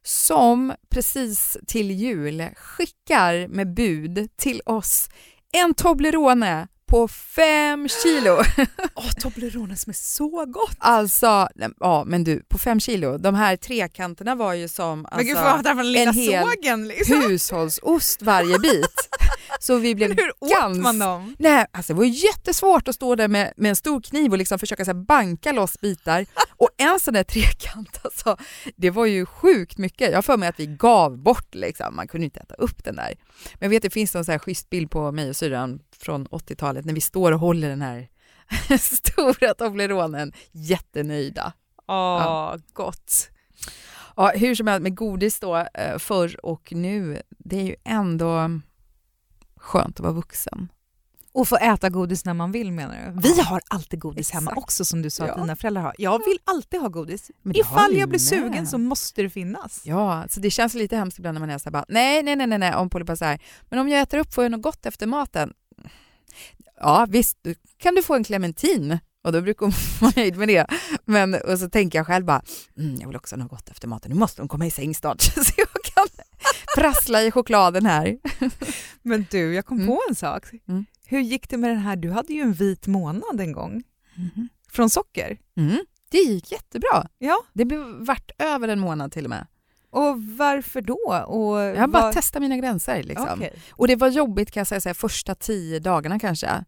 som 0.02 0.72
precis 0.88 1.56
till 1.66 1.90
jul 1.90 2.44
skickar 2.56 3.48
med 3.48 3.74
bud 3.74 4.28
till 4.36 4.60
oss 4.66 5.08
en 5.52 5.74
Toblerone 5.74 6.68
på 6.94 7.08
fem 7.08 7.88
kilo. 7.88 8.32
Åh, 8.94 9.10
Toblerone 9.20 9.76
som 9.76 9.90
är 9.90 9.94
så 9.94 10.46
gott! 10.46 10.76
Alltså, 10.78 11.48
ja 11.80 12.04
men 12.06 12.24
du, 12.24 12.42
på 12.48 12.58
fem 12.58 12.80
kilo, 12.80 13.18
de 13.18 13.34
här 13.34 13.56
trekanterna 13.56 14.34
var 14.34 14.54
ju 14.54 14.68
som 14.68 15.02
Men 15.02 15.06
alltså, 15.12 15.26
gud, 15.26 15.38
från 15.38 15.62
den 15.62 15.92
lilla 15.92 16.10
en 16.10 16.14
hel 16.14 16.44
sågen 16.44 16.88
liksom? 16.88 17.20
hushållsost 17.20 18.22
varje 18.22 18.58
bit. 18.58 19.08
Så 19.64 19.78
vi 19.78 19.94
blev 19.94 20.10
Hur 20.16 20.32
åt 20.40 20.50
gans... 20.50 20.78
man 20.78 20.98
dem? 20.98 21.36
Nej, 21.38 21.66
alltså 21.72 21.92
det 21.92 21.96
var 21.98 22.04
jättesvårt 22.04 22.88
att 22.88 22.94
stå 22.94 23.14
där 23.14 23.28
med, 23.28 23.52
med 23.56 23.68
en 23.68 23.76
stor 23.76 24.00
kniv 24.00 24.32
och 24.32 24.38
liksom 24.38 24.58
försöka 24.58 24.84
så 24.84 24.90
här, 24.90 24.98
banka 25.04 25.52
loss 25.52 25.80
bitar. 25.80 26.26
Och 26.56 26.68
en 26.76 27.00
sån 27.00 27.14
där 27.14 27.24
trekant, 27.24 28.00
alltså, 28.04 28.36
det 28.76 28.90
var 28.90 29.06
ju 29.06 29.26
sjukt 29.26 29.78
mycket. 29.78 30.10
Jag 30.10 30.16
har 30.16 30.22
för 30.22 30.36
mig 30.36 30.48
att 30.48 30.60
vi 30.60 30.66
gav 30.66 31.18
bort, 31.18 31.54
liksom. 31.54 31.96
man 31.96 32.08
kunde 32.08 32.24
inte 32.24 32.40
äta 32.40 32.54
upp 32.54 32.84
den 32.84 32.96
där. 32.96 33.14
Men 33.54 33.58
jag 33.60 33.68
vet 33.68 33.82
det 33.82 33.90
finns 33.90 34.10
så 34.10 34.22
här 34.32 34.38
schysst 34.38 34.70
bild 34.70 34.90
på 34.90 35.12
mig 35.12 35.28
och 35.28 35.36
syrran 35.36 35.80
från 36.00 36.26
80-talet 36.28 36.84
när 36.84 36.94
vi 36.94 37.00
står 37.00 37.32
och 37.32 37.40
håller 37.40 37.68
den 37.68 37.82
här 37.82 38.08
stora 38.78 39.54
Tobleronen, 39.54 40.32
jättenöjda. 40.52 41.52
Åh, 41.76 41.94
Ja. 41.94 42.58
gott. 42.72 43.30
Ja, 44.16 44.32
hur 44.34 44.54
som 44.54 44.66
helst 44.66 44.82
med 44.82 44.96
godis 44.96 45.40
då, 45.40 45.56
eh, 45.56 45.98
förr 45.98 46.46
och 46.46 46.72
nu, 46.72 47.22
det 47.38 47.56
är 47.60 47.64
ju 47.64 47.76
ändå 47.84 48.50
skönt 49.64 49.96
att 49.96 50.00
vara 50.00 50.12
vuxen. 50.12 50.68
Och 51.32 51.48
få 51.48 51.56
äta 51.56 51.88
godis 51.90 52.24
när 52.24 52.34
man 52.34 52.52
vill 52.52 52.72
menar 52.72 53.12
du? 53.14 53.20
Vi 53.28 53.40
har 53.40 53.60
alltid 53.68 54.00
godis 54.00 54.30
hemma 54.30 54.50
Exakt. 54.50 54.62
också 54.64 54.84
som 54.84 55.02
du 55.02 55.10
sa 55.10 55.26
Ja. 55.26 55.32
att 55.32 55.40
dina 55.40 55.56
föräldrar 55.56 55.82
har. 55.82 55.94
Jag 55.98 56.18
vill 56.18 56.38
alltid 56.44 56.80
ha 56.80 56.88
godis. 56.88 57.30
Men 57.42 57.56
Ifall 57.56 57.96
jag 57.96 58.08
blir 58.08 58.18
med. 58.18 58.20
sugen 58.20 58.66
så 58.66 58.78
måste 58.78 59.22
det 59.22 59.30
finnas. 59.30 59.82
Ja, 59.84 60.24
så 60.28 60.40
det 60.40 60.50
känns 60.50 60.74
lite 60.74 60.96
hemskt 60.96 61.18
ibland 61.18 61.34
när 61.34 61.40
man 61.40 61.50
är 61.50 61.58
så 61.58 61.64
här 61.64 61.70
bara, 61.72 61.84
nej, 61.88 62.22
nej, 62.22 62.36
nej, 62.36 62.46
nej, 62.46 62.58
nej, 62.58 62.74
om 62.74 62.90
Polly 62.90 63.04
bara 63.04 63.16
så 63.16 63.24
här, 63.24 63.38
men 63.70 63.78
om 63.78 63.88
jag 63.88 64.00
äter 64.00 64.18
upp 64.18 64.34
får 64.34 64.44
jag 64.44 64.50
något 64.50 64.62
gott 64.62 64.86
efter 64.86 65.06
maten. 65.06 65.52
Ja, 66.80 67.06
visst, 67.08 67.38
kan 67.78 67.94
du 67.94 68.02
få 68.02 68.14
en 68.14 68.24
clementin 68.24 68.98
och 69.24 69.32
då 69.32 69.40
brukar 69.40 69.66
hon 69.66 69.72
vara 70.00 70.12
nöjd 70.16 70.36
med 70.36 70.48
det. 70.48 70.66
Men 71.04 71.34
och 71.34 71.58
så 71.58 71.68
tänker 71.70 71.98
jag 71.98 72.06
själv 72.06 72.24
bara, 72.24 72.42
mm, 72.78 72.96
jag 73.00 73.06
vill 73.08 73.16
också 73.16 73.36
ha 73.36 73.42
något 73.42 73.50
gott 73.50 73.68
efter 73.68 73.88
maten, 73.88 74.10
nu 74.10 74.16
måste 74.18 74.42
hon 74.42 74.48
komma 74.48 74.66
i 74.66 74.70
säng 74.70 74.94
snart 74.94 75.20
så 75.22 75.40
jag 75.56 75.68
kan 75.94 76.06
prassla 76.76 77.22
i 77.22 77.30
chokladen 77.30 77.86
här. 77.86 78.18
Men 79.02 79.26
du, 79.30 79.54
jag 79.54 79.66
kom 79.66 79.76
Mm. 79.76 79.86
på 79.88 80.00
en 80.08 80.14
sak. 80.14 80.44
Mm. 80.68 80.84
Hur 81.06 81.20
gick 81.20 81.48
det 81.48 81.56
med 81.56 81.70
den 81.70 81.78
här, 81.78 81.96
du 81.96 82.10
hade 82.10 82.32
ju 82.32 82.40
en 82.40 82.52
vit 82.52 82.86
månad 82.86 83.40
en 83.40 83.52
gång. 83.52 83.82
Från 84.70 84.90
socker. 84.90 85.38
Mm, 85.56 85.78
det 86.10 86.18
gick 86.18 86.52
jättebra. 86.52 87.08
Ja. 87.18 87.42
Det 87.52 87.64
blev 87.64 87.80
vart 87.98 88.30
över 88.38 88.68
en 88.68 88.78
månad 88.80 89.12
till 89.12 89.24
och 89.24 89.30
med. 89.30 89.46
Och 89.90 90.22
varför 90.22 90.80
då? 90.80 91.24
Och 91.26 91.60
Jag 91.60 91.76
har 91.80 91.86
bara 91.86 92.02
vad- 92.02 92.12
testat 92.14 92.42
mina 92.42 92.56
gränser. 92.56 93.02
Liksom. 93.02 93.28
Okej. 93.36 93.52
Och 93.70 93.88
det 93.88 93.96
var 93.96 94.08
jobbigt 94.08 94.50
kan 94.50 94.66
jag 94.70 94.82
säga, 94.82 94.94
första 94.94 95.34
tio 95.34 95.78
dagarna 95.78 96.18
kanske. 96.18 96.64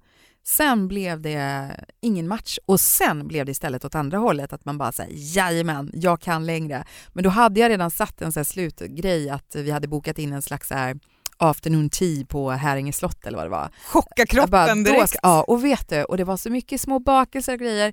Sen 0.48 0.88
blev 0.88 1.20
det 1.20 1.70
ingen 2.00 2.28
match 2.28 2.58
och 2.66 2.80
sen 2.80 3.28
blev 3.28 3.46
det 3.46 3.52
istället 3.52 3.84
åt 3.84 3.94
andra 3.94 4.18
hållet 4.18 4.52
att 4.52 4.64
man 4.64 4.78
bara 4.78 4.92
säger 4.92 5.36
jajamän, 5.36 5.90
jag 5.94 6.20
kan 6.20 6.46
längre. 6.46 6.84
Men 7.12 7.24
då 7.24 7.30
hade 7.30 7.60
jag 7.60 7.68
redan 7.70 7.90
satt 7.90 8.22
en 8.22 8.32
så 8.32 8.44
slutgrej 8.44 9.30
att 9.30 9.54
vi 9.56 9.70
hade 9.70 9.88
bokat 9.88 10.18
in 10.18 10.32
en 10.32 10.42
slags 10.42 10.68
så 10.68 10.74
här 10.74 10.98
afternoon 11.38 11.90
tea 11.90 12.24
på 12.28 12.50
Häringe 12.50 12.92
slott 12.92 13.26
eller 13.26 13.38
vad 13.38 13.46
det 13.46 13.50
var. 13.50 13.70
Chocka 13.86 14.26
kroppen 14.26 14.50
bara, 14.50 14.74
direkt. 14.74 15.08
ska- 15.08 15.18
ja, 15.22 15.42
och 15.42 15.64
vet 15.64 15.88
du, 15.88 16.04
och 16.04 16.16
det 16.16 16.24
var 16.24 16.36
så 16.36 16.50
mycket 16.50 16.80
små 16.80 16.98
bakelser 16.98 17.52
och 17.52 17.58
grejer. 17.58 17.92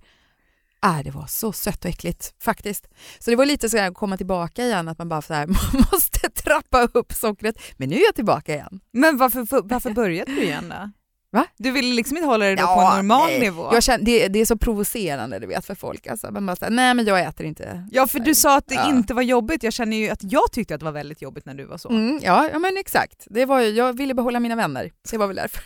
Äh, 0.85 0.99
det 1.03 1.11
var 1.11 1.27
så 1.27 1.51
sött 1.53 1.85
och 1.85 1.89
äckligt 1.89 2.33
faktiskt. 2.43 2.87
Så 3.19 3.29
det 3.29 3.35
var 3.35 3.45
lite 3.45 3.69
så 3.69 3.77
att 3.79 3.93
komma 3.93 4.17
tillbaka 4.17 4.65
igen, 4.65 4.87
att 4.87 4.97
man 4.97 5.09
bara 5.09 5.21
så 5.21 5.33
här, 5.33 5.47
måste 5.91 6.29
trappa 6.29 6.87
upp 6.93 7.13
sockret. 7.13 7.55
Men 7.77 7.89
nu 7.89 7.95
är 7.95 8.05
jag 8.05 8.15
tillbaka 8.15 8.53
igen. 8.53 8.79
Men 8.93 9.17
varför, 9.17 9.67
varför 9.69 9.89
började 9.91 10.31
du 10.31 10.43
igen 10.43 10.69
då? 10.69 10.91
Va? 11.33 11.45
Du 11.57 11.71
ville 11.71 11.93
liksom 11.95 12.17
inte 12.17 12.27
hålla 12.27 12.45
det 12.45 12.55
då 12.55 12.67
på 12.67 12.81
en 12.81 12.95
normal 12.95 13.27
nej. 13.29 13.39
nivå? 13.39 13.69
Jag 13.73 13.83
känner, 13.83 14.05
det, 14.05 14.27
det 14.27 14.39
är 14.39 14.45
så 14.45 14.57
provocerande 14.57 15.39
du 15.39 15.47
vet 15.47 15.65
för 15.65 15.75
folk. 15.75 16.07
Alltså, 16.07 16.31
man 16.31 16.45
bara 16.45 16.55
säger, 16.55 16.71
nej 16.71 16.93
men 16.93 17.05
jag 17.05 17.21
äter 17.21 17.45
inte. 17.45 17.87
Ja, 17.91 18.07
för 18.07 18.19
du 18.19 18.35
sa 18.35 18.57
att 18.57 18.67
det 18.67 18.75
Ja. 18.75 18.89
inte 18.89 19.13
var 19.13 19.21
jobbigt. 19.21 19.63
Jag 19.63 19.73
känner 19.73 19.97
ju 19.97 20.09
att 20.09 20.19
jag 20.23 20.51
tyckte 20.51 20.73
att 20.75 20.79
det 20.79 20.85
var 20.85 20.91
väldigt 20.91 21.21
jobbigt 21.21 21.45
när 21.45 21.53
du 21.53 21.65
var 21.65 21.77
så. 21.77 21.89
Mm, 21.89 22.19
ja, 22.23 22.49
ja 22.53 22.59
men 22.59 22.77
exakt. 22.77 23.27
Det 23.29 23.45
var, 23.45 23.59
jag 23.59 23.97
ville 23.97 24.13
behålla 24.13 24.39
mina 24.39 24.55
vänner. 24.55 24.91
Det 25.11 25.17
var 25.17 25.27
väl 25.27 25.35
därför. 25.35 25.63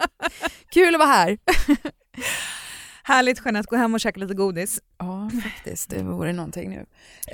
Kul 0.72 0.94
att 0.94 0.98
vara 0.98 1.08
här. 1.10 1.38
Härligt 3.04 3.42
Jeanette, 3.44 3.66
gå 3.70 3.76
hem 3.76 3.94
och 3.94 4.00
käka 4.00 4.20
lite 4.20 4.34
godis. 4.34 4.80
Ja, 4.98 5.30
faktiskt. 5.42 5.90
Det 5.90 6.02
vore 6.02 6.32
någonting 6.32 6.70
nu. 6.70 6.86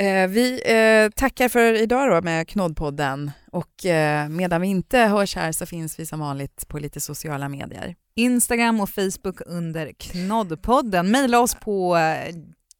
Eh, 0.04 0.28
vi 0.28 0.62
eh, 0.64 1.10
tackar 1.16 1.48
för 1.48 1.72
idag 1.82 2.10
då 2.10 2.22
med 2.22 2.48
Knoddpodden 2.48 3.30
och 3.52 3.86
eh, 3.86 4.28
medan 4.28 4.60
vi 4.60 4.68
inte 4.68 4.98
hörs 4.98 5.36
här 5.36 5.52
så 5.52 5.66
finns 5.66 5.98
vi 5.98 6.06
som 6.06 6.20
vanligt 6.20 6.68
på 6.68 6.78
lite 6.78 7.00
sociala 7.00 7.48
medier. 7.48 7.94
Instagram 8.14 8.80
och 8.80 8.90
Facebook 8.90 9.40
under 9.46 9.92
Knoddpodden. 9.98 11.10
Maila 11.10 11.40
oss 11.40 11.54
på 11.54 11.96
eh, 11.96 12.34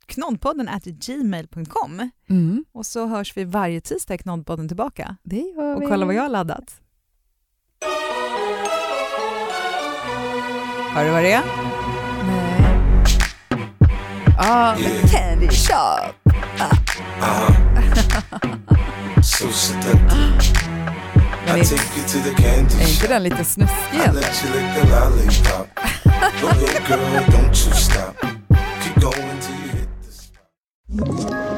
knoddpodden 0.07 0.69
at 0.69 0.85
gmail.com 0.85 2.11
Mm, 2.31 2.65
och 2.73 2.87
så 2.87 3.07
hörs 3.07 3.37
vi 3.37 3.45
varje 3.45 3.81
tisdag 3.81 4.15
i 4.15 4.19
Knoddpodden 4.19 4.69
tillbaka. 4.69 5.17
det 5.23 5.41
gör 5.57 5.77
Och 5.77 5.83
vi. 5.83 5.87
kolla 5.87 6.07
vad 6.07 6.15
jag 6.15 6.23
har 6.23 6.29
laddat. 6.29 6.81
Hör 10.95 11.05
du 11.05 11.11
vad 11.11 11.23
det 11.23 11.33
är? 11.33 11.78
Ah, 14.41 14.77
candy 15.11 15.51
shop. 15.51 16.15
So 19.23 19.51
seductive. 19.51 20.09
Men 21.47 21.61
I 21.61 21.65
take 21.65 21.97
you 21.97 22.03
to 22.07 22.19
the 22.19 22.35
candy 22.43 22.75
är 22.75 22.81
inte 22.81 22.85
shop. 22.85 23.09
den 23.09 23.23
lite 23.23 23.45
snuskig 23.45 24.01
eller? 24.01 24.23
Go 26.41 26.49
ahead, 26.49 26.83
girl, 26.89 26.99
don't 27.33 27.67
you 27.67 27.75
stop. 27.75 28.15
Keep 28.83 29.01
going 29.01 29.41
till 29.41 29.55
you 29.55 29.69
hit 29.73 29.89
the 30.07 30.13
spot. 30.13 31.58